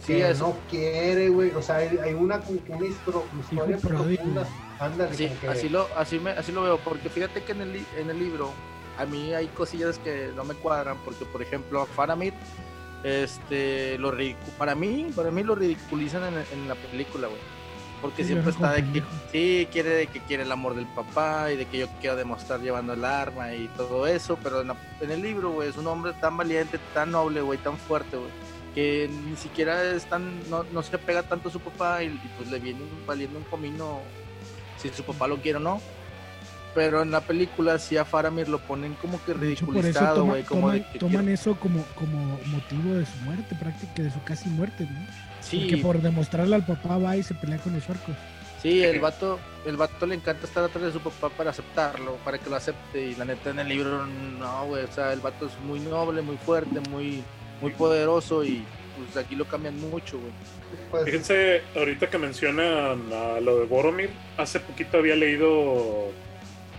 sí, 0.07 0.23
no 0.39 0.57
quiere, 0.71 1.29
güey, 1.29 1.51
o 1.51 1.63
sea, 1.63 1.77
hay, 1.77 2.15
una, 2.15 2.41
una 2.69 2.87
historia 2.87 3.77
profunda. 3.79 4.47
Ándale, 4.79 5.15
sí, 5.15 5.31
así, 5.49 5.69
lo, 5.69 5.89
así, 5.97 6.19
me, 6.19 6.31
así 6.31 6.53
lo 6.53 6.63
veo, 6.63 6.79
porque 6.79 7.09
fíjate 7.09 7.43
que 7.43 7.53
en 7.53 7.63
el, 7.63 7.87
en 7.97 8.11
el 8.11 8.19
libro 8.19 8.53
a 8.99 9.07
mí 9.07 9.35
hay 9.35 9.47
cosillas 9.49 9.99
que 9.99 10.31
no 10.35 10.45
me 10.45 10.55
cuadran 10.55 10.97
porque 11.05 11.25
por 11.25 11.43
ejemplo 11.43 11.87
Faramir 11.87 12.33
este 13.05 13.99
lo 13.99 14.13
para 14.59 14.75
mí 14.75 15.11
para 15.15 15.31
mí 15.31 15.43
lo 15.43 15.55
ridiculizan 15.55 16.23
en, 16.53 16.69
la 16.69 16.75
película 16.75 17.29
güey. 17.29 17.41
Porque 18.03 18.25
siempre 18.25 18.51
está 18.51 18.73
de 18.73 18.85
que 18.93 19.03
sí 19.33 19.69
quiere 19.73 19.91
de 19.91 20.07
que 20.07 20.21
quiere 20.21 20.43
el 20.43 20.53
amor 20.53 20.75
del 20.75 20.87
papá 20.87 21.51
y 21.51 21.57
de 21.57 21.67
que 21.67 21.79
yo 21.79 21.89
quiero 22.01 22.17
demostrar 22.17 22.61
llevando 22.61 22.93
el 22.93 23.05
arma 23.05 23.55
y 23.55 23.69
todo 23.69 24.07
eso 24.07 24.39
pero 24.43 24.61
en, 24.61 25.11
el 25.11 25.23
libro 25.23 25.53
güey 25.53 25.71
es 25.71 25.77
un 25.77 25.87
hombre 25.87 26.13
tan 26.21 26.37
valiente 26.37 26.79
tan 26.93 27.13
noble 27.13 27.41
güey 27.41 27.59
tan 27.59 27.77
fuerte 27.77 28.17
güey 28.17 28.31
que 28.77 29.11
ni 29.29 29.37
siquiera 29.37 29.83
es 29.83 30.05
tan 30.05 30.49
no, 30.49 30.63
no 30.73 30.83
se 30.85 30.97
pega 30.99 31.25
tanto 31.25 31.49
a 31.49 31.53
su 31.53 31.59
papá 31.59 32.05
y, 32.05 32.07
y 32.07 32.31
pues 32.37 32.49
le 32.51 32.61
viene 32.61 32.81
valiendo 33.07 33.39
un 33.39 33.45
comino 33.47 34.01
si 34.77 34.91
su 34.91 35.03
papá 35.03 35.27
lo 35.27 35.39
quiere 35.39 35.57
o 35.57 35.61
no 35.61 35.81
pero 36.77 37.01
en 37.01 37.11
la 37.11 37.23
película 37.23 37.79
sí 37.79 37.97
a 37.97 38.05
Faramir 38.05 38.51
lo 38.51 38.59
ponen 38.59 38.95
como 39.01 39.19
que 39.25 39.33
ridiculizado, 39.33 40.27
güey. 40.27 40.43
Como 40.43 40.71
toman, 41.01 41.27
eso 41.31 41.59
como, 41.59 41.83
como 41.95 42.39
motivo 42.49 42.97
de 42.97 43.07
su 43.07 43.17
muerte, 43.25 43.55
prácticamente 43.59 44.03
de 44.03 44.11
su 44.11 44.23
casi 44.23 44.51
muerte, 44.51 44.85
¿no? 44.85 45.01
Sí. 45.41 45.61
Porque 45.61 45.79
por 45.79 46.03
demostrarle 46.03 46.55
al 46.55 46.67
papá 46.67 46.99
va 46.99 47.17
y 47.17 47.23
se 47.23 47.35
pelea 47.35 47.57
con 47.57 47.73
los 47.73 47.89
orcos. 47.89 48.15
Sí, 48.61 48.85
el 48.85 49.01
vato, 49.01 49.39
el 49.65 49.79
vato 49.79 50.05
le 50.05 50.17
encanta 50.17 50.47
estar 50.47 50.65
atrás 50.65 50.85
de 50.85 50.93
su 50.93 51.01
papá 51.01 51.31
para 51.31 51.49
aceptarlo, 51.49 52.17
para 52.17 52.37
que 52.37 52.51
lo 52.51 52.57
acepte. 52.57 53.07
Y 53.07 53.15
la 53.15 53.25
neta 53.25 53.51
en 53.51 53.61
el 53.61 53.69
libro, 53.69 54.05
no, 54.07 54.67
güey. 54.67 54.85
O 54.85 54.93
sea, 54.93 55.15
el 55.15 55.21
vato 55.21 55.47
es 55.47 55.59
muy 55.67 55.81
noble, 55.81 56.21
muy 56.21 56.37
fuerte, 56.37 56.81
muy, 56.91 57.25
muy 57.61 57.73
poderoso 57.73 58.45
y 58.45 58.65
pues 58.97 59.25
aquí 59.25 59.35
lo 59.35 59.45
cambian 59.45 59.79
mucho, 59.79 60.19
güey. 60.19 60.33
Pues, 60.91 61.05
Fíjense, 61.05 61.63
ahorita 61.75 62.09
que 62.09 62.19
mencionan 62.19 63.13
a 63.13 63.41
lo 63.41 63.59
de 63.61 63.67
Boromir, 63.67 64.11
hace 64.37 64.61
poquito 64.61 64.99
había 64.99 65.17
leído 65.17 66.11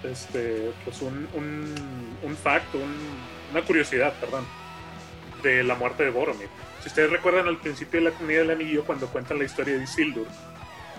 este, 0.04 0.72
pues 0.84 1.02
un, 1.02 1.28
un, 1.34 1.76
un 2.24 2.36
fact, 2.36 2.76
una 3.52 3.62
curiosidad, 3.62 4.14
perdón, 4.20 4.46
de 5.44 5.64
la 5.64 5.76
muerte 5.76 6.04
de 6.04 6.10
Boromir. 6.10 6.50
Si 6.82 6.90
ustedes 6.90 7.12
recuerdan 7.12 7.48
al 7.48 7.58
principio 7.58 8.00
de 8.00 8.10
la 8.10 8.16
comunidad 8.16 8.42
del 8.42 8.52
anillo, 8.52 8.84
cuando 8.86 9.08
cuentan 9.08 9.40
la 9.40 9.46
historia 9.46 9.78
de 9.78 9.84
Isildur, 9.84 10.28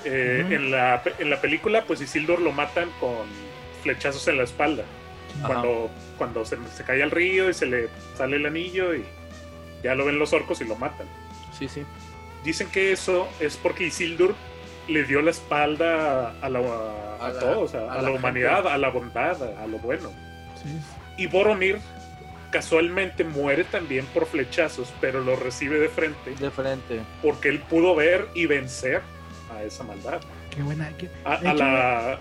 eh, 0.04 0.46
en, 0.50 0.70
la, 0.70 1.02
en 1.18 1.30
la 1.30 1.40
película, 1.40 1.84
pues 1.84 2.00
Isildur 2.00 2.40
lo 2.40 2.52
matan 2.52 2.88
con 3.00 3.26
flechazos 3.82 4.26
en 4.28 4.38
la 4.38 4.44
espalda. 4.44 4.84
Cuando, 5.46 5.90
cuando 6.16 6.44
se, 6.44 6.56
se, 6.74 6.82
cae 6.82 7.00
al 7.02 7.12
río 7.12 7.48
y 7.48 7.54
se 7.54 7.66
le 7.66 7.88
sale 8.16 8.36
el 8.36 8.46
anillo 8.46 8.92
y, 8.94 9.04
ya 9.82 9.94
lo 9.94 10.04
ven 10.04 10.18
los 10.18 10.32
orcos 10.32 10.60
y 10.60 10.64
lo 10.64 10.76
matan. 10.76 11.06
Sí, 11.56 11.68
sí. 11.68 11.84
Dicen 12.44 12.68
que 12.70 12.92
eso 12.92 13.28
es 13.40 13.56
porque 13.56 13.84
Isildur 13.84 14.34
le 14.88 15.04
dio 15.04 15.20
la 15.22 15.30
espalda 15.30 16.30
a, 16.40 16.48
la, 16.48 16.60
a, 17.20 17.32
todos, 17.38 17.74
a, 17.74 18.00
la, 18.00 18.10
humanidad, 18.10 18.66
a 18.66 18.78
la 18.78 18.88
bondad, 18.90 19.42
a, 19.58 19.66
lo 19.66 19.78
bueno. 19.78 20.10
Y 21.16 21.26
Boromir 21.26 21.78
casualmente 22.50 23.24
muere 23.24 23.64
también 23.64 24.06
por 24.06 24.26
flechazos, 24.26 24.92
pero 25.00 25.20
lo 25.20 25.36
recibe 25.36 25.78
de 25.78 25.88
frente. 25.88 26.34
De 26.38 26.50
frente. 26.50 27.00
Porque 27.22 27.48
él 27.48 27.60
pudo 27.60 27.94
ver 27.94 28.28
y 28.34 28.46
vencer 28.46 29.02
a 29.54 29.62
esa 29.62 29.84
maldad. 29.84 30.20
Qué 30.50 30.62
buena. 30.62 30.90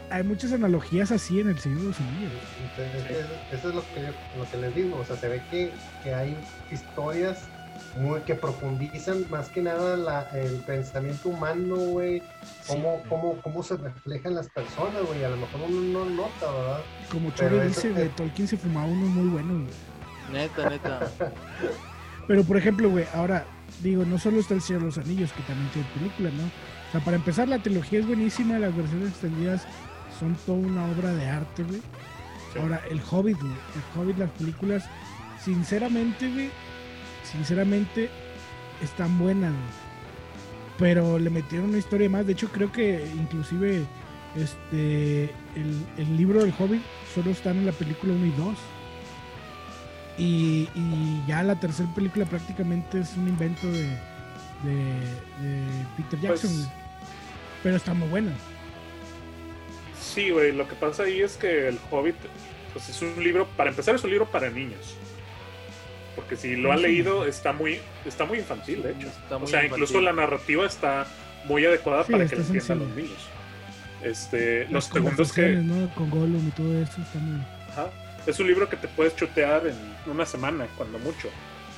Hay 0.09 0.23
muchas 0.23 0.51
analogías 0.51 1.11
así 1.11 1.39
en 1.39 1.49
el 1.49 1.59
Señor 1.59 1.79
de 1.79 1.87
los 1.87 1.99
Anillos. 1.99 2.31
Eso 3.51 3.69
es 3.69 3.75
lo 3.75 3.81
que, 3.81 4.01
lo 4.37 4.51
que 4.51 4.57
les 4.57 4.75
digo. 4.75 4.97
O 4.99 5.05
sea, 5.05 5.15
se 5.15 5.27
ve 5.27 5.41
que, 5.49 5.71
que 6.03 6.13
hay 6.13 6.37
historias 6.71 7.37
muy, 7.97 8.21
que 8.21 8.35
profundizan 8.35 9.25
más 9.29 9.49
que 9.49 9.61
nada 9.61 10.29
el 10.33 10.57
pensamiento 10.61 11.29
humano, 11.29 11.75
güey. 11.75 12.21
Cómo, 12.67 13.01
cómo, 13.09 13.41
cómo 13.41 13.63
se 13.63 13.77
reflejan 13.77 14.35
las 14.35 14.49
personas, 14.49 15.03
güey. 15.05 15.23
A 15.23 15.29
lo 15.29 15.37
mejor 15.37 15.61
uno 15.67 16.05
no 16.05 16.05
nota, 16.05 16.51
¿verdad? 16.51 16.79
Como 17.11 17.31
Chore 17.31 17.67
dice, 17.67 17.91
güey, 17.91 18.09
Tolkien 18.09 18.47
se 18.47 18.57
fumaba 18.57 18.87
uno 18.87 19.07
muy 19.07 19.29
bueno, 19.29 19.53
güey. 19.53 19.67
Neta, 20.31 20.69
neta. 20.69 21.11
Pero, 22.27 22.43
por 22.43 22.57
ejemplo, 22.57 22.89
güey, 22.89 23.05
ahora, 23.13 23.45
digo, 23.81 24.03
no 24.05 24.19
solo 24.19 24.39
está 24.39 24.53
El 24.53 24.61
Señor 24.61 24.81
de 24.81 24.87
los 24.87 24.97
Anillos, 24.97 25.31
que 25.31 25.41
también 25.43 25.69
tiene 25.69 25.87
película, 25.95 26.29
¿no? 26.31 26.43
O 26.45 26.91
sea, 26.91 27.01
para 27.01 27.17
empezar, 27.17 27.47
la 27.47 27.59
trilogía 27.59 27.99
es 27.99 28.07
buenísima, 28.07 28.59
las 28.59 28.75
versiones 28.75 29.09
extendidas 29.09 29.65
son 30.19 30.35
toda 30.45 30.57
una 30.57 30.85
obra 30.85 31.13
de 31.13 31.27
arte, 31.27 31.63
güey. 31.63 31.81
Ahora, 32.61 32.81
El 32.89 33.01
Hobbit, 33.09 33.39
güey. 33.39 33.51
El 33.51 33.99
Hobbit, 34.01 34.17
las 34.17 34.29
películas, 34.31 34.85
sinceramente, 35.47 36.29
güey, 36.29 36.49
sinceramente, 37.23 38.09
están 38.83 39.17
buenas, 39.17 39.53
Pero 40.77 41.17
le 41.17 41.29
metieron 41.29 41.69
una 41.69 41.77
historia 41.77 42.09
más. 42.09 42.27
De 42.27 42.33
hecho, 42.33 42.49
creo 42.51 42.71
que 42.71 43.03
inclusive 43.15 43.85
este 44.35 45.33
el, 45.55 46.17
libro 46.17 46.41
del 46.41 46.53
Hobbit 46.59 46.81
solo 47.15 47.31
están 47.31 47.57
en 47.57 47.65
la 47.65 47.71
película 47.71 48.13
1 48.13 48.25
y 48.25 48.31
2. 48.31 48.57
Y, 50.19 50.69
ya 51.27 51.43
la 51.43 51.59
tercera 51.59 51.89
película 51.95 52.25
prácticamente 52.25 52.99
es 52.99 53.15
un 53.15 53.27
invento 53.27 53.67
de, 53.67 53.87
Peter 55.95 56.19
pues 56.19 56.41
Jackson. 56.41 56.71
pero 57.63 57.77
está 57.77 57.93
muy 57.93 58.09
buena. 58.09 58.33
Sí, 59.99 60.29
güey. 60.29 60.51
Lo 60.51 60.67
que 60.67 60.75
pasa 60.75 61.03
ahí 61.03 61.21
es 61.21 61.37
que 61.37 61.69
el 61.69 61.79
Hobbit 61.89 62.17
pues 62.73 62.89
es 62.89 63.01
un 63.01 63.23
libro, 63.23 63.47
para 63.55 63.69
empezar, 63.69 63.95
es 63.95 64.03
un 64.03 64.09
libro 64.09 64.25
para 64.29 64.49
niños 64.49 64.97
porque 66.17 66.35
si 66.35 66.55
lo 66.55 66.71
han 66.71 66.81
leído 66.81 67.25
está 67.27 67.53
muy 67.53 67.79
está 68.03 68.25
muy 68.25 68.39
infantil 68.39 68.81
de 68.81 68.91
hecho 68.91 69.07
o 69.29 69.47
sea 69.47 69.63
incluso 69.63 70.01
la 70.01 70.11
narrativa 70.11 70.65
está 70.65 71.05
muy 71.45 71.63
adecuada 71.63 72.03
para 72.03 72.25
que 72.25 72.35
lo 72.35 72.41
entiendan 72.41 72.79
los 72.79 72.89
niños 72.89 73.29
este 74.03 74.67
los 74.69 74.85
segundos 74.85 75.31
que 75.31 75.63
con 75.95 76.09
Gollum 76.09 76.47
y 76.47 76.51
todo 76.51 76.81
eso 76.81 76.99
está 76.99 77.19
muy 77.19 77.39
Ajá. 77.69 77.91
es 78.25 78.39
un 78.39 78.47
libro 78.47 78.67
que 78.67 78.77
te 78.77 78.87
puedes 78.87 79.15
chutear 79.15 79.67
en 79.67 80.11
una 80.11 80.25
semana 80.25 80.67
cuando 80.75 80.97
mucho 80.97 81.29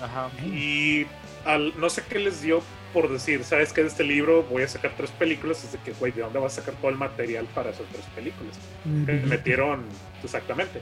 Ajá. 0.02 0.30
y 0.45 1.06
al, 1.45 1.78
no 1.78 1.89
sé 1.89 2.04
qué 2.10 2.19
les 2.19 2.41
dio 2.41 2.63
por 2.93 3.08
decir, 3.08 3.43
¿sabes 3.43 3.71
qué? 3.71 3.82
De 3.82 3.88
este 3.88 4.04
libro 4.04 4.41
voy 4.49 4.63
a 4.63 4.67
sacar 4.67 4.91
tres 4.97 5.12
películas. 5.12 5.63
Es 5.63 5.73
de 5.73 5.78
que, 5.78 5.91
güey, 5.91 6.12
¿de 6.12 6.21
dónde 6.21 6.39
vas 6.39 6.58
a 6.58 6.62
sacar 6.62 6.73
todo 6.82 6.89
el 6.89 6.97
material 6.97 7.45
para 7.54 7.69
esas 7.69 7.86
tres 7.91 8.04
películas? 8.15 8.58
Metieron, 9.28 9.86
exactamente 10.23 10.82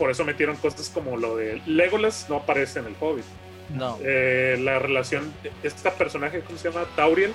por 0.00 0.10
eso 0.10 0.24
metieron 0.24 0.56
cosas 0.56 0.88
como 0.88 1.18
lo 1.18 1.36
de 1.36 1.60
Legolas 1.66 2.24
no 2.30 2.36
aparece 2.36 2.78
en 2.78 2.86
el 2.86 2.96
Hobbit. 2.98 3.24
No. 3.68 3.98
Eh, 4.02 4.58
la 4.58 4.78
relación, 4.78 5.30
esta 5.62 5.90
personaje, 5.92 6.40
¿cómo 6.40 6.58
se 6.58 6.70
llama? 6.70 6.86
Tauriel, 6.96 7.34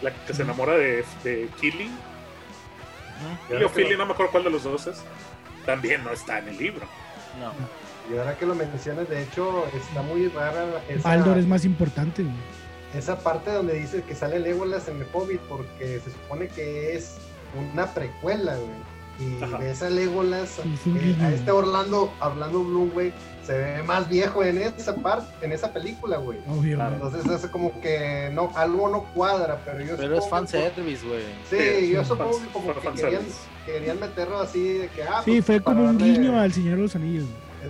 la 0.00 0.14
que 0.24 0.32
se 0.32 0.42
enamora 0.42 0.74
de, 0.74 1.04
de 1.24 1.48
Killy. 1.60 1.90
o 3.64 3.68
Philly, 3.68 3.96
no 3.96 4.06
me 4.06 4.12
acuerdo 4.12 4.30
cuál 4.30 4.44
de 4.44 4.50
los 4.50 4.62
dos 4.62 4.86
es. 4.86 5.02
También 5.66 6.04
no 6.04 6.12
está 6.12 6.38
en 6.38 6.50
el 6.50 6.56
libro. 6.56 6.86
No. 7.40 7.52
Y 8.14 8.16
ahora 8.16 8.38
que 8.38 8.46
lo 8.46 8.54
mencionas, 8.54 9.08
de 9.08 9.24
hecho, 9.24 9.66
está 9.74 10.00
muy 10.00 10.28
rara. 10.28 10.80
Esa, 10.88 11.08
Baldor 11.08 11.36
es 11.36 11.48
más 11.48 11.64
importante. 11.64 12.24
Esa 12.94 13.18
parte 13.18 13.50
donde 13.50 13.74
dice 13.74 14.04
que 14.04 14.14
sale 14.14 14.38
Legolas 14.38 14.86
en 14.86 14.98
el 14.98 15.06
Hobbit, 15.12 15.40
porque 15.40 15.98
se 15.98 16.12
supone 16.12 16.46
que 16.46 16.94
es 16.94 17.16
una 17.74 17.92
precuela, 17.92 18.54
güey 18.54 18.97
y 19.18 19.58
ves 19.58 19.82
a 19.82 19.90
Legolas, 19.90 20.60
a 21.20 21.32
este 21.32 21.50
Orlando, 21.50 22.12
hablando 22.20 22.62
Bloom, 22.62 22.90
güey, 22.90 23.12
se 23.48 23.56
ve 23.56 23.82
más 23.82 24.08
viejo 24.08 24.44
en 24.44 24.58
esa 24.58 24.94
parte, 24.94 25.44
en 25.44 25.52
esa 25.52 25.72
película, 25.72 26.18
güey. 26.18 26.38
Entonces 26.46 27.26
es 27.26 27.50
como 27.50 27.80
que 27.80 28.30
no, 28.32 28.52
algo 28.54 28.88
no 28.88 29.04
cuadra, 29.14 29.60
pero 29.64 29.80
yo 29.80 29.96
Pero 29.96 30.18
es 30.18 30.28
fanservice, 30.28 31.06
güey. 31.06 31.24
Sí, 31.48 31.90
yo 31.90 32.04
supongo 32.04 32.40
que 32.40 32.48
como 32.48 32.74
que 32.74 32.88
querían, 32.90 33.22
querían, 33.64 34.00
meterlo 34.00 34.40
así 34.40 34.62
de 34.74 34.88
que 34.88 35.02
ah, 35.02 35.22
Sí, 35.24 35.32
pues, 35.32 35.44
fue 35.46 35.60
como 35.60 35.84
un 35.84 35.98
guiño 35.98 36.38
al 36.38 36.52
Señor 36.52 36.76
de 36.76 36.82
los 36.82 36.94
Anillos. 36.94 37.26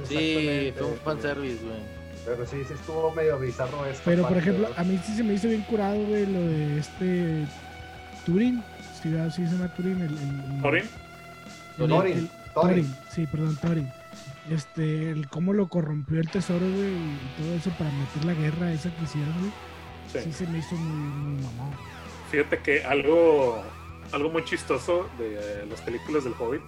Sí, 0.09 0.73
fue 0.77 0.87
un 0.89 0.97
fanservice, 0.99 1.65
güey. 1.65 1.99
Pero 2.27 2.45
sí, 2.45 2.57
sí 2.67 2.75
estuvo 2.75 3.11
medio 3.13 3.39
bizarro 3.39 3.87
esto. 3.87 4.03
Pero 4.05 4.27
por 4.29 4.37
ejemplo, 4.37 4.69
a 4.77 4.85
mí 4.85 5.01
sí 5.07 5.15
se 5.15 5.23
me 5.23 5.35
hizo 5.35 5.49
bien 5.49 5.63
curado, 5.63 5.97
güey, 6.05 6.27
lo 6.27 6.41
de 6.41 6.79
este 6.81 7.47
Turing. 8.27 8.63
Sí, 9.01 9.11
sí 9.35 9.47
se 9.47 9.53
llama 9.53 9.73
Turing. 9.75 10.01
El, 10.01 10.11
el, 10.11 10.61
¿Turing? 10.61 11.08
Thorin. 11.79 12.97
Sí, 13.11 13.27
perdón, 13.27 13.57
Thorin. 13.57 13.91
Este, 14.51 15.11
el 15.11 15.29
cómo 15.29 15.53
lo 15.53 15.69
corrompió 15.69 16.21
el 16.21 16.31
tesoro, 16.31 16.61
güey, 16.61 16.95
y 16.95 17.19
todo 17.37 17.55
eso 17.55 17.71
para 17.79 17.91
meter 17.91 18.25
la 18.25 18.35
guerra 18.35 18.73
esa 18.73 18.95
que 18.95 19.05
hicieron, 19.05 19.35
güey. 19.39 19.53
Sí. 20.13 20.33
se 20.33 20.47
me 20.47 20.59
hizo 20.59 20.75
muy, 20.75 21.43
mamón. 21.43 21.73
Fíjate 22.31 22.59
que 22.59 22.85
algo, 22.85 23.63
algo 24.13 24.31
muy 24.31 24.45
chistoso 24.45 25.09
de 25.19 25.67
las 25.69 25.81
películas 25.83 26.25
del 26.25 26.33
Hobbit 26.39 26.63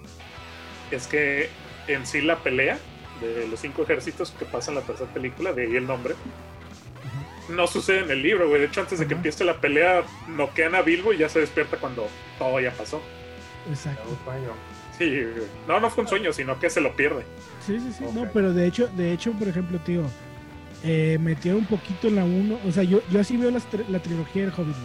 es 0.90 1.06
que 1.06 1.48
en 1.88 2.06
sí 2.06 2.20
la 2.20 2.36
pelea 2.36 2.78
de 3.20 3.48
los 3.48 3.60
cinco 3.60 3.82
ejércitos 3.82 4.30
que 4.32 4.44
pasa 4.44 4.70
en 4.70 4.76
la 4.76 4.82
tercera 4.82 5.12
película, 5.12 5.52
de 5.52 5.62
ahí 5.62 5.76
el 5.76 5.86
nombre, 5.86 6.14
no 7.50 7.66
sucede 7.66 8.00
en 8.00 8.10
el 8.10 8.22
libro, 8.22 8.48
güey. 8.48 8.60
De 8.60 8.66
hecho, 8.66 8.80
antes 8.80 8.98
de 8.98 9.06
que 9.06 9.14
empiece 9.14 9.44
la 9.44 9.60
pelea, 9.60 10.02
noquean 10.28 10.74
a 10.74 10.82
Bilbo 10.82 11.12
y 11.12 11.18
ya 11.18 11.28
se 11.28 11.40
despierta 11.40 11.76
cuando 11.76 12.08
todo 12.38 12.60
ya 12.60 12.72
pasó. 12.72 13.00
Exacto. 13.68 14.04
No, 15.68 15.80
no 15.80 15.90
fue 15.90 16.04
un 16.04 16.08
sueño, 16.08 16.32
sino 16.32 16.58
que 16.58 16.70
se 16.70 16.80
lo 16.80 16.94
pierde. 16.94 17.24
Sí, 17.66 17.78
sí, 17.80 17.92
sí. 17.98 18.04
No, 18.14 18.28
pero 18.32 18.52
de 18.52 18.66
hecho, 18.66 18.88
de 18.88 19.12
hecho, 19.12 19.32
por 19.32 19.48
ejemplo, 19.48 19.78
tío, 19.80 20.02
eh, 20.82 21.18
metieron 21.20 21.60
un 21.60 21.66
poquito 21.66 22.08
en 22.08 22.16
la 22.16 22.24
1. 22.24 22.58
O 22.66 22.72
sea, 22.72 22.82
yo, 22.82 23.00
yo 23.10 23.20
así 23.20 23.36
veo 23.36 23.50
la, 23.50 23.98
trilogía 24.00 24.42
del 24.42 24.52
Hobbit, 24.52 24.76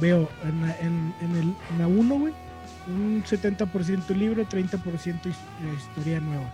Veo 0.00 0.28
en 0.44 0.62
la, 0.62 0.78
en, 0.80 1.14
en 1.20 1.78
la 1.78 1.86
1, 1.86 2.14
güey, 2.14 2.32
un 2.86 3.22
70% 3.24 4.08
libro, 4.16 4.44
30% 4.44 5.26
eh, 5.26 5.32
historia 5.76 6.20
nueva. 6.20 6.52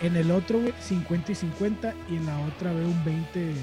En 0.00 0.16
el 0.16 0.30
otro, 0.30 0.60
güey, 0.60 0.72
50 0.80 1.32
y 1.32 1.34
50. 1.34 1.94
Y 2.10 2.16
en 2.16 2.26
la 2.26 2.38
otra 2.40 2.72
veo 2.72 2.86
un 2.86 3.04
20. 3.04 3.54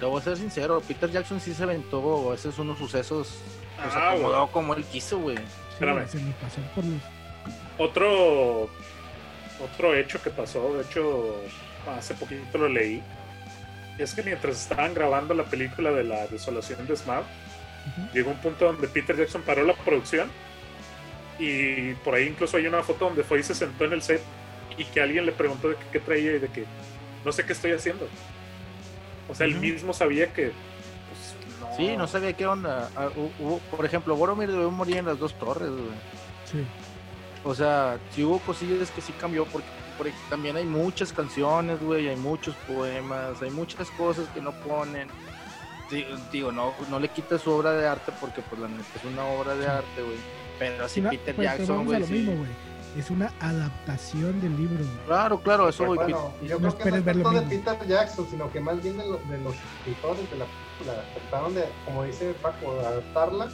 Te 0.00 0.06
voy 0.06 0.20
a 0.20 0.24
ser 0.24 0.36
sincero, 0.36 0.80
Peter 0.80 1.10
Jackson 1.10 1.40
sí 1.40 1.54
se 1.54 1.62
aventó 1.62 2.34
esos 2.34 2.58
unos 2.58 2.78
sucesos. 2.78 3.38
Pues, 3.76 3.94
ah, 3.94 4.10
acomodado 4.12 4.46
como 4.48 4.74
él 4.74 4.84
quiso, 4.84 5.18
güey. 5.18 5.36
se 5.78 5.86
me 6.18 6.32
pasó 6.32 6.60
por 6.74 6.84
los 6.84 7.00
otro, 7.82 8.68
otro 9.60 9.94
hecho 9.94 10.22
que 10.22 10.30
pasó, 10.30 10.74
de 10.74 10.82
hecho, 10.82 11.36
hace 11.96 12.14
poquito 12.14 12.58
lo 12.58 12.68
leí, 12.68 13.02
es 13.98 14.14
que 14.14 14.22
mientras 14.22 14.60
estaban 14.62 14.94
grabando 14.94 15.34
la 15.34 15.44
película 15.44 15.90
de 15.92 16.04
la 16.04 16.26
desolación 16.26 16.86
de 16.86 16.96
Smart, 16.96 17.26
llegó 18.12 18.30
un 18.30 18.38
punto 18.38 18.64
donde 18.66 18.88
Peter 18.88 19.16
Jackson 19.16 19.42
paró 19.42 19.64
la 19.64 19.74
producción 19.74 20.30
y 21.38 21.94
por 22.04 22.14
ahí 22.14 22.28
incluso 22.28 22.56
hay 22.56 22.66
una 22.66 22.82
foto 22.82 23.06
donde 23.06 23.24
fue 23.24 23.40
y 23.40 23.42
se 23.42 23.54
sentó 23.54 23.84
en 23.84 23.94
el 23.94 24.02
set 24.02 24.22
y 24.76 24.84
que 24.84 25.00
alguien 25.00 25.26
le 25.26 25.32
preguntó 25.32 25.68
de 25.68 25.76
qué 25.90 26.00
traía 26.00 26.32
y 26.32 26.38
de 26.38 26.48
que 26.48 26.64
no 27.24 27.32
sé 27.32 27.44
qué 27.44 27.52
estoy 27.52 27.72
haciendo. 27.72 28.08
O 29.28 29.34
sea, 29.34 29.46
él 29.46 29.56
mismo 29.56 29.92
sabía 29.92 30.32
que... 30.32 30.52
Pues, 31.60 31.76
sí, 31.76 31.96
no 31.96 32.06
sabía 32.06 32.32
qué 32.34 32.46
onda. 32.46 32.90
Ah, 32.96 33.08
por 33.70 33.84
ejemplo, 33.84 34.16
Boromir 34.16 34.50
debió 34.50 34.70
morir 34.70 34.98
en 34.98 35.06
las 35.06 35.18
dos 35.18 35.38
torres, 35.38 35.70
Sí. 36.50 36.64
O 37.44 37.54
sea, 37.54 37.98
si 38.14 38.22
hubo 38.22 38.38
cosillas 38.38 38.90
que 38.90 39.00
sí 39.00 39.12
cambió 39.20 39.44
porque, 39.46 39.66
también 40.30 40.56
hay 40.56 40.64
muchas 40.64 41.12
canciones, 41.12 41.80
güey, 41.80 42.08
hay 42.08 42.16
muchos 42.16 42.54
poemas, 42.66 43.40
hay 43.42 43.50
muchas 43.50 43.90
cosas 43.90 44.28
que 44.28 44.40
no 44.40 44.52
ponen. 44.52 45.08
Digo, 46.32 46.50
no, 46.50 46.72
no 46.88 46.98
le 46.98 47.08
quita 47.08 47.38
su 47.38 47.50
obra 47.50 47.72
de 47.72 47.86
arte 47.86 48.12
porque 48.18 48.40
pues 48.42 48.60
la 48.60 48.68
neta 48.68 48.88
es 48.96 49.04
una 49.04 49.24
obra 49.26 49.54
de 49.54 49.66
arte, 49.66 50.02
güey. 50.02 50.16
Pero 50.58 50.84
así 50.84 51.02
Peter 51.02 51.34
pues, 51.34 51.48
Jackson, 51.48 51.84
güey, 51.84 52.02
Es 52.96 53.10
una 53.10 53.30
adaptación 53.40 54.40
del 54.40 54.56
libro. 54.56 54.84
Claro, 55.06 55.40
claro, 55.42 55.68
eso 55.68 55.84
voy. 55.84 55.98
Bueno, 55.98 56.32
yo 56.42 56.58
no 56.58 56.74
creo 56.76 57.04
que 57.04 57.14
no 57.14 57.32
es 57.32 57.48
de 57.48 57.58
Peter 57.58 57.86
Jackson, 57.86 58.26
sino 58.30 58.50
que 58.50 58.60
más 58.60 58.82
bien 58.82 58.96
de, 58.96 59.04
de 59.04 59.38
los 59.44 59.54
escritores 59.54 60.30
de 60.30 60.38
la 60.38 60.46
película. 60.46 61.04
Trataron 61.14 61.54
de, 61.54 61.64
como 61.84 62.04
dice 62.04 62.34
Paco, 62.40 62.72
adaptarla 62.80 63.48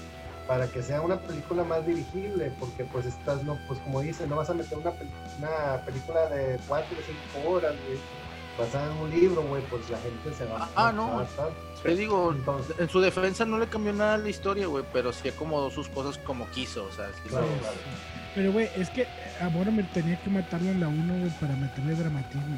para 0.48 0.66
que 0.66 0.82
sea 0.82 1.02
una 1.02 1.20
película 1.20 1.62
más 1.62 1.86
dirigible, 1.86 2.50
porque 2.58 2.82
pues 2.84 3.04
estás, 3.04 3.44
no, 3.44 3.58
pues 3.68 3.78
como 3.80 4.00
dice, 4.00 4.26
no 4.26 4.36
vas 4.36 4.48
a 4.48 4.54
meter 4.54 4.78
una, 4.78 4.92
una 5.38 5.82
película 5.84 6.26
de 6.30 6.58
4 6.66 6.96
o 6.98 7.36
5 7.36 7.50
horas, 7.50 7.74
basada 8.58 8.90
en 8.90 8.98
un 8.98 9.10
libro, 9.10 9.42
güey, 9.42 9.62
pues 9.64 9.88
la 9.90 9.98
gente 9.98 10.32
se 10.32 10.46
va 10.46 10.66
ah, 10.74 10.90
no. 10.90 11.22
Te 11.82 11.94
digo, 11.94 12.34
en 12.78 12.88
su 12.88 13.00
defensa 13.00 13.44
no 13.44 13.58
le 13.58 13.68
cambió 13.68 13.92
nada 13.92 14.14
a 14.14 14.18
la 14.18 14.28
historia, 14.30 14.66
güey, 14.66 14.84
pero 14.90 15.12
sí 15.12 15.28
acomodó 15.28 15.70
sus 15.70 15.86
cosas 15.88 16.16
como 16.16 16.48
quiso, 16.48 16.86
o 16.86 16.92
sea, 16.92 17.08
claro, 17.28 17.46
Pero, 18.34 18.50
güey, 18.50 18.70
es 18.74 18.88
que 18.88 19.06
ahora 19.40 19.70
me 19.70 19.82
tenía 19.82 20.18
que 20.22 20.30
matarlo 20.30 20.70
en 20.70 20.80
la 20.80 20.88
1, 20.88 21.18
güey, 21.18 21.30
para 21.38 21.54
meterle 21.56 21.94
dramatismo. 21.94 22.56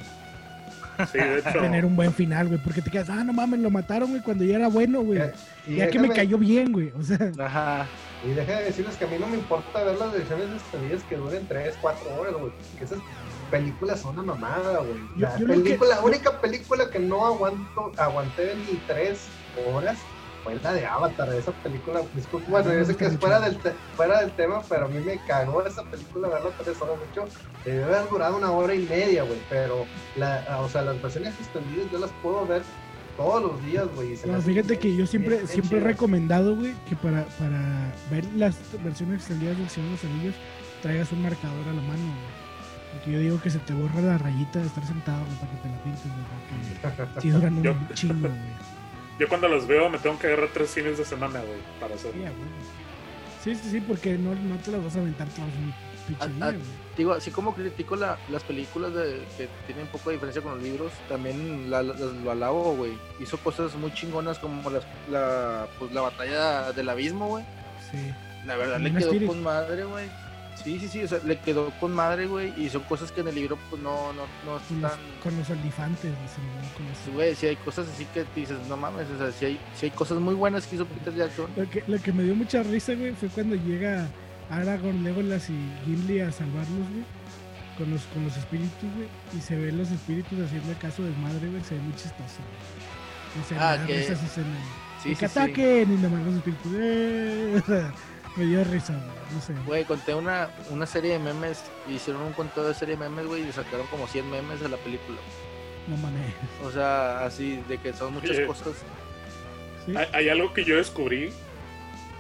Sí, 1.06 1.18
de 1.18 1.38
hecho. 1.38 1.60
Tener 1.60 1.84
un 1.84 1.96
buen 1.96 2.12
final, 2.12 2.48
güey, 2.48 2.60
porque 2.62 2.82
te 2.82 2.90
quedas, 2.90 3.10
ah, 3.10 3.24
no 3.24 3.32
mames, 3.32 3.60
lo 3.60 3.70
mataron, 3.70 4.10
güey, 4.10 4.22
cuando 4.22 4.44
ya 4.44 4.56
era 4.56 4.68
bueno, 4.68 5.02
güey. 5.02 5.20
Ya 5.68 5.88
que 5.88 5.98
me 5.98 6.10
cayó 6.10 6.38
bien, 6.38 6.72
güey, 6.72 6.92
o 6.98 7.02
sea. 7.02 7.18
Ajá. 7.38 7.86
Y 8.24 8.30
deja 8.30 8.58
de 8.58 8.64
decirles 8.64 8.96
que 8.96 9.04
a 9.04 9.08
mí 9.08 9.16
no 9.18 9.26
me 9.26 9.38
importa 9.38 9.82
ver 9.82 9.96
las 9.98 10.14
ediciones 10.14 10.48
extendidas 10.52 11.02
que 11.04 11.16
duren 11.16 11.46
3, 11.48 11.74
4 11.80 12.20
horas, 12.20 12.34
güey, 12.34 12.52
que 12.78 12.84
esas 12.84 12.98
películas 13.50 14.00
son 14.00 14.18
una 14.18 14.34
mamada, 14.34 14.80
güey. 14.80 15.00
La, 15.16 15.34
película, 15.34 16.00
única 16.02 16.40
película 16.40 16.90
que 16.90 16.98
no 16.98 17.26
aguanto, 17.26 17.92
aguanté 17.96 18.54
ni 18.56 18.76
3 18.86 19.18
horas 19.72 19.98
fue 20.42 20.54
la 20.56 20.72
de 20.72 20.86
Avatar, 20.86 21.32
esa 21.34 21.52
película, 21.52 22.00
disculpa, 22.14 22.50
bueno, 22.50 22.72
yo 22.72 22.84
sé 22.84 22.96
que 22.96 23.06
es 23.06 23.18
fuera 23.18 23.40
del, 23.40 23.58
fuera 23.96 24.20
del 24.20 24.30
tema, 24.32 24.62
pero 24.68 24.86
a 24.86 24.88
mí 24.88 24.98
me 25.00 25.18
cagó 25.26 25.64
esa 25.64 25.82
película 25.84 26.28
verla 26.28 26.50
tres 26.62 26.80
horas, 26.80 26.96
mucho, 26.98 27.28
debe 27.64 27.84
haber 27.84 28.08
durado 28.08 28.36
una 28.36 28.50
hora 28.50 28.74
y 28.74 28.86
media, 28.86 29.22
güey, 29.22 29.40
pero, 29.48 29.86
la, 30.16 30.58
o 30.60 30.68
sea, 30.68 30.82
las 30.82 31.00
versiones 31.00 31.34
extendidas 31.38 31.90
yo 31.90 31.98
las 31.98 32.10
puedo 32.22 32.46
ver 32.46 32.62
todos 33.16 33.42
los 33.42 33.64
días, 33.66 33.86
güey. 33.94 34.18
No, 34.26 34.40
fíjate 34.40 34.78
que 34.78 34.96
yo 34.96 35.06
siempre, 35.06 35.46
siempre 35.46 35.78
he 35.78 35.80
recomendado, 35.82 36.56
güey, 36.56 36.74
que 36.88 36.96
para, 36.96 37.24
para 37.38 37.92
ver 38.10 38.24
las 38.36 38.56
versiones 38.82 39.16
extendidas 39.16 39.58
del 39.58 39.68
Señor 39.68 39.90
de 39.90 39.96
los 39.96 40.04
Anillos, 40.04 40.34
traigas 40.80 41.12
un 41.12 41.22
marcador 41.22 41.68
a 41.68 41.72
la 41.72 41.82
mano, 41.82 42.04
güey. 42.04 42.40
Porque 42.92 43.12
yo 43.12 43.18
digo 43.20 43.40
que 43.40 43.50
se 43.50 43.58
te 43.58 43.72
borra 43.72 44.00
la 44.00 44.18
rayita 44.18 44.58
de 44.58 44.66
estar 44.66 44.84
sentado, 44.86 45.24
güey, 45.24 45.36
para 45.36 45.52
que 45.52 45.58
te 45.58 45.68
la 45.68 45.82
pintes, 45.82 46.02
güey, 46.02 47.04
porque 47.04 47.20
si 47.20 47.28
duran 47.28 47.58
un 47.58 47.88
chingo, 47.94 48.28
güey. 48.28 48.79
Yo 49.20 49.28
cuando 49.28 49.48
los 49.48 49.66
veo 49.66 49.90
me 49.90 49.98
tengo 49.98 50.18
que 50.18 50.28
agarrar 50.28 50.48
tres 50.48 50.70
fines 50.70 50.96
de 50.96 51.04
semana, 51.04 51.40
güey, 51.40 51.58
para 51.78 51.94
hacerlo. 51.94 52.24
Sí, 53.44 53.54
sí, 53.54 53.70
sí, 53.70 53.80
porque 53.82 54.16
no, 54.16 54.34
no 54.34 54.56
te 54.56 54.70
las 54.70 54.82
vas 54.82 54.96
a 54.96 55.00
aventar 55.00 55.28
todas 55.28 55.50
un 55.50 55.74
pinche 56.06 56.24
ah, 56.42 56.48
ah, 56.48 56.52
Digo, 56.96 57.12
así 57.12 57.30
como 57.30 57.54
critico 57.54 57.96
la, 57.96 58.18
las 58.30 58.42
películas 58.44 58.94
de, 58.94 59.22
que 59.36 59.46
tienen 59.66 59.86
poco 59.88 60.08
de 60.08 60.16
diferencia 60.16 60.40
con 60.40 60.54
los 60.54 60.62
libros, 60.62 60.90
también 61.06 61.70
la, 61.70 61.82
lo 61.82 62.30
alabo, 62.30 62.74
güey. 62.76 62.92
Hizo 63.20 63.36
cosas 63.36 63.74
muy 63.74 63.92
chingonas 63.92 64.38
como 64.38 64.70
las, 64.70 64.86
la, 65.10 65.68
pues, 65.78 65.92
la 65.92 66.00
batalla 66.00 66.72
del 66.72 66.88
abismo, 66.88 67.28
güey. 67.28 67.44
Sí. 67.90 67.98
La 68.46 68.56
verdad 68.56 68.80
le 68.80 68.94
quedó 68.94 69.26
con 69.26 69.42
madre, 69.42 69.84
güey. 69.84 70.08
Sí, 70.62 70.78
sí, 70.78 70.88
sí, 70.88 71.02
o 71.02 71.08
sea, 71.08 71.18
le 71.24 71.38
quedó 71.38 71.70
con 71.80 71.94
madre, 71.94 72.26
güey, 72.26 72.52
y 72.62 72.68
son 72.68 72.82
cosas 72.82 73.10
que 73.10 73.22
en 73.22 73.28
el 73.28 73.34
libro 73.34 73.58
pues 73.70 73.80
no, 73.82 74.12
no, 74.12 74.24
no 74.44 74.58
están... 74.58 74.98
Con 75.22 75.36
los 75.38 75.48
olifantes, 75.48 76.12
güey, 77.14 77.34
sí 77.34 77.46
hay 77.46 77.56
cosas 77.56 77.88
así 77.88 78.04
que 78.12 78.24
dices, 78.34 78.58
no 78.68 78.76
mames, 78.76 79.06
o 79.08 79.18
sea, 79.18 79.32
sí 79.32 79.46
hay, 79.46 79.60
sí 79.74 79.86
hay 79.86 79.92
cosas 79.92 80.18
muy 80.18 80.34
buenas 80.34 80.66
que 80.66 80.76
hizo 80.76 80.84
Peter 80.84 81.14
Jackson. 81.14 81.50
Lo 81.56 81.68
que, 81.68 81.82
lo 81.86 81.98
que 81.98 82.12
me 82.12 82.24
dio 82.24 82.34
mucha 82.34 82.62
risa, 82.62 82.94
güey, 82.94 83.12
fue 83.14 83.28
cuando 83.30 83.56
llega 83.56 84.06
Aragorn, 84.50 85.02
Legolas 85.02 85.48
y 85.48 85.56
Gimli 85.86 86.20
a 86.20 86.30
salvarlos, 86.30 86.88
güey, 86.90 87.04
con 87.78 87.90
los, 87.90 88.02
con 88.06 88.24
los 88.24 88.36
espíritus, 88.36 88.94
güey, 88.96 89.08
y 89.36 89.40
se 89.40 89.56
ven 89.56 89.78
los 89.78 89.90
espíritus 89.90 90.38
haciendo 90.40 90.74
caso 90.78 91.02
de 91.02 91.12
madre, 91.12 91.48
güey, 91.48 91.64
se 91.64 91.74
ve 91.74 91.80
muy 91.80 91.94
chistoso, 91.94 92.40
güey. 92.44 93.44
O 93.44 93.48
sea, 93.48 93.72
ah, 93.72 93.86
que... 93.86 94.00
esas 94.00 94.22
escenas. 94.22 94.58
Sí, 95.02 95.10
que 95.10 95.16
sí, 95.16 95.24
ataquen 95.24 95.92
y 95.92 95.96
nomás 95.96 96.22
los 96.26 96.34
espíritus. 96.34 96.72
¡eh! 96.74 97.62
Me 98.40 98.46
dio 98.46 98.64
risa, 98.64 98.94
no 99.34 99.40
sé. 99.42 99.52
Güey, 99.66 99.84
conté 99.84 100.14
una, 100.14 100.48
una 100.70 100.86
serie 100.86 101.12
de 101.12 101.18
memes, 101.18 101.62
hicieron 101.86 102.22
un 102.22 102.32
conteo 102.32 102.66
de 102.66 102.72
serie 102.72 102.96
de 102.96 103.06
memes, 103.06 103.26
güey, 103.26 103.46
y 103.46 103.52
sacaron 103.52 103.86
como 103.88 104.06
100 104.06 104.30
memes 104.30 104.60
de 104.60 104.70
la 104.70 104.78
película. 104.78 105.18
No 105.86 105.98
mames. 105.98 106.32
O 106.64 106.70
sea, 106.70 107.26
así, 107.26 107.62
de 107.68 107.76
que 107.76 107.92
son 107.92 108.14
muchas 108.14 108.40
cosas. 108.46 108.76
Hay, 110.14 110.30
algo 110.30 110.54
que 110.54 110.64
yo 110.64 110.76
descubrí, 110.76 111.34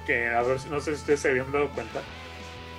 que 0.04 0.28
a 0.28 0.42
ver 0.42 0.60
si 0.60 0.68
no 0.68 0.80
sé 0.80 0.90
si 0.94 1.00
ustedes 1.00 1.20
se 1.20 1.30
habían 1.30 1.50
dado 1.52 1.70
cuenta, 1.70 2.02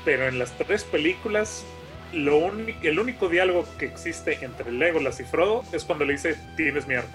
pero 0.05 0.27
en 0.27 0.37
las 0.37 0.55
tres 0.55 0.83
películas, 0.83 1.65
lo 2.13 2.51
el 2.83 2.99
único 2.99 3.27
diálogo 3.27 3.65
que 3.79 3.85
existe 3.85 4.37
entre 4.45 4.71
Legolas 4.71 5.19
y 5.19 5.23
Frodo 5.23 5.63
es 5.71 5.83
cuando 5.83 6.05
le 6.05 6.13
dice, 6.13 6.37
tienes 6.57 6.85
miedo. 6.85 7.05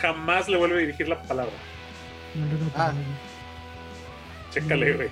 Jamás 0.00 0.48
le 0.48 0.56
vuelve 0.56 0.76
a 0.76 0.78
dirigir 0.78 1.08
la 1.08 1.20
palabra. 1.20 1.52
No, 2.34 2.46
no, 2.46 2.52
no, 2.52 2.72
ah. 2.74 2.94
Chécale, 4.54 4.92
güey. 4.94 5.08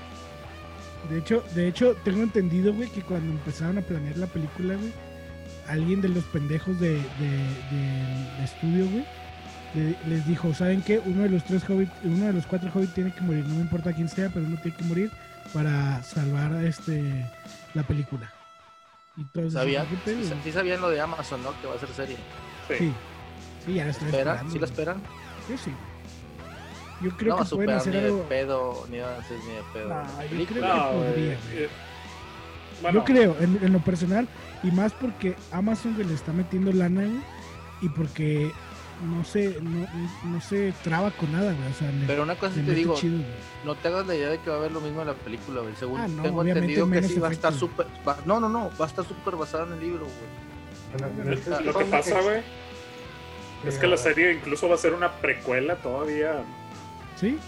De 1.11 1.19
hecho, 1.19 1.43
de 1.55 1.69
hecho, 1.69 1.97
tengo 2.05 2.23
entendido, 2.23 2.73
güey, 2.73 2.89
que 2.89 3.03
cuando 3.03 3.33
empezaron 3.33 3.79
a 3.79 3.83
planear 3.83 4.17
la 4.17 4.27
película, 4.27 4.77
güey, 4.77 4.93
alguien 5.69 6.01
de 6.01 6.09
los 6.09 6.25
pendejos 6.25 6.79
de, 6.79 6.95
de, 6.95 8.45
estudio, 8.45 8.87
güey, 8.89 9.05
les 10.07 10.27
dijo, 10.27 10.55
¿saben 10.55 10.83
qué? 10.83 11.01
Uno 11.05 11.25
de 11.25 11.29
los 11.29 11.45
tres 11.45 11.69
hobbits, 11.69 11.93
uno 12.05 12.27
de 12.27 12.33
los 12.35 12.47
cuatro 12.47 12.71
hobbits 12.73 12.95
tiene 12.95 13.13
que 13.13 13.21
morir, 13.21 13.45
no 13.47 13.57
me 13.57 13.63
importa 13.63 13.93
quién 13.93 14.09
sea, 14.09 14.31
pero 14.33 14.47
uno 14.47 14.57
tiene 14.63 14.77
que 14.77 14.85
morir 14.85 15.11
para 15.53 16.03
salvar 16.03 16.65
este 16.65 17.27
la 17.75 17.83
película. 17.83 18.33
Y 19.17 19.25
todos 19.25 19.53
¿Sabía? 19.53 19.85
Sí, 20.05 20.53
sabían 20.53 20.81
lo 20.81 20.89
de 20.89 21.01
Amazon, 21.01 21.43
¿no? 21.43 21.61
Que 21.61 21.67
va 21.67 21.75
a 21.75 21.79
ser 21.79 21.89
serie. 21.91 22.17
Sí. 22.69 22.93
Sí, 23.67 23.75
ya 23.75 23.85
la 23.85 23.91
estoy 23.91 24.09
¿Esperan? 24.09 24.51
¿Sí 24.51 24.59
la 24.59 24.67
esperan? 24.67 25.03
Sí, 25.47 25.59
sí. 25.59 25.73
Yo 27.03 27.11
creo 27.17 27.37
que 27.37 27.45
pueden 27.45 27.71
hacer 27.71 27.95
ni 27.95 28.01
algo. 28.01 28.17
De 28.19 28.23
pedo, 28.25 28.87
ni 28.91 28.97
de 28.99 29.05
ni 29.05 29.55
de 29.55 29.63
pedo. 29.73 30.03
yo 30.39 30.47
creo 30.47 30.63
que 30.63 30.99
podría. 30.99 31.33
Eh, 31.33 31.69
yo 32.93 33.05
creo, 33.05 33.37
en, 33.39 33.73
lo 33.73 33.79
personal, 33.79 34.29
y 34.63 34.71
más 34.71 34.93
porque 34.93 35.37
Amazon 35.53 35.97
le 35.97 36.15
está 36.15 36.33
metiendo 36.33 36.73
lana, 36.73 37.09
y 37.81 37.89
porque 37.89 38.51
no 39.03 39.25
se, 39.25 39.61
no, 39.61 39.87
no 40.25 40.41
se 40.41 40.73
traba 40.83 41.11
con 41.13 41.33
nada, 41.33 41.53
güey. 41.53 41.71
O 41.71 41.75
sea, 41.75 41.91
Pero 42.07 42.23
una 42.23 42.37
cosa 42.37 42.55
te 42.55 42.75
digo, 42.75 42.97
no 43.65 43.75
te 43.77 43.89
hagas 43.89 44.07
la 44.07 44.15
idea 44.15 44.31
de 44.31 44.39
que 44.39 44.51
va 44.51 44.57
a 44.57 44.59
haber 44.59 44.73
lo 44.73 44.81
mismo 44.81 45.01
en 45.01 45.09
la 45.09 45.15
película, 45.15 45.61
güey. 45.61 45.75
Según 45.77 46.01
ah, 46.01 46.09
tengo 46.23 46.43
entendido 46.43 46.91
que 46.91 47.03
sí 47.03 47.21
va 47.21 47.29
a 47.29 47.33
estar 47.33 47.53
súper. 47.53 47.87
No, 48.27 48.41
no, 48.41 48.49
no, 48.49 48.71
va 48.81 48.87
a 48.87 48.89
estar 48.89 49.05
súper 49.05 49.37
basado 49.37 49.67
en 49.67 49.75
el 49.75 49.81
libro, 49.81 50.07
güey. 50.07 51.65
Lo 51.65 51.73
que 51.73 51.85
pasa, 51.87 52.21
güey, 52.21 52.43
es 53.65 53.79
que 53.79 53.87
la 53.87 53.97
serie 53.97 54.33
incluso 54.33 54.69
va 54.69 54.75
a 54.75 54.79
ser 54.79 54.93
una 54.93 55.13
precuela 55.13 55.77
todavía 55.77 56.45
¿Sí? 57.17 57.39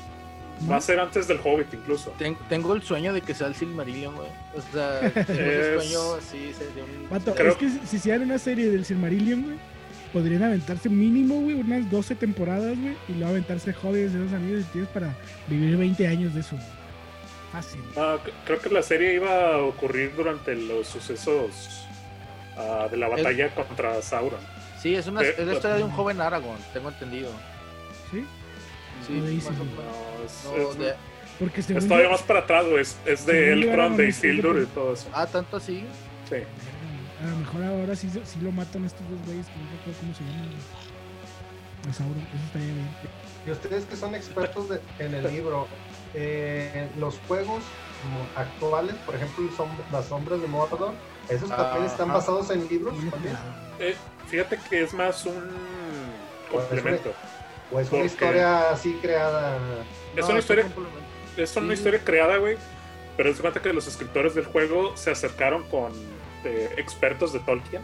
Va 0.71 0.77
a 0.77 0.81
ser 0.81 1.01
antes 1.01 1.27
del 1.27 1.41
Hobbit, 1.43 1.75
incluso. 1.75 2.15
tengo 2.49 2.75
el 2.75 2.83
sueño 2.83 3.13
de 3.13 3.21
que 3.21 3.35
sea 3.35 3.49
el 3.49 3.55
Silmarillion, 3.55 4.15
güey. 4.15 4.29
O 4.57 4.73
sea, 4.73 5.01
el 5.29 5.81
sueño, 5.81 6.21
sí, 6.21 6.53
sería 6.57 6.85
un... 6.85 7.49
Es 7.49 7.57
que 7.57 7.69
si 7.87 7.97
hicieran 7.97 8.23
una 8.23 8.39
serie 8.39 8.71
del 8.71 8.85
Silmarillion, 8.85 9.43
güey, 9.43 9.57
podrían 10.13 10.45
aventarse 10.45 10.89
mínimo, 10.89 11.41
güey, 11.41 11.55
unas 11.55 11.91
12 11.91 12.15
temporadas, 12.15 12.79
güey, 12.79 12.97
y 13.09 13.15
luego 13.15 13.31
aventarse 13.31 13.75
Hobbit 13.75 14.11
de 14.11 14.21
los 14.21 14.33
amigos 14.33 14.63
y 14.63 14.73
tienes 14.73 14.91
para 14.91 15.15
vivir 15.49 15.77
20 15.77 16.07
años 16.07 16.35
de 16.35 16.41
eso. 16.41 16.57
Fácil. 17.53 17.83
Ah, 17.97 18.19
creo 18.47 18.61
que 18.61 18.71
la 18.71 18.83
serie 18.83 19.15
iba 19.15 19.55
a 19.55 19.59
ocurrir 19.59 20.15
durante 20.17 20.55
los 20.55 20.87
sucesos 20.87 21.85
ah, 22.57 22.89
de 22.91 22.97
la 22.97 23.09
batalla 23.09 23.53
contra 23.55 24.01
Sauron. 24.03 24.41
Sí, 24.81 24.95
es, 24.95 25.07
una, 25.07 25.23
es 25.23 25.39
la 25.39 25.53
historia 25.53 25.77
de 25.77 25.83
un 25.83 25.91
joven 25.91 26.21
Aragorn, 26.21 26.61
tengo 26.73 26.91
entendido. 26.91 27.31
¿Sí? 29.07 29.41
Sí, 29.41 29.49
es, 30.57 30.95
Porque 31.39 31.61
es 31.61 31.67
todavía 31.67 32.09
más 32.11 32.23
para 32.23 32.41
atrás, 32.41 32.65
Es, 32.79 32.97
es 33.05 33.27
de 33.27 33.53
Elrond, 33.53 33.97
de 33.97 34.09
Isildur 34.09 34.63
y 34.63 34.67
todo 34.67 34.95
eso. 34.95 35.09
Ah, 35.13 35.27
tanto 35.27 35.57
así. 35.57 35.85
Sí. 36.29 36.37
A 37.23 37.31
lo 37.31 37.37
mejor 37.37 37.65
ahora 37.65 37.97
sí, 37.97 38.11
sí 38.11 38.41
lo 38.43 38.53
matan 38.53 38.85
estos 38.85 39.03
dos 39.09 39.19
güeyes, 39.27 39.47
que 39.47 39.53
no 39.53 39.71
recuerdo 39.71 40.01
cómo 40.01 40.15
se 40.15 40.25
llaman. 40.25 40.51
eso 41.91 42.05
estaría 42.47 42.75
bien. 42.75 42.89
Y 43.47 43.51
ustedes 43.51 43.85
que 43.85 43.97
son 43.97 44.15
expertos 44.15 44.67
en 44.99 45.15
el 45.15 45.33
libro, 45.33 45.67
eh, 46.15 46.89
los 46.99 47.19
juegos 47.29 47.63
actuales, 48.37 48.95
por 49.07 49.15
ejemplo, 49.15 49.45
las 49.93 50.07
sombras 50.07 50.41
de 50.41 50.47
Mordor, 50.47 50.93
¿esos 51.29 51.49
también 51.49 51.85
están 51.85 52.09
basados 52.09 52.51
en 52.51 52.67
libros? 52.69 52.95
Eh, 53.79 53.95
fíjate 54.29 54.59
que 54.69 54.83
es 54.83 54.95
más 54.95 55.25
un 55.27 55.51
complemento. 56.51 57.13
¿O 57.73 57.81
es 57.81 57.91
una 57.91 58.05
historia 58.05 58.71
así 58.71 58.99
creada? 59.01 59.59
Es 60.17 60.29
una 60.29 60.39
historia. 60.39 60.67
Es 61.37 61.57
una 61.57 61.75
historia 61.75 62.01
creada, 62.05 62.37
güey. 62.37 62.57
Pero 63.17 63.31
es 63.31 63.41
cuenta 63.41 63.63
que 63.63 63.73
los 63.73 63.87
escritores 63.87 64.35
del 64.35 64.45
juego 64.45 64.97
se 64.97 65.11
acercaron 65.11 65.69
con 65.69 65.93
eh, 66.45 66.75
expertos 66.77 67.33
de 67.33 67.39
Tolkien 67.41 67.83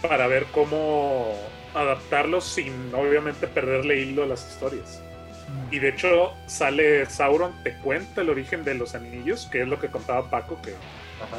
para 0.00 0.26
ver 0.26 0.46
cómo 0.52 1.34
adaptarlos 1.74 2.44
sin 2.44 2.94
obviamente 2.94 3.48
perderle 3.48 4.00
hilo 4.00 4.22
a 4.22 4.26
las 4.26 4.48
historias. 4.48 5.02
Mm. 5.48 5.74
Y 5.74 5.78
de 5.80 5.88
hecho 5.88 6.32
sale 6.46 7.06
Sauron, 7.06 7.52
te 7.64 7.76
cuenta 7.78 8.20
el 8.20 8.30
origen 8.30 8.64
de 8.64 8.74
los 8.74 8.94
anillos, 8.94 9.48
que 9.50 9.62
es 9.62 9.68
lo 9.68 9.80
que 9.80 9.88
contaba 9.88 10.30
Paco, 10.30 10.60
que 10.62 10.74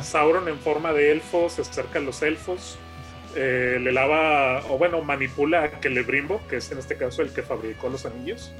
Sauron 0.01 0.47
en 0.47 0.59
forma 0.59 0.93
de 0.93 1.11
elfo 1.11 1.49
se 1.49 1.61
acerca 1.61 1.99
a 1.99 2.01
los 2.01 2.21
elfos, 2.21 2.77
eh, 3.35 3.77
le 3.81 3.91
lava, 3.91 4.65
o 4.69 4.77
bueno, 4.77 5.01
manipula 5.01 5.63
a 5.63 5.69
Celebrimbo, 5.81 6.41
que 6.47 6.57
es 6.57 6.71
en 6.71 6.79
este 6.79 6.95
caso 6.95 7.21
el 7.21 7.31
que 7.31 7.41
fabricó 7.41 7.89
los 7.89 8.05
anillos. 8.05 8.53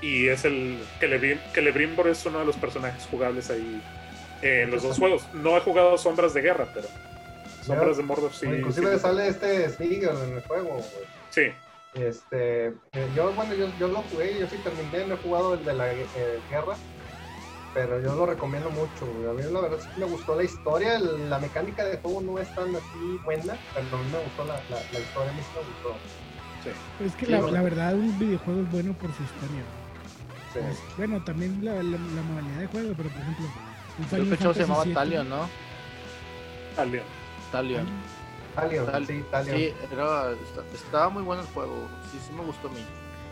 Y 0.00 0.28
es 0.28 0.44
el 0.44 0.78
Celebrimbo 1.00 2.06
es 2.06 2.24
uno 2.26 2.40
de 2.40 2.44
los 2.44 2.56
personajes 2.56 3.06
jugables 3.10 3.50
ahí 3.50 3.80
en 4.42 4.70
los 4.70 4.82
dos 4.82 4.98
juegos. 4.98 5.26
No 5.32 5.56
he 5.56 5.60
jugado 5.60 5.96
Sombras 5.96 6.34
de 6.34 6.42
Guerra, 6.42 6.68
pero 6.74 6.88
Sombras 7.62 7.96
de 7.96 8.02
Mordor, 8.02 8.32
sí. 8.32 8.46
Inclusive 8.46 8.98
sale 8.98 9.28
este 9.28 9.68
Smeagol 9.70 10.22
en 10.22 10.34
el 10.36 10.42
juego, 10.42 10.68
güey. 10.68 11.06
Sí. 11.30 11.52
Este, 11.94 12.66
eh, 12.66 13.08
yo, 13.14 13.32
bueno, 13.32 13.54
yo, 13.54 13.68
yo, 13.80 13.88
lo 13.88 14.02
jugué, 14.02 14.38
yo 14.38 14.46
sí 14.48 14.56
terminé, 14.62 15.06
no 15.06 15.14
he 15.14 15.18
jugado 15.18 15.54
el 15.54 15.64
de 15.64 15.72
la 15.72 15.92
eh, 15.92 16.06
guerra, 16.50 16.76
pero 17.76 18.00
yo 18.00 18.14
lo 18.14 18.24
recomiendo 18.24 18.70
mucho. 18.70 19.04
A 19.28 19.34
mí 19.34 19.42
la 19.52 19.60
verdad 19.60 19.78
es 19.78 19.86
que 19.86 20.00
me 20.00 20.06
gustó 20.06 20.34
la 20.34 20.44
historia, 20.44 20.98
la 20.98 21.38
mecánica 21.38 21.84
de 21.84 21.98
juego 21.98 22.22
no 22.22 22.38
es 22.38 22.48
tan 22.54 22.74
así 22.74 23.20
buena, 23.22 23.54
pero 23.74 23.98
a 23.98 24.02
mí 24.02 24.10
me 24.10 24.18
gustó 24.18 24.44
la, 24.46 24.54
la, 24.70 24.80
la 24.92 24.98
historia, 24.98 25.30
a 25.30 25.34
mí 25.34 25.42
me 25.54 25.60
gustó. 25.60 25.94
Sí. 26.64 27.04
Es 27.04 27.14
que 27.16 27.26
la, 27.26 27.42
la, 27.42 27.60
verdad 27.60 27.94
un 27.94 28.18
videojuego 28.18 28.62
es 28.62 28.70
bueno 28.72 28.94
por 28.94 29.12
su 29.12 29.22
historia. 29.22 29.62
Sí. 30.54 30.60
Pues, 30.60 30.78
bueno, 30.96 31.22
también 31.22 31.62
la, 31.62 31.74
modalidad 31.74 32.60
de 32.60 32.66
juego, 32.66 32.94
pero 32.96 33.10
por 33.10 33.20
ejemplo... 33.20 33.46
El 34.12 34.38
Creo 34.38 34.54
se 34.54 34.60
llamaba 34.60 34.84
Talion, 34.94 35.28
¿no? 35.28 35.48
Talion. 36.76 37.04
Talion. 37.52 37.86
Talion, 38.54 39.06
sí, 39.06 39.24
Talion. 39.30 39.56
Sí, 39.58 39.74
era, 39.92 40.30
estaba 40.72 41.10
muy 41.10 41.22
bueno 41.22 41.42
el 41.42 41.48
juego, 41.48 41.88
sí, 42.10 42.18
sí 42.26 42.32
me 42.32 42.42
gustó 42.42 42.68
a 42.68 42.70
mí. 42.70 42.80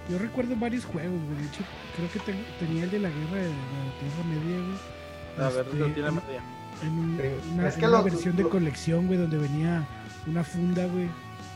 Yo 0.08 0.18
recuerdo 0.18 0.54
varios 0.56 0.84
juegos, 0.84 1.20
güey. 1.26 1.38
De 1.38 1.46
hecho, 1.46 1.62
creo 1.96 2.10
que 2.12 2.20
tenía 2.58 2.84
el 2.84 2.90
de 2.90 2.98
la 2.98 3.08
guerra 3.08 3.36
de 3.36 3.48
la 3.48 3.92
Tierra 4.00 4.24
Media, 4.28 4.56
güey. 4.58 5.46
A 5.46 5.50
ver, 5.50 5.66
este, 5.66 5.94
tiene 5.94 6.10
media. 6.10 6.42
En, 6.82 7.54
una, 7.54 7.68
es 7.68 7.76
que 7.76 7.86
una 7.86 8.02
versión 8.02 8.36
de 8.36 8.42
colección, 8.44 9.06
güey, 9.06 9.18
donde 9.18 9.38
venía 9.38 9.86
una 10.26 10.44
funda, 10.44 10.86
güey, 10.86 11.08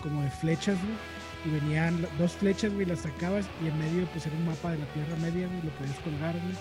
como 0.02 0.22
de 0.22 0.30
flechas, 0.30 0.78
güey. 0.82 0.96
Y 1.44 1.60
venían 1.60 2.06
dos 2.18 2.32
flechas, 2.32 2.72
güey, 2.72 2.86
las 2.86 3.00
sacabas 3.00 3.46
y 3.62 3.68
en 3.68 3.78
medio, 3.78 4.06
pues 4.06 4.26
era 4.26 4.34
un 4.36 4.46
mapa 4.46 4.72
de 4.72 4.78
la 4.78 4.86
Tierra 4.86 5.16
Media, 5.20 5.46
güey, 5.46 5.62
lo 5.62 5.70
podías 5.70 5.98
colgar, 6.00 6.34
güey. 6.34 6.54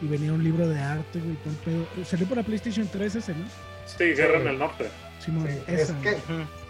Y 0.00 0.06
venía 0.06 0.32
un 0.32 0.42
libro 0.42 0.66
de 0.68 0.78
arte, 0.78 1.20
güey, 1.20 1.36
todo 1.36 1.50
el 1.50 1.86
pedo. 1.86 2.04
Salió 2.04 2.26
por 2.26 2.38
la 2.38 2.42
PlayStation 2.42 2.88
3 2.90 3.14
ese, 3.14 3.34
¿no? 3.34 3.44
Sí, 3.86 4.04
Guerra 4.04 4.40
en 4.40 4.48
el 4.48 4.58
Norte. 4.58 4.88
Sí, 5.24 5.32
es 5.68 5.92
que 6.02 6.18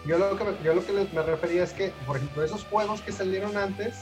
yo 0.07 0.17
lo 0.17 0.37
que, 0.37 0.45
yo 0.63 0.73
lo 0.73 0.85
que 0.85 0.93
me 1.13 1.23
refería 1.23 1.63
es 1.63 1.73
que, 1.73 1.91
por 2.05 2.17
ejemplo, 2.17 2.43
esos 2.43 2.63
juegos 2.65 3.01
que 3.01 3.11
salieron 3.11 3.57
antes, 3.57 3.95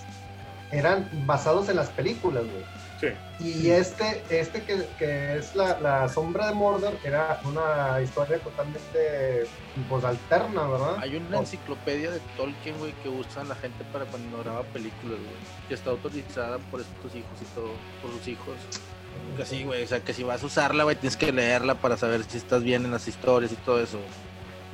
eran 0.73 1.07
basados 1.25 1.69
en 1.69 1.77
las 1.77 1.89
películas, 1.89 2.43
güey. 2.43 2.63
Sí. 2.99 3.07
Y 3.43 3.69
este, 3.69 4.23
este 4.29 4.63
que, 4.63 4.87
que 4.97 5.37
es 5.37 5.55
la, 5.55 5.77
la, 5.81 6.07
sombra 6.07 6.47
de 6.47 6.53
Mordor, 6.53 6.93
era 7.03 7.41
una 7.43 7.99
historia 8.01 8.39
totalmente 8.39 9.45
pues, 9.89 10.03
alterna, 10.05 10.65
¿verdad? 10.67 10.95
Hay 10.99 11.17
una 11.17 11.39
enciclopedia 11.39 12.11
de 12.11 12.19
Tolkien, 12.37 12.77
güey, 12.79 12.93
que 13.03 13.09
usan 13.09 13.49
la 13.49 13.55
gente 13.55 13.83
para 13.91 14.05
cuando 14.05 14.39
graba 14.39 14.63
películas, 14.63 15.19
güey. 15.19 15.67
Que 15.67 15.73
está 15.73 15.89
autorizada 15.89 16.59
por 16.71 16.79
estos 16.79 17.13
hijos 17.13 17.41
y 17.41 17.45
todo, 17.55 17.71
por 18.01 18.11
sus 18.11 18.27
hijos. 18.27 18.55
Que 19.35 19.45
sí, 19.45 19.63
güey, 19.63 19.83
o 19.83 19.87
sea, 19.87 19.99
que 19.99 20.13
si 20.13 20.23
vas 20.23 20.41
a 20.41 20.45
usarla, 20.45 20.85
güey, 20.85 20.95
tienes 20.95 21.17
que 21.17 21.31
leerla 21.31 21.75
para 21.75 21.97
saber 21.97 22.23
si 22.23 22.37
estás 22.37 22.63
bien 22.63 22.85
en 22.85 22.91
las 22.91 23.07
historias 23.07 23.51
y 23.51 23.55
todo 23.57 23.81
eso 23.81 23.99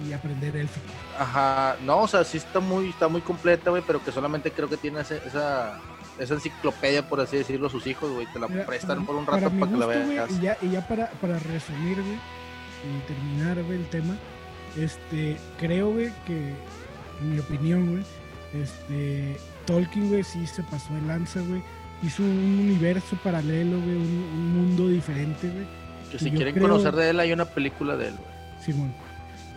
y 0.07 0.13
aprender 0.13 0.55
élfico. 0.55 0.85
Ajá, 1.17 1.75
no, 1.81 2.01
o 2.01 2.07
sea, 2.07 2.23
sí 2.23 2.37
está 2.37 2.59
muy, 2.59 2.89
está 2.89 3.07
muy 3.07 3.21
completa, 3.21 3.69
güey, 3.69 3.83
pero 3.85 4.03
que 4.03 4.11
solamente 4.11 4.51
creo 4.51 4.69
que 4.69 4.77
tiene 4.77 5.01
esa, 5.01 5.79
esa 6.19 6.33
enciclopedia, 6.33 7.07
por 7.07 7.21
así 7.21 7.37
decirlo, 7.37 7.69
sus 7.69 7.87
hijos, 7.87 8.11
güey, 8.11 8.27
te 8.31 8.39
la 8.39 8.47
prestan 8.65 9.05
por 9.05 9.15
un 9.15 9.25
rato 9.25 9.49
para, 9.49 9.71
que 9.71 9.77
la 9.77 9.85
veas. 9.85 10.31
y 10.31 10.41
ya, 10.41 10.57
y 10.61 10.69
ya 10.69 10.87
para, 10.87 11.09
para 11.21 11.39
resumir, 11.39 12.01
güey, 12.01 12.17
y 12.85 13.07
terminar, 13.07 13.63
güey, 13.63 13.79
el 13.79 13.87
tema, 13.87 14.15
este, 14.77 15.37
creo, 15.57 15.91
güey, 15.91 16.11
que, 16.25 16.53
en 17.21 17.33
mi 17.33 17.39
opinión, 17.39 17.91
güey, 17.91 18.03
este, 18.53 19.37
Tolkien, 19.65 20.09
güey, 20.09 20.23
sí 20.23 20.45
se 20.45 20.63
pasó 20.63 20.93
de 20.93 21.01
lanza, 21.01 21.41
güey, 21.41 21.61
hizo 22.03 22.23
un 22.23 22.59
universo 22.59 23.17
paralelo, 23.23 23.79
güey, 23.79 23.95
un, 23.95 24.53
mundo 24.53 24.87
diferente, 24.87 25.49
güey. 25.49 25.65
Que 26.11 26.19
si 26.19 26.31
quieren 26.31 26.59
conocer 26.59 26.95
de 26.95 27.11
él, 27.11 27.19
hay 27.19 27.31
una 27.31 27.45
película 27.45 27.95
de 27.95 28.07
él, 28.07 28.15
güey. 28.15 28.29
Simón 28.65 28.93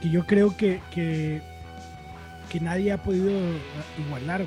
que 0.03 0.11
yo 0.11 0.27
creo 0.27 0.57
que, 0.57 0.81
que, 0.91 1.41
nadie 2.61 2.93
ha 2.93 2.99
podido 2.99 3.31
igualar, 4.05 4.45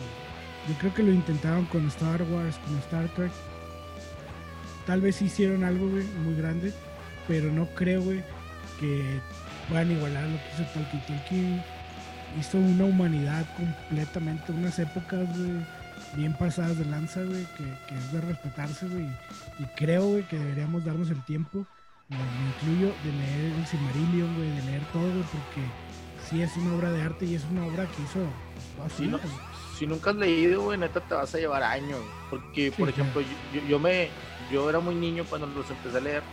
Yo 0.68 0.74
creo 0.80 0.94
que 0.94 1.04
lo 1.04 1.12
intentaron 1.12 1.66
con 1.66 1.88
Star 1.88 2.24
Wars, 2.24 2.58
con 2.66 2.78
Star 2.80 3.08
Trek. 3.10 3.32
Tal 4.86 5.02
vez 5.02 5.22
hicieron 5.22 5.64
algo, 5.64 5.86
muy 5.88 6.36
grande, 6.36 6.74
pero 7.28 7.52
no 7.52 7.68
creo, 7.76 8.04
que 8.80 9.20
puedan 9.70 9.92
igualar 9.92 10.24
lo 10.24 10.38
que 10.38 10.44
hizo 10.54 10.72
Tolkien. 10.74 11.04
Tolkien 11.06 11.64
hizo 12.40 12.58
una 12.58 12.86
humanidad 12.86 13.46
completamente, 13.56 14.52
unas 14.52 14.78
épocas, 14.80 15.28
bien 16.16 16.34
pasadas 16.38 16.78
de 16.78 16.86
lanza, 16.86 17.22
que, 17.22 17.96
es 17.96 18.12
de 18.12 18.22
respetarse, 18.22 18.88
Y 19.60 19.66
creo, 19.76 20.28
que 20.28 20.38
deberíamos 20.38 20.86
darnos 20.86 21.10
el 21.10 21.24
tiempo 21.26 21.66
me, 22.10 22.18
incluyo 22.18 22.94
de 23.04 23.12
leer 23.12 23.54
el 23.54 23.66
Silmarillion, 23.66 24.36
güey, 24.36 24.50
de 24.52 24.62
leer 24.64 24.84
todo, 24.94 25.10
güey, 25.10 25.24
porque 25.24 25.62
sí 26.30 26.42
es 26.42 26.56
una 26.58 26.76
obra 26.76 26.92
de 26.92 27.02
arte 27.02 27.26
y 27.26 27.36
es 27.36 27.44
una 27.52 27.66
obra 27.66 27.86
que 27.86 28.02
hizo. 28.04 28.20
Si, 29.78 29.88
nunca 29.88 30.12
has 30.12 30.16
leído, 30.16 30.62
güey, 30.62 30.78
neta 30.78 31.00
te 31.00 31.14
vas 31.14 31.34
a 31.36 31.38
llevar 31.38 31.64
años. 31.64 32.00
Porque, 32.30 32.72
por 32.72 32.90
ejemplo, 32.90 33.22
yo, 33.22 33.62
yo, 33.68 33.80
me. 33.80 34.10
Yo 34.52 34.70
era 34.70 34.80
muy 34.80 34.96
niño 34.96 35.26
cuando 35.28 35.48
los 35.48 35.70
empecé 35.70 35.98
a 35.98 36.02
leer. 36.02 36.24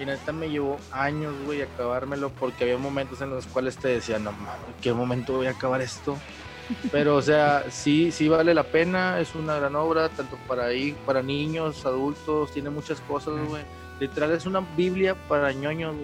Y 0.00 0.04
neta 0.04 0.32
me 0.32 0.50
llevó 0.50 0.78
años, 0.90 1.34
güey, 1.44 1.62
acabármelo. 1.62 2.30
Porque 2.30 2.64
había 2.64 2.78
momentos 2.78 3.20
en 3.20 3.30
los 3.30 3.46
cuales 3.46 3.76
te 3.76 3.88
decía, 3.88 4.18
no 4.18 4.32
mames, 4.32 4.58
¿qué 4.82 4.92
momento 4.92 5.34
voy 5.34 5.46
a 5.46 5.50
acabar 5.50 5.80
esto? 5.80 6.16
Pero, 6.92 7.16
o 7.16 7.22
sea, 7.22 7.64
sí, 7.70 8.10
sí 8.10 8.28
vale 8.28 8.54
la 8.54 8.64
pena. 8.64 9.20
Es 9.20 9.34
una 9.34 9.56
gran 9.56 9.76
obra, 9.76 10.08
tanto 10.08 10.36
para, 10.48 10.72
ir, 10.72 10.94
para 11.06 11.22
niños, 11.22 11.84
adultos, 11.86 12.52
tiene 12.52 12.70
muchas 12.70 13.00
cosas, 13.00 13.34
güey 13.48 13.62
Literal 14.00 14.32
es 14.32 14.46
una 14.46 14.60
Biblia 14.76 15.14
para 15.28 15.52
ñoños. 15.52 15.94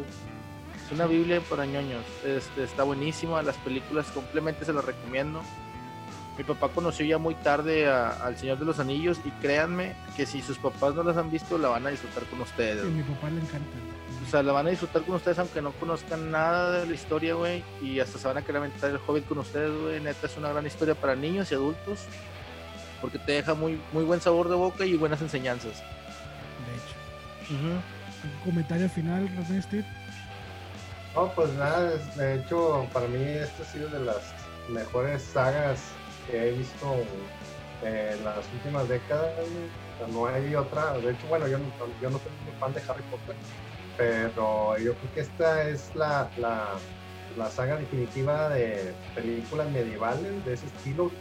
Es 0.85 0.93
una 0.93 1.07
Biblia 1.07 1.41
para 1.49 1.67
ñoños. 1.67 2.05
Este, 2.25 2.65
está 2.65 2.85
buenísima. 2.85 3.43
Las 3.43 3.57
películas 3.59 4.07
completamente 4.13 4.65
se 4.65 4.73
las 4.73 4.85
recomiendo. 4.85 5.43
Mi 6.39 6.45
papá 6.45 6.68
conoció 6.68 7.05
ya 7.05 7.18
muy 7.18 7.35
tarde 7.35 7.89
al 7.89 8.37
Señor 8.37 8.59
de 8.59 8.64
los 8.64 8.78
Anillos 8.78 9.20
y 9.24 9.31
créanme 9.43 9.95
que 10.16 10.24
si 10.24 10.41
sus 10.41 10.57
papás 10.59 10.95
no 10.95 11.03
las 11.03 11.16
han 11.16 11.31
visto, 11.31 11.59
la 11.59 11.68
van 11.68 11.87
a 11.87 11.91
disfrutar 11.91 12.24
con 12.24 12.41
ustedes. 12.41 12.83
a 12.83 12.87
mi 12.87 13.03
papá 13.03 13.28
le 13.31 13.41
encanta. 13.41 13.68
O 14.26 14.31
sea, 14.31 14.43
la 14.43 14.53
van 14.53 14.66
a 14.66 14.70
disfrutar 14.70 15.03
con 15.03 15.16
ustedes 15.16 15.39
aunque 15.39 15.61
no 15.61 15.72
conozcan 15.72 16.31
nada 16.31 16.81
de 16.81 16.87
la 16.87 16.95
historia, 16.95 17.35
güey. 17.35 17.62
Y 17.83 18.01
hasta 18.01 18.18
se 18.18 18.26
van 18.26 18.39
a 18.39 18.43
querer 18.43 18.59
aventar 18.59 18.91
el 18.91 18.99
Hobbit 19.07 19.26
con 19.26 19.39
ustedes, 19.39 19.70
güey. 19.81 20.01
Neta, 20.01 20.26
es 20.26 20.37
una 20.37 20.51
gran 20.51 20.66
historia 20.66 20.95
para 20.95 21.14
niños 21.14 21.51
y 21.51 21.55
adultos. 21.55 22.07
Porque 23.01 23.18
te 23.18 23.33
deja 23.33 23.55
muy, 23.55 23.81
muy 23.93 24.05
buen 24.05 24.20
sabor 24.20 24.49
de 24.49 24.55
boca 24.55 24.87
y 24.87 24.97
buenas 24.97 25.20
enseñanzas. 25.20 25.83
¿Un 27.51 27.83
comentario 28.45 28.89
final, 28.89 29.28
Steve? 29.62 29.85
No, 31.14 31.28
pues 31.33 31.53
nada, 31.55 31.91
de 32.16 32.37
hecho, 32.37 32.87
para 32.93 33.09
mí 33.09 33.20
esta 33.20 33.62
ha 33.62 33.66
sido 33.66 33.89
de 33.89 34.01
las 34.05 34.33
mejores 34.68 35.22
sagas 35.22 35.81
que 36.31 36.49
he 36.49 36.53
visto 36.53 36.97
en 37.83 38.24
las 38.24 38.53
últimas 38.53 38.89
décadas. 38.89 39.35
no 40.09 40.26
hay 40.26 40.55
otra, 40.55 40.99
de 40.99 41.12
hecho, 41.12 41.26
bueno, 41.26 41.47
yo, 41.49 41.59
yo 42.01 42.11
no 42.11 42.18
soy 42.18 42.33
muy 42.45 42.55
fan 42.59 42.72
de 42.72 42.83
Harry 42.89 43.03
Potter, 43.05 43.37
pero 43.97 44.78
yo 44.78 44.95
creo 44.97 45.12
que 45.12 45.20
esta 45.20 45.68
es 45.68 45.95
la, 45.95 46.33
la, 46.37 46.78
la 47.37 47.51
saga 47.51 47.76
definitiva 47.76 48.49
de 48.49 48.95
películas 49.14 49.70
medievales 49.70 50.45
de 50.45 50.55
ese 50.55 50.66
estilo, 50.66 51.12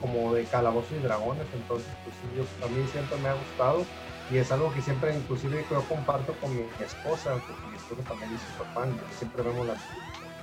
como 0.00 0.34
de 0.34 0.44
calabozos 0.44 0.92
y 0.92 1.00
dragones. 1.00 1.46
Entonces, 1.52 1.92
pues 2.02 2.16
yo, 2.34 2.44
a 2.64 2.68
mí 2.68 2.86
siempre 2.86 3.18
me 3.18 3.28
ha 3.28 3.34
gustado 3.34 3.86
y 4.28 4.38
es 4.38 4.50
algo 4.50 4.72
que 4.72 4.82
siempre 4.82 5.14
inclusive 5.14 5.66
yo 5.70 5.82
comparto 5.86 6.34
con 6.38 6.54
mi 6.54 6.62
esposa, 6.78 7.38
porque 7.46 7.66
mi 7.66 7.76
esposa 7.76 8.02
también 8.08 8.32
es 8.34 8.42
fan, 8.72 8.98
siempre 9.10 9.42
vemos 9.42 9.66
las 9.66 9.78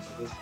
Entonces, 0.10 0.38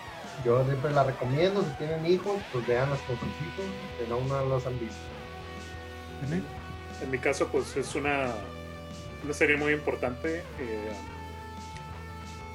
yo 0.45 0.63
siempre 0.65 0.91
la 0.91 1.03
recomiendo, 1.03 1.61
si 1.63 1.69
tienen 1.77 2.05
hijos, 2.05 2.41
pues 2.51 2.65
veanlas 2.67 2.99
con 3.01 3.17
sus 3.17 3.27
hijos, 3.27 3.65
que 3.97 4.11
aún 4.11 4.27
no 4.27 4.45
las 4.45 4.65
han 4.65 4.79
visto. 4.79 4.97
En 7.01 7.11
mi 7.11 7.17
caso, 7.17 7.47
pues 7.47 7.75
es 7.77 7.95
una, 7.95 8.27
una 9.23 9.33
serie 9.33 9.57
muy 9.57 9.73
importante. 9.73 10.43
Eh, 10.59 10.91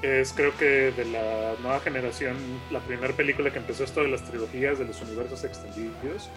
es 0.03 0.33
creo 0.35 0.55
que 0.57 0.93
de 0.93 1.05
la 1.07 1.55
nueva 1.63 1.81
generación, 1.81 2.37
la 2.71 2.81
primera 2.81 3.15
película 3.15 3.51
que 3.51 3.59
empezó 3.59 3.85
esto 3.85 4.03
de 4.03 4.09
las 4.09 4.23
trilogías 4.23 4.79
de 4.79 4.85
los 4.85 5.01
universos 5.01 5.45
extendidos. 5.45 6.31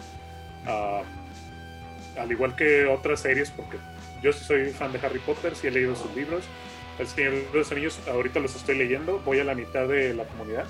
Uh, 0.65 1.03
al 2.19 2.31
igual 2.31 2.55
que 2.55 2.85
otras 2.85 3.19
series, 3.19 3.51
porque 3.51 3.77
yo 4.21 4.33
sí 4.33 4.43
soy 4.43 4.71
fan 4.71 4.91
de 4.91 4.99
Harry 4.99 5.19
Potter, 5.19 5.55
sí 5.55 5.67
he 5.67 5.71
leído 5.71 5.95
sus 5.95 6.13
libros. 6.15 6.43
El 6.97 7.07
Señor 7.07 7.33
de 7.33 7.59
los 7.59 7.71
Anillos, 7.71 7.99
ahorita 8.07 8.39
los 8.39 8.55
estoy 8.55 8.77
leyendo, 8.77 9.19
voy 9.19 9.39
a 9.39 9.43
la 9.43 9.53
mitad 9.53 9.87
de 9.87 10.13
la 10.13 10.23
comunidad. 10.23 10.65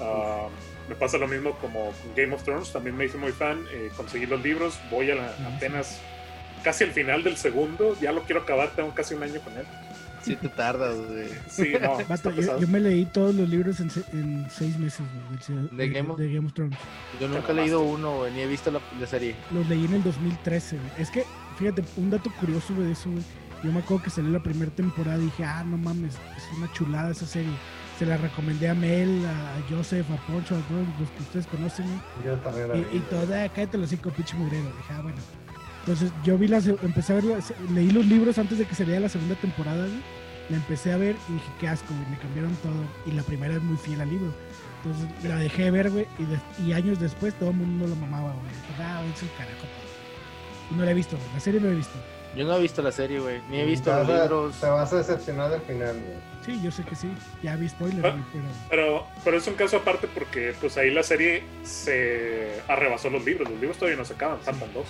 Ah, 0.00 0.48
me 0.88 0.94
pasa 0.94 1.18
lo 1.18 1.26
mismo 1.26 1.52
como 1.58 1.90
con 1.90 2.14
Game 2.14 2.34
of 2.34 2.42
Thrones, 2.44 2.72
también 2.72 2.96
me 2.96 3.06
hice 3.06 3.18
muy 3.18 3.32
fan, 3.32 3.64
eh, 3.72 3.90
conseguí 3.96 4.26
los 4.26 4.42
libros, 4.42 4.78
voy 4.90 5.10
a 5.10 5.16
la, 5.16 5.34
apenas 5.54 6.00
casi 6.62 6.84
al 6.84 6.92
final 6.92 7.24
del 7.24 7.36
segundo, 7.36 7.96
ya 8.00 8.12
lo 8.12 8.22
quiero 8.22 8.42
acabar, 8.42 8.70
tengo 8.76 8.94
casi 8.94 9.14
un 9.14 9.22
año 9.22 9.40
con 9.40 9.56
él. 9.56 9.66
Sí, 10.22 10.34
te 10.34 10.48
tardas, 10.48 10.96
güey. 10.96 11.28
Sí, 11.48 11.74
no. 11.80 11.98
yo, 12.60 12.66
me 12.66 12.80
leí 12.80 13.04
todos 13.04 13.32
los 13.32 13.48
libros 13.48 13.78
en, 13.78 13.90
seis 14.50 14.76
meses, 14.76 15.06
¿De, 15.70 15.88
Game 15.88 16.10
of... 16.10 16.52
Thrones. 16.52 16.76
Yo 17.20 17.28
nunca 17.28 17.52
he 17.52 17.54
leído 17.54 17.82
uno, 17.82 18.28
ni 18.30 18.40
he 18.40 18.46
visto 18.48 18.72
la, 18.72 19.06
serie. 19.06 19.36
Los 19.52 19.68
leí 19.68 19.84
en 19.84 19.94
el 19.94 20.02
2013, 20.02 20.78
Es 20.98 21.10
que 21.10 21.24
Fíjate, 21.56 21.82
un 21.96 22.10
dato 22.10 22.30
curioso 22.38 22.74
de 22.74 22.92
eso, 22.92 23.08
Yo 23.62 23.72
me 23.72 23.80
acuerdo 23.80 24.04
que 24.04 24.10
salió 24.10 24.30
la 24.30 24.42
primera 24.42 24.70
temporada 24.70 25.18
y 25.18 25.26
dije, 25.26 25.44
ah, 25.44 25.64
no 25.64 25.78
mames, 25.78 26.14
es 26.36 26.58
una 26.58 26.70
chulada 26.72 27.10
esa 27.10 27.26
serie. 27.26 27.52
Se 27.98 28.06
la 28.06 28.16
recomendé 28.16 28.68
a 28.68 28.74
Mel, 28.74 29.24
a 29.26 29.58
Joseph, 29.70 30.06
a 30.10 30.16
Poncho, 30.30 30.54
a 30.56 30.60
todos 30.68 30.86
los 31.00 31.10
que 31.10 31.22
ustedes 31.22 31.46
conocen. 31.46 31.86
Yo 32.24 32.34
también 32.36 32.68
la 32.68 32.76
Y, 32.76 32.86
y 32.92 32.98
toda, 33.10 33.48
cállate 33.48 33.78
los 33.78 33.90
cinco 33.90 34.10
pinche 34.10 34.36
mugrero. 34.36 34.64
Dije, 34.66 34.92
ah, 34.92 35.00
bueno. 35.02 35.18
Entonces 35.80 36.10
yo 36.24 36.36
vi 36.36 36.48
las, 36.48 36.66
empecé 36.66 37.12
a 37.12 37.16
ver, 37.16 37.24
leí 37.72 37.90
los 37.90 38.04
libros 38.06 38.38
antes 38.38 38.58
de 38.58 38.64
que 38.66 38.74
saliera 38.74 39.00
la 39.00 39.08
segunda 39.08 39.34
temporada, 39.36 39.86
güey. 39.86 40.00
La 40.50 40.56
empecé 40.58 40.92
a 40.92 40.96
ver 40.96 41.16
y 41.28 41.32
dije, 41.32 41.46
qué 41.60 41.68
asco, 41.68 41.92
güey, 41.94 42.08
me 42.10 42.18
cambiaron 42.18 42.54
todo. 42.56 42.74
Y 43.06 43.12
la 43.12 43.22
primera 43.22 43.54
es 43.54 43.62
muy 43.62 43.76
fiel 43.76 44.00
al 44.00 44.10
libro. 44.10 44.32
Entonces 44.84 45.24
la 45.24 45.36
dejé 45.36 45.64
de 45.64 45.70
ver, 45.72 45.90
güey, 45.90 46.06
y, 46.18 46.24
de- 46.24 46.64
y 46.68 46.72
años 46.72 47.00
después 47.00 47.34
todo 47.34 47.50
el 47.50 47.56
mundo 47.56 47.86
lo 47.88 47.96
mamaba, 47.96 48.32
güey. 48.32 48.52
Ah, 48.80 49.02
es 49.12 49.22
el 49.22 49.28
carajo. 49.38 49.60
todo". 49.60 50.70
Y 50.70 50.74
no 50.74 50.84
la 50.84 50.90
he 50.90 50.94
visto, 50.94 51.16
güey. 51.16 51.28
La 51.34 51.40
serie 51.40 51.60
no 51.60 51.66
la 51.66 51.72
he 51.72 51.76
visto. 51.76 51.98
Yo 52.36 52.44
no 52.44 52.56
he 52.56 52.60
visto 52.60 52.82
la 52.82 52.92
serie, 52.92 53.18
güey. 53.18 53.40
Ni 53.48 53.60
he 53.60 53.64
visto 53.64 53.90
los 53.92 54.06
libros. 54.06 54.54
Te 54.60 54.66
vas 54.68 54.92
a 54.92 54.96
decepcionar 54.98 55.50
del 55.50 55.62
final, 55.62 55.94
güey. 55.94 56.18
Sí, 56.44 56.60
yo 56.62 56.70
sé 56.70 56.84
que 56.84 56.94
sí. 56.94 57.10
Ya 57.42 57.56
vi 57.56 57.68
spoilers, 57.68 58.04
Ah. 58.04 58.10
güey, 58.10 58.22
pero... 58.32 58.44
Pero, 58.70 59.06
pero 59.24 59.36
es 59.38 59.46
un 59.46 59.54
caso 59.54 59.78
aparte 59.78 60.06
porque 60.06 60.54
pues 60.60 60.76
ahí 60.76 60.90
la 60.92 61.02
serie 61.02 61.42
se 61.64 62.60
arrebasó 62.68 63.10
los 63.10 63.24
libros. 63.24 63.48
Los 63.50 63.58
libros 63.60 63.78
todavía 63.78 63.96
no 63.98 64.04
se 64.04 64.14
acaban, 64.14 64.38
faltan 64.40 64.72
dos. 64.74 64.86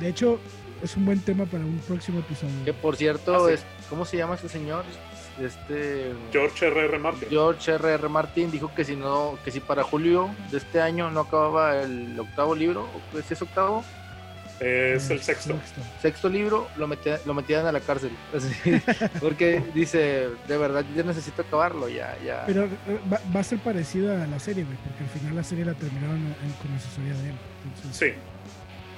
De 0.00 0.08
hecho, 0.08 0.38
es 0.82 0.96
un 0.96 1.06
buen 1.06 1.20
tema 1.20 1.44
para 1.46 1.64
un 1.64 1.78
próximo 1.86 2.18
episodio. 2.20 2.64
Que 2.64 2.72
por 2.74 2.96
cierto, 2.96 3.34
Ah, 3.36 3.48
sí. 3.48 3.54
es, 3.54 3.64
¿cómo 3.88 4.04
se 4.04 4.16
llama 4.16 4.34
este 4.34 4.48
señor? 4.48 4.84
Este 5.40 6.12
George 6.32 6.66
R.R. 6.66 6.98
Martin. 6.98 7.28
George 7.30 7.70
R. 7.72 7.92
R. 7.94 8.08
Martin 8.08 8.50
dijo 8.50 8.72
que 8.74 8.84
si 8.84 8.96
no, 8.96 9.38
que 9.44 9.52
si 9.52 9.60
para 9.60 9.84
julio 9.84 10.30
de 10.50 10.58
este 10.58 10.80
año 10.80 11.10
no 11.12 11.20
acababa 11.20 11.80
el 11.80 12.18
octavo 12.18 12.56
libro, 12.56 12.82
o 12.82 13.16
que 13.16 13.22
si 13.22 13.34
es 13.34 13.42
octavo, 13.42 13.84
Es 14.60 15.08
el 15.10 15.20
sexto. 15.22 15.54
sexto 16.02 16.28
libro, 16.28 16.68
lo 16.76 16.88
metía- 16.88 17.20
lo 17.24 17.32
metían 17.34 17.66
a 17.66 17.72
la 17.72 17.80
cárcel. 17.80 18.10
Así, 18.34 18.80
porque 19.20 19.62
dice, 19.74 20.28
de 20.48 20.56
verdad, 20.58 20.84
yo 20.96 21.04
necesito 21.04 21.42
acabarlo, 21.42 21.88
ya, 21.88 22.16
ya. 22.24 22.44
Pero 22.46 22.64
eh, 22.64 22.68
va, 23.12 23.20
va 23.34 23.40
a 23.40 23.44
ser 23.44 23.58
parecido 23.60 24.12
a 24.12 24.26
la 24.26 24.38
serie, 24.40 24.64
güey, 24.64 24.76
porque 24.78 25.04
al 25.04 25.10
final 25.10 25.36
la 25.36 25.44
serie 25.44 25.64
la 25.64 25.74
terminaron 25.74 26.16
en- 26.16 26.52
con 26.60 26.74
asesoría 26.74 27.14
de 27.14 27.28
él. 27.30 27.36
Entonces, 27.74 27.96
Sí. 28.14 28.18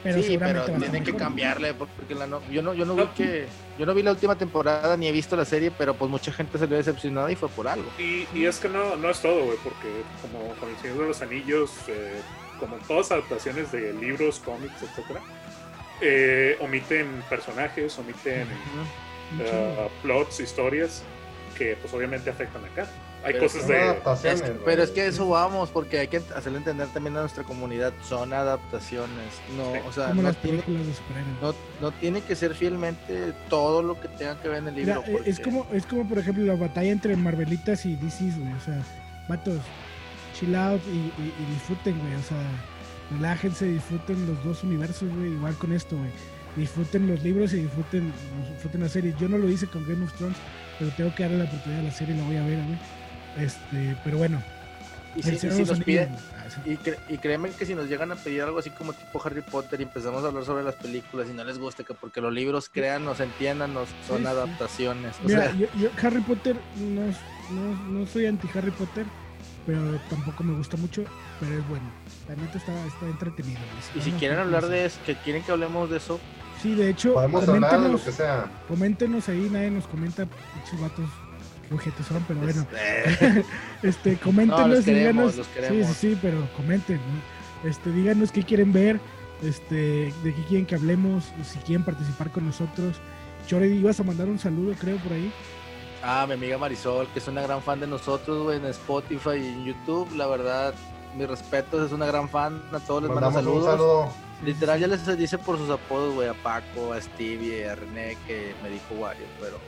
pero 0.02 0.22
sí, 0.22 0.38
pero 0.38 0.64
tienen 0.78 1.04
que 1.04 1.14
cambiarle 1.14 1.74
porque 1.74 2.14
la 2.14 2.26
no, 2.26 2.40
yo 2.50 2.62
no 2.62 2.72
yo 2.72 2.86
no 2.86 2.94
No. 2.94 3.02
vi 3.06 3.12
que 3.14 3.46
yo 3.78 3.84
no 3.84 3.92
vi 3.92 4.02
la 4.02 4.12
última 4.12 4.34
temporada 4.36 4.96
ni 4.96 5.08
he 5.08 5.12
visto 5.12 5.36
la 5.36 5.44
serie, 5.44 5.70
pero 5.70 5.92
pues 5.94 6.10
mucha 6.10 6.32
gente 6.32 6.56
salió 6.58 6.78
decepcionada 6.78 7.30
y 7.30 7.36
fue 7.36 7.50
por 7.50 7.68
algo. 7.68 7.90
Y, 7.98 8.26
y 8.34 8.46
es 8.46 8.58
que 8.58 8.68
no, 8.70 8.96
no 8.96 9.10
es 9.10 9.20
todo, 9.20 9.44
güey, 9.44 9.58
porque 9.62 9.88
como 10.22 10.54
con 10.54 10.70
El 10.70 10.76
Señor 10.78 10.98
de 11.00 11.06
los 11.08 11.20
Anillos, 11.20 11.70
eh, 11.88 12.20
como 12.58 12.76
todas 12.76 13.10
adaptaciones 13.12 13.72
de 13.72 13.92
libros, 13.94 14.38
cómics, 14.42 14.82
etcétera, 14.82 15.20
eh, 16.00 16.56
omiten 16.60 17.22
personajes, 17.28 17.98
omiten 17.98 18.46
chingo. 18.48 19.90
plots, 20.02 20.40
historias 20.40 21.02
que 21.56 21.76
pues 21.80 21.92
obviamente 21.94 22.30
afectan 22.30 22.64
acá. 22.64 22.88
Hay 23.22 23.34
Pero 23.34 23.44
cosas 23.44 23.68
de... 23.68 23.78
adaptaciones, 23.78 24.40
Es 24.40 24.46
que- 24.50 24.58
pero 24.64 24.82
es 24.82 24.90
que 24.92 25.06
eso 25.06 25.28
vamos, 25.28 25.68
porque 25.68 25.98
hay 25.98 26.08
que 26.08 26.22
hacerle 26.34 26.56
entender 26.56 26.88
también 26.88 27.14
a 27.18 27.20
nuestra 27.20 27.44
comunidad, 27.44 27.92
son 28.08 28.32
adaptaciones, 28.32 29.26
no, 29.58 29.74
Sí. 29.74 29.78
o 29.86 29.92
sea, 29.92 30.14
no 30.14 30.32
tiene, 30.32 30.62
no, 31.42 31.52
no 31.82 31.92
que 32.22 32.34
ser 32.34 32.54
fielmente 32.54 33.34
todo 33.50 33.82
lo 33.82 34.00
que 34.00 34.08
tenga 34.08 34.40
que 34.40 34.48
ver 34.48 34.58
en 34.58 34.68
el 34.68 34.74
Mira, 34.74 35.02
libro. 35.06 35.22
es 35.26 35.38
como, 35.38 35.66
es 35.70 35.84
como 35.84 36.08
por 36.08 36.18
ejemplo 36.18 36.44
la 36.44 36.54
batalla 36.54 36.90
entre 36.90 37.14
Marvelitas 37.14 37.84
y 37.84 37.94
DCs, 37.96 38.38
güey. 38.38 38.52
O 38.54 38.60
sea, 38.60 38.82
vatos, 39.28 39.58
chill 40.34 40.56
out 40.56 40.80
y, 40.86 40.96
y- 41.22 41.34
y 41.38 41.52
disfruten, 41.52 41.98
güey. 41.98 42.14
O 42.14 42.22
sea, 42.22 42.38
relájense, 43.10 43.66
disfruten 43.66 44.26
los 44.26 44.42
dos 44.44 44.62
universos, 44.64 45.08
güey. 45.14 45.32
Igual 45.32 45.54
con 45.56 45.72
esto, 45.72 45.96
güey. 45.96 46.10
Disfruten 46.56 47.06
los 47.06 47.22
libros 47.22 47.52
y 47.52 47.62
disfruten, 47.62 48.12
disfruten 48.52 48.80
la 48.80 48.88
serie. 48.88 49.14
Yo 49.20 49.28
no 49.28 49.38
lo 49.38 49.48
hice 49.48 49.66
con 49.66 49.86
Game 49.88 50.04
of 50.04 50.12
Thrones, 50.14 50.36
pero 50.78 50.90
tengo 50.96 51.14
que 51.14 51.22
darle 51.22 51.38
la 51.38 51.44
oportunidad 51.44 51.80
a 51.80 51.84
la 51.84 51.92
serie 51.92 52.14
y 52.14 52.18
la 52.18 52.24
voy 52.24 52.36
a 52.36 52.42
ver, 52.44 52.58
güey. 52.64 52.78
Este, 53.46 53.96
pero 54.02 54.18
bueno. 54.18 54.42
y 55.14 55.22
si, 55.22 55.34
y 55.34 55.38
si 55.38 55.46
nos 55.64 55.80
piden. 55.80 56.08
Ah, 56.36 56.44
sí. 56.50 56.70
Y, 56.72 56.76
cre- 56.76 56.98
y 57.08 57.18
créeme 57.18 57.50
que 57.50 57.64
si 57.66 57.74
nos 57.76 57.88
llegan 57.88 58.10
a 58.10 58.16
pedir 58.16 58.42
algo 58.42 58.58
así 58.58 58.70
como 58.70 58.92
tipo 58.92 59.22
Harry 59.24 59.42
Potter 59.42 59.78
y 59.80 59.84
empezamos 59.84 60.24
a 60.24 60.28
hablar 60.28 60.44
sobre 60.44 60.64
las 60.64 60.74
películas 60.74 61.28
y 61.30 61.32
no 61.34 61.44
les 61.44 61.58
guste, 61.58 61.84
que 61.84 61.94
porque 61.94 62.20
los 62.20 62.32
libros 62.32 62.68
crean, 62.72 63.04
nos 63.04 63.20
entiendan, 63.20 63.72
nos, 63.72 63.88
son 64.08 64.18
Sí, 64.18 64.22
sí. 64.24 64.28
adaptaciones. 64.28 65.14
O 65.24 65.28
Mira, 65.28 65.44
sea, 65.44 65.54
yo, 65.56 65.66
yo 65.78 65.88
Harry 66.02 66.20
Potter 66.22 66.56
no, 66.78 67.02
no, 67.52 67.88
no 67.90 68.06
soy 68.06 68.26
anti 68.26 68.48
Harry 68.56 68.72
Potter, 68.72 69.06
pero 69.66 69.80
tampoco 70.08 70.42
me 70.44 70.54
gusta 70.56 70.76
mucho, 70.76 71.04
pero 71.38 71.58
es 71.58 71.68
bueno. 71.68 71.84
La 72.28 72.36
neta 72.36 72.58
está, 72.58 72.86
está 72.86 73.06
entretenido. 73.06 73.60
y 73.94 74.00
si 74.00 74.10
quieren 74.12 74.38
hablar 74.38 74.66
de 74.66 74.86
eso, 74.86 74.98
que 75.06 75.14
quieren 75.16 75.42
que 75.42 75.52
hablemos 75.52 75.90
de 75.90 75.96
eso, 75.98 76.20
Sí, 76.62 76.74
de 76.74 76.90
hecho, 76.90 77.14
Podemos 77.14 77.48
hablar 77.48 77.80
de 77.80 77.88
lo 77.88 77.98
coméntenos, 77.98 78.02
que 78.02 78.12
sea. 78.12 78.50
coméntenos 78.68 79.28
ahí, 79.30 79.48
nadie 79.50 79.70
nos 79.70 79.86
comenta, 79.86 80.26
pinches 80.26 80.78
vatos, 80.78 81.08
qué 81.66 81.74
ojetes 81.74 82.06
son, 82.06 82.22
pero 82.28 82.40
bueno, 82.40 82.66
este, 83.82 84.12
No, 84.14 84.20
coméntenos 84.20 84.68
los 84.68 84.80
y 84.80 84.84
queremos, 84.84 85.36
díganos, 85.36 85.36
los 85.36 85.46
sí, 85.68 85.84
sí, 85.84 85.94
sí, 85.94 86.18
pero 86.20 86.46
comenten, 86.56 86.98
¿no? 86.98 87.68
este, 87.70 87.90
díganos 87.92 88.30
qué 88.30 88.42
quieren 88.42 88.74
ver, 88.74 89.00
este, 89.42 90.12
de 90.22 90.34
qué 90.34 90.44
quieren 90.48 90.66
que 90.66 90.74
hablemos, 90.74 91.32
si 91.44 91.58
quieren 91.60 91.82
participar 91.84 92.30
con 92.30 92.44
nosotros. 92.44 93.00
Chore, 93.46 93.66
ibas 93.68 93.98
a 93.98 94.02
mandar 94.04 94.28
un 94.28 94.38
saludo, 94.38 94.74
creo, 94.78 94.98
por 94.98 95.14
ahí. 95.14 95.32
Ah, 96.02 96.24
mi 96.26 96.34
amiga 96.34 96.56
Marisol, 96.58 97.06
que 97.08 97.18
es 97.18 97.28
una 97.28 97.42
gran 97.42 97.62
fan 97.62 97.80
de 97.80 97.86
nosotros, 97.86 98.42
güey, 98.44 98.56
en 98.58 98.64
Spotify 98.66 99.36
y 99.36 99.46
en 99.48 99.64
YouTube, 99.66 100.08
la 100.16 100.26
verdad, 100.26 100.74
mis 101.16 101.28
respetos, 101.28 101.86
es 101.86 101.92
una 101.92 102.06
gran 102.06 102.28
fan, 102.28 102.62
a 102.72 102.78
todos 102.78 103.02
les 103.02 103.10
mando 103.10 103.30
Mandamos 103.30 103.54
un 103.56 103.64
saludos. 103.64 103.78
saludo. 103.78 104.30
Literal 104.44 104.80
ya 104.80 104.86
les 104.86 105.18
dice 105.18 105.36
por 105.36 105.58
sus 105.58 105.68
apodos, 105.68 106.14
güey, 106.14 106.26
a 106.28 106.32
Paco, 106.34 106.94
a 106.94 107.00
Stevie, 107.00 107.68
a 107.68 107.74
René, 107.74 108.16
que 108.26 108.54
me 108.62 108.70
dijo 108.70 108.94
Wario, 108.98 109.26
pero 109.38 109.58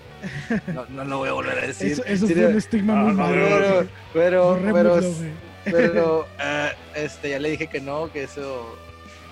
no, 0.73 0.87
no 0.87 1.05
lo 1.05 1.19
voy 1.19 1.29
a 1.29 1.33
volver 1.33 1.59
a 1.59 1.67
decir. 1.67 1.93
Eso, 1.93 2.05
eso 2.07 2.27
Sí, 2.27 2.33
fue 2.35 2.47
un 2.47 2.57
estigma 2.57 2.95
no, 2.95 3.03
muy 3.05 3.13
no, 3.13 3.23
malo. 3.23 3.37
no, 3.83 3.89
pero, 4.15 4.59
pero, 4.63 4.73
pero, 4.73 4.91
güey. 5.03 5.33
pero, 5.65 6.27
ah, 6.39 6.71
este, 6.95 7.31
ya 7.31 7.39
le 7.41 7.51
dije 7.51 7.67
que 7.67 7.81
no, 7.83 8.11
que 8.11 8.23
eso 8.23 8.75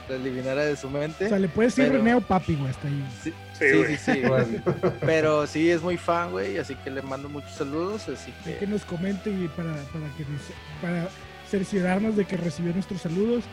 se 0.06 0.16
eliminara 0.16 0.64
de 0.66 0.76
su 0.76 0.90
mente. 0.90 1.24
O 1.24 1.28
sea, 1.30 1.38
le 1.38 1.48
puedes 1.48 1.74
decir 1.74 1.90
René 1.90 2.14
o 2.16 2.20
Papi, 2.20 2.56
güey, 2.56 2.68
hasta 2.68 2.88
ahí. 2.88 3.02
Sí, 3.22 3.32
Sí, 3.60 3.84
sí, 3.86 3.96
sí, 3.96 4.12
sí. 4.14 4.20
Bueno, 4.28 4.58
Pero 5.00 5.46
sí, 5.46 5.70
es 5.70 5.82
muy 5.82 5.96
fan, 5.96 6.30
güey, 6.32 6.58
así 6.58 6.74
que 6.76 6.90
le 6.90 7.02
mando 7.02 7.28
muchos 7.28 7.52
saludos, 7.52 8.08
así 8.08 8.32
que 8.44 8.56
que... 8.56 8.66
nos 8.66 8.84
comente 8.84 9.30
y 9.30 9.48
para, 9.56 9.72
para 9.74 10.06
que 10.16 10.24
nos- 10.24 10.80
para 10.82 11.08
cerciorarnos 11.48 12.16
de 12.16 12.24
que 12.24 12.36
recibió 12.36 12.72
nuestros 12.72 13.02
saludos. 13.02 13.44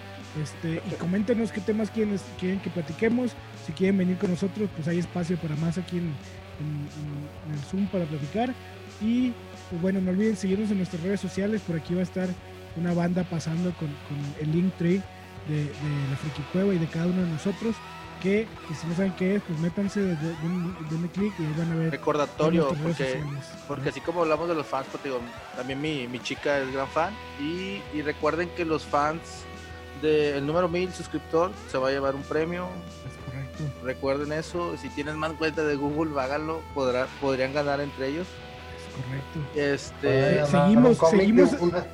Este, 0.41 0.81
y 0.89 0.95
coméntenos 0.99 1.51
qué 1.51 1.61
temas 1.61 1.89
quieren, 1.91 2.17
quieren 2.39 2.59
que 2.59 2.69
platiquemos. 2.69 3.31
Si 3.65 3.73
quieren 3.73 3.97
venir 3.97 4.17
con 4.17 4.31
nosotros, 4.31 4.69
pues 4.75 4.87
hay 4.87 4.99
espacio 4.99 5.37
para 5.37 5.55
más 5.57 5.77
aquí 5.77 5.97
en, 5.97 6.03
en- 6.05 6.87
en- 6.97 7.51
en 7.51 7.59
el 7.59 7.65
Zoom 7.69 7.87
para 7.87 8.05
platicar. 8.05 8.53
Y 9.01 9.33
pues 9.69 9.81
bueno, 9.81 9.99
no 10.01 10.11
olviden 10.11 10.35
seguirnos 10.37 10.71
en 10.71 10.77
nuestras 10.77 11.01
redes 11.03 11.19
sociales. 11.19 11.61
Por 11.61 11.75
aquí 11.75 11.93
va 11.93 11.99
a 11.99 12.03
estar 12.03 12.27
una 12.77 12.93
banda 12.93 13.23
pasando 13.23 13.71
con, 13.77 13.87
con 13.87 14.17
el 14.39 14.51
link 14.51 14.71
tree 14.77 15.01
de, 15.49 15.55
de 15.63 15.69
la 16.11 16.17
Friki 16.17 16.41
Cueva 16.51 16.73
y 16.73 16.77
de 16.77 16.85
cada 16.87 17.07
uno 17.07 17.23
de 17.23 17.29
nosotros. 17.31 17.75
Que, 18.21 18.47
que 18.67 18.73
si 18.75 18.87
no 18.87 18.95
saben 18.95 19.13
qué 19.13 19.35
es, 19.35 19.41
pues 19.43 19.59
métanse, 19.59 19.99
de- 19.99 20.15
de- 20.15 20.35
den- 20.41 20.75
denle 20.89 21.07
clic 21.09 21.33
y 21.39 21.43
ahí 21.45 21.53
van 21.57 21.71
a 21.71 21.75
ver. 21.75 21.91
Recordatorio, 21.91 22.69
porque. 22.83 23.23
Porque 23.67 23.89
así 23.89 24.01
como 24.01 24.21
hablamos 24.21 24.47
de 24.49 24.55
los 24.55 24.65
fans, 24.65 24.87
pues 24.91 25.03
digo, 25.03 25.19
también 25.55 25.79
mi, 25.81 26.07
mi 26.07 26.19
chica 26.19 26.57
es 26.59 26.71
gran 26.73 26.87
fan. 26.87 27.13
Y, 27.39 27.81
y 27.93 28.01
recuerden 28.01 28.49
que 28.55 28.65
los 28.65 28.83
fans 28.85 29.19
del 30.01 30.45
número 30.45 30.67
1000 30.67 30.91
suscriptor 30.93 31.51
se 31.71 31.77
va 31.77 31.89
a 31.89 31.91
llevar 31.91 32.15
un 32.15 32.23
premio. 32.23 32.67
Es 33.07 33.25
correcto. 33.25 33.85
Recuerden 33.85 34.31
eso. 34.33 34.75
Si 34.81 34.89
tienen 34.89 35.17
más 35.17 35.33
cuenta 35.33 35.63
de 35.63 35.75
Google, 35.75 36.19
háganlo. 36.19 36.61
Podrá, 36.73 37.07
podrían 37.21 37.53
ganar 37.53 37.81
entre 37.81 38.07
ellos. 38.07 38.27
Es 38.77 39.03
correcto. 39.05 39.59
Este, 39.59 40.45
seguimos- 40.45 40.99
de 40.99 41.17
seguimos- 41.17 41.53
Una, 41.61 41.85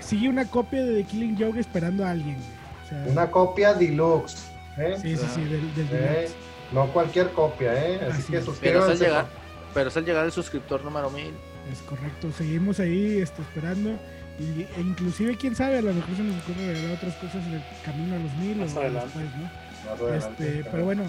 sigue 0.00 0.28
una 0.28 0.44
copia 0.50 0.82
de 0.84 1.02
The 1.02 1.04
Killing 1.08 1.36
Joke 1.38 1.58
esperando 1.60 2.04
a 2.06 2.10
alguien. 2.12 2.36
güey. 2.36 2.48
O 2.84 2.88
sea, 2.88 3.04
una 3.12 3.30
copia 3.30 3.74
deluxe. 3.74 4.46
¿Eh? 4.78 4.96
sí, 5.00 5.16
sí, 5.16 5.26
sí, 5.34 5.44
del, 5.44 5.74
del 5.74 5.88
Eh. 5.92 6.28
No 6.72 6.86
cualquier 6.92 7.30
copia, 7.30 7.72
¿eh? 7.74 7.96
Así 8.10 8.10
Así 8.20 8.22
que 8.24 8.32
pero, 8.32 8.44
suscríbanse. 8.44 8.92
al 8.92 8.98
llegar, 8.98 9.26
pero 9.74 9.88
es 9.88 9.96
al 9.96 10.04
llegar 10.04 10.24
el 10.26 10.32
suscriptor 10.32 10.84
número 10.84 11.10
1000. 11.10 11.32
Es 11.72 11.80
correcto. 11.88 12.30
Seguimos 12.36 12.78
ahí 12.80 13.18
este, 13.18 13.42
esperando. 13.42 13.98
Y, 14.38 14.62
e 14.62 14.80
inclusive, 14.80 15.36
quién 15.36 15.56
sabe, 15.56 15.78
a 15.78 15.82
lo 15.82 15.92
mejor 15.92 16.14
se 16.16 16.22
nos 16.22 16.42
ocurre 16.42 16.72
regalar 16.74 16.96
otras 16.96 17.14
cosas 17.16 17.44
en 17.46 17.54
el 17.54 17.62
camino 17.84 18.14
a 18.14 18.18
los 18.18 18.32
mil 18.34 18.56
Más 18.58 18.74
o 18.74 18.80
adelante. 18.80 19.18
después, 19.18 19.36
¿no? 19.36 19.90
Más 19.90 20.00
adelante. 20.00 20.44
Este, 20.48 20.70
pero 20.70 20.84
bueno, 20.84 21.02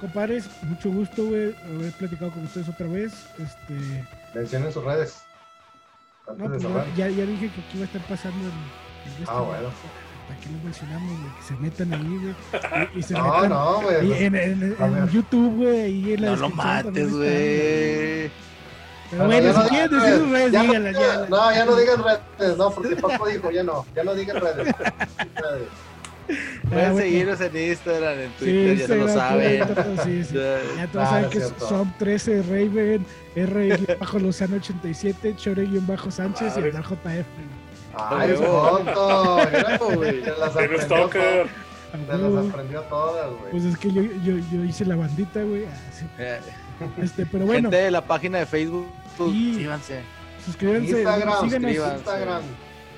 compadres, 0.00 0.48
mucho 0.62 0.90
gusto, 0.90 1.24
güey, 1.26 1.54
haber 1.64 1.92
platicado 1.92 2.30
con 2.30 2.44
ustedes 2.44 2.68
otra 2.68 2.86
vez. 2.86 3.12
Este, 3.38 4.04
Mencionen 4.34 4.72
sus 4.72 4.84
redes. 4.84 5.22
Antes 6.28 6.62
no, 6.62 6.68
de 6.68 6.74
pues 6.84 6.96
ya, 6.96 7.08
ya 7.08 7.24
dije 7.24 7.50
que 7.50 7.60
aquí 7.62 7.78
va 7.78 7.82
a 7.82 7.86
estar 7.86 8.02
pasando 8.02 8.44
el, 8.44 8.52
el 9.12 9.18
de 9.20 9.24
Ah, 9.26 9.40
bueno. 9.40 9.68
¿Para 10.26 10.40
qué 10.40 10.48
lo 10.50 10.58
mencionamos, 10.64 11.20
güey? 11.20 11.32
Que 11.36 11.42
se 11.42 11.54
metan 11.54 11.92
ahí, 11.94 12.18
güey. 12.18 12.34
Y, 12.94 12.98
y 12.98 13.02
se 13.02 13.14
No, 13.14 13.24
metan 13.24 13.48
no, 13.50 13.80
güey. 13.82 14.12
en, 14.24 14.34
en- 14.34 14.76
A 14.80 14.86
en 14.86 14.94
ver. 14.94 15.08
YouTube, 15.10 15.56
güey. 15.56 15.80
Ahí 15.80 16.12
en 16.14 16.22
la 16.22 16.30
No 16.30 16.36
lo 16.36 16.48
mates, 16.50 17.12
güey. 17.12 18.30
Pero 19.08 19.22
No, 19.22 19.26
bueno, 19.26 19.46
ya 19.46 19.52
si 19.52 19.58
no 19.60 19.68
quieren 19.68 19.88
digan 19.90 20.04
decir 20.04 20.18
sus 20.18 20.30
redes, 20.30 20.52
ya 20.52 20.62
no 20.64 20.72
ya. 20.72 20.80
No, 21.28 21.52
ya 21.54 21.64
no 21.64 21.76
digan 21.76 22.02
redes, 22.38 22.56
no, 22.56 22.70
porque 22.70 22.96
Paco 22.96 23.26
dijo, 23.28 23.50
ya 23.52 23.62
no, 23.62 23.86
ya 23.94 24.02
no 24.02 24.14
digan 24.14 24.40
redes. 24.40 24.66
Redes. 24.66 25.68
Pueden 26.68 26.90
ah, 26.90 26.94
seguirnos 26.96 27.40
en 27.40 27.56
Instagram, 27.56 28.18
en 28.18 28.30
Twitter, 28.32 28.76
ya 28.78 28.86
se 28.88 28.96
lo 28.96 29.06
saben. 29.08 29.62
sí, 30.02 30.24
sí. 30.24 30.34
Ya 30.76 30.88
todos 30.88 31.08
saben 31.08 31.30
que 31.30 31.40
son 31.40 31.94
13 32.00 32.42
Raven, 32.42 33.06
R-Lozano87, 33.36 35.36
Chore-Sánchez 35.36 36.56
y 36.56 36.60
el 36.60 36.72
JF. 36.72 37.26
Ay, 37.96 38.34
pronto. 38.34 39.38
Tienes 40.56 40.82
stalker. 40.82 41.48
Te 42.06 42.18
las 42.18 42.46
aprendió 42.46 42.80
todas, 42.82 43.30
güey. 43.30 43.50
Pues 43.52 43.64
es 43.64 43.78
que 43.78 43.92
yo, 43.92 44.02
yo, 44.02 44.36
yo 44.52 44.64
hice 44.64 44.84
la 44.84 44.96
bandita, 44.96 45.42
güey. 45.42 45.64
Eh. 46.18 46.40
Este, 46.98 47.24
pero 47.26 47.46
bueno. 47.46 47.70
Gente 47.70 47.84
de 47.84 47.90
la 47.90 48.04
página 48.04 48.38
de 48.38 48.46
Facebook, 48.46 48.86
suscríbanse. 49.16 50.00
Suscríbanse. 50.44 50.90
Instagram, 50.90 51.44
síganos. 51.44 51.72
Instagram. 51.96 52.42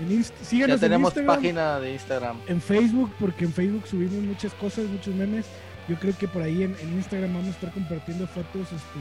En 0.01 0.13
Inst 0.13 0.35
síganos 0.43 0.81
ya 0.81 0.87
tenemos 0.87 1.13
página 1.15 1.81
de 1.81 1.93
Instagram. 1.93 2.39
En 2.47 2.61
Facebook, 2.61 3.13
porque 3.19 3.45
en 3.45 3.53
Facebook 3.53 3.87
subimos 3.87 4.23
muchas 4.25 4.53
cosas, 4.55 4.87
muchos 4.87 5.15
memes. 5.15 5.47
Yo 5.89 5.97
creo 5.97 6.17
que 6.17 6.29
por 6.29 6.43
ahí 6.43 6.63
en, 6.63 6.77
en 6.81 6.93
Instagram 6.95 7.33
vamos 7.33 7.49
a 7.49 7.51
estar 7.51 7.73
compartiendo 7.73 8.27
fotos 8.27 8.63
este, 8.63 9.01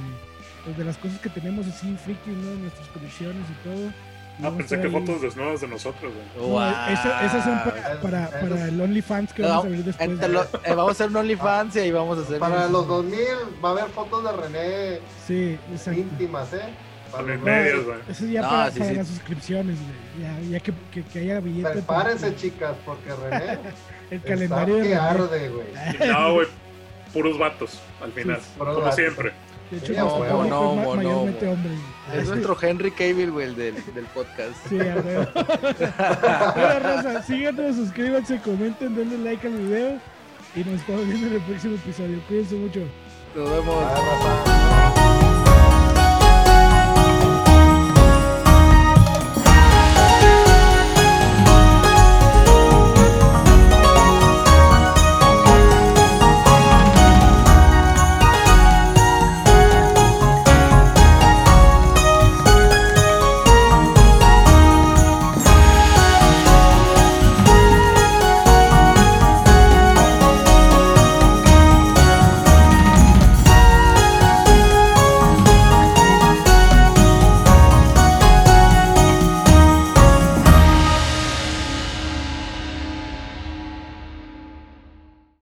pues 0.63 0.77
de 0.77 0.85
las 0.85 0.97
cosas 0.97 1.19
que 1.19 1.29
tenemos 1.29 1.67
así, 1.67 1.95
friki, 2.03 2.29
¿no? 2.29 2.55
Nuestras 2.55 2.87
colecciones 2.89 3.43
y 3.49 3.67
todo. 3.67 3.91
Ah, 4.43 4.51
pensé 4.55 4.79
que 4.79 4.89
fotos 4.89 5.21
desnudas 5.21 5.61
de 5.61 5.67
nosotros, 5.67 6.13
güey. 6.13 6.47
Wow. 6.47 6.61
esas 6.89 7.43
son 7.43 7.59
para, 7.63 8.01
para, 8.01 8.29
para, 8.29 8.67
el 8.67 8.79
OnlyFans 8.79 9.33
que 9.33 9.41
vamos 9.41 9.65
a 9.65 9.69
ver 9.69 9.83
después. 9.83 10.09
Eh, 10.09 10.73
vamos 10.75 10.89
a 10.89 10.91
hacer 10.91 11.07
un 11.09 11.15
OnlyFans 11.17 11.75
y 11.75 11.79
ahí 11.79 11.91
vamos 11.91 12.19
a 12.19 12.21
hacer. 12.21 12.39
Para 12.39 12.67
los 12.67 12.87
2000 12.87 13.19
va 13.63 13.69
a 13.69 13.71
haber 13.71 13.85
fotos 13.85 14.23
de 14.23 14.31
René. 14.31 14.99
Sí, 15.25 15.57
exacto. 15.71 15.99
íntimas, 15.99 16.53
¿eh? 16.53 16.69
Para 17.11 17.23
los 17.23 17.41
medios, 17.41 17.85
güey. 17.85 17.97
Eso 18.09 18.25
ya 18.25 18.41
no, 18.43 18.49
para, 18.49 18.71
sí, 18.71 18.79
para 18.79 18.91
sí. 18.91 18.97
las 18.97 19.07
suscripciones, 19.07 19.77
güey. 19.79 20.27
Ya, 20.27 20.49
ya 20.49 20.59
que, 20.59 20.73
que, 20.91 21.03
que, 21.03 21.19
haya 21.19 21.39
billetes. 21.39 21.71
Prepárense, 21.71 22.35
chicas, 22.35 22.75
porque 22.85 23.09
René. 23.15 23.59
el 24.11 24.21
calendario 24.21 24.75
de 24.75 24.83
René. 24.83 24.95
arde, 24.95 25.49
güey. 25.49 26.11
No, 26.11 26.33
güey. 26.33 26.47
Puros 27.11 27.39
vatos, 27.39 27.79
al 28.01 28.11
final. 28.11 28.39
como 28.57 28.75
vatos. 28.75 28.95
siempre. 28.95 29.33
De 29.71 29.77
hecho, 29.77 29.93
no, 29.93 30.19
no, 30.19 30.43
no, 30.45 30.75
no, 30.75 30.95
mayormente 30.95 31.45
no, 31.45 31.51
hombre. 31.51 31.71
Es 32.15 32.27
nuestro 32.29 32.57
Henry 32.61 32.91
Cavill, 32.91 33.31
güey, 33.31 33.47
el 33.47 33.55
del, 33.55 33.75
del 33.93 34.05
podcast. 34.05 34.53
Sí, 34.69 34.79
a 34.79 34.95
ver. 34.95 35.29
bueno, 36.55 36.79
Rosa, 36.79 37.21
síganos, 37.23 37.75
suscríbanse, 37.75 38.39
comenten, 38.39 38.95
denle 38.95 39.17
like 39.17 39.45
al 39.45 39.53
video 39.57 39.99
y 40.55 40.59
nos 40.63 40.79
estamos 40.79 41.05
viendo 41.05 41.27
en 41.27 41.33
el 41.33 41.41
próximo 41.41 41.75
episodio. 41.75 42.21
Cuídense 42.27 42.55
mucho. 42.55 42.79
Nos 43.35 43.49
vemos. 43.49 45.36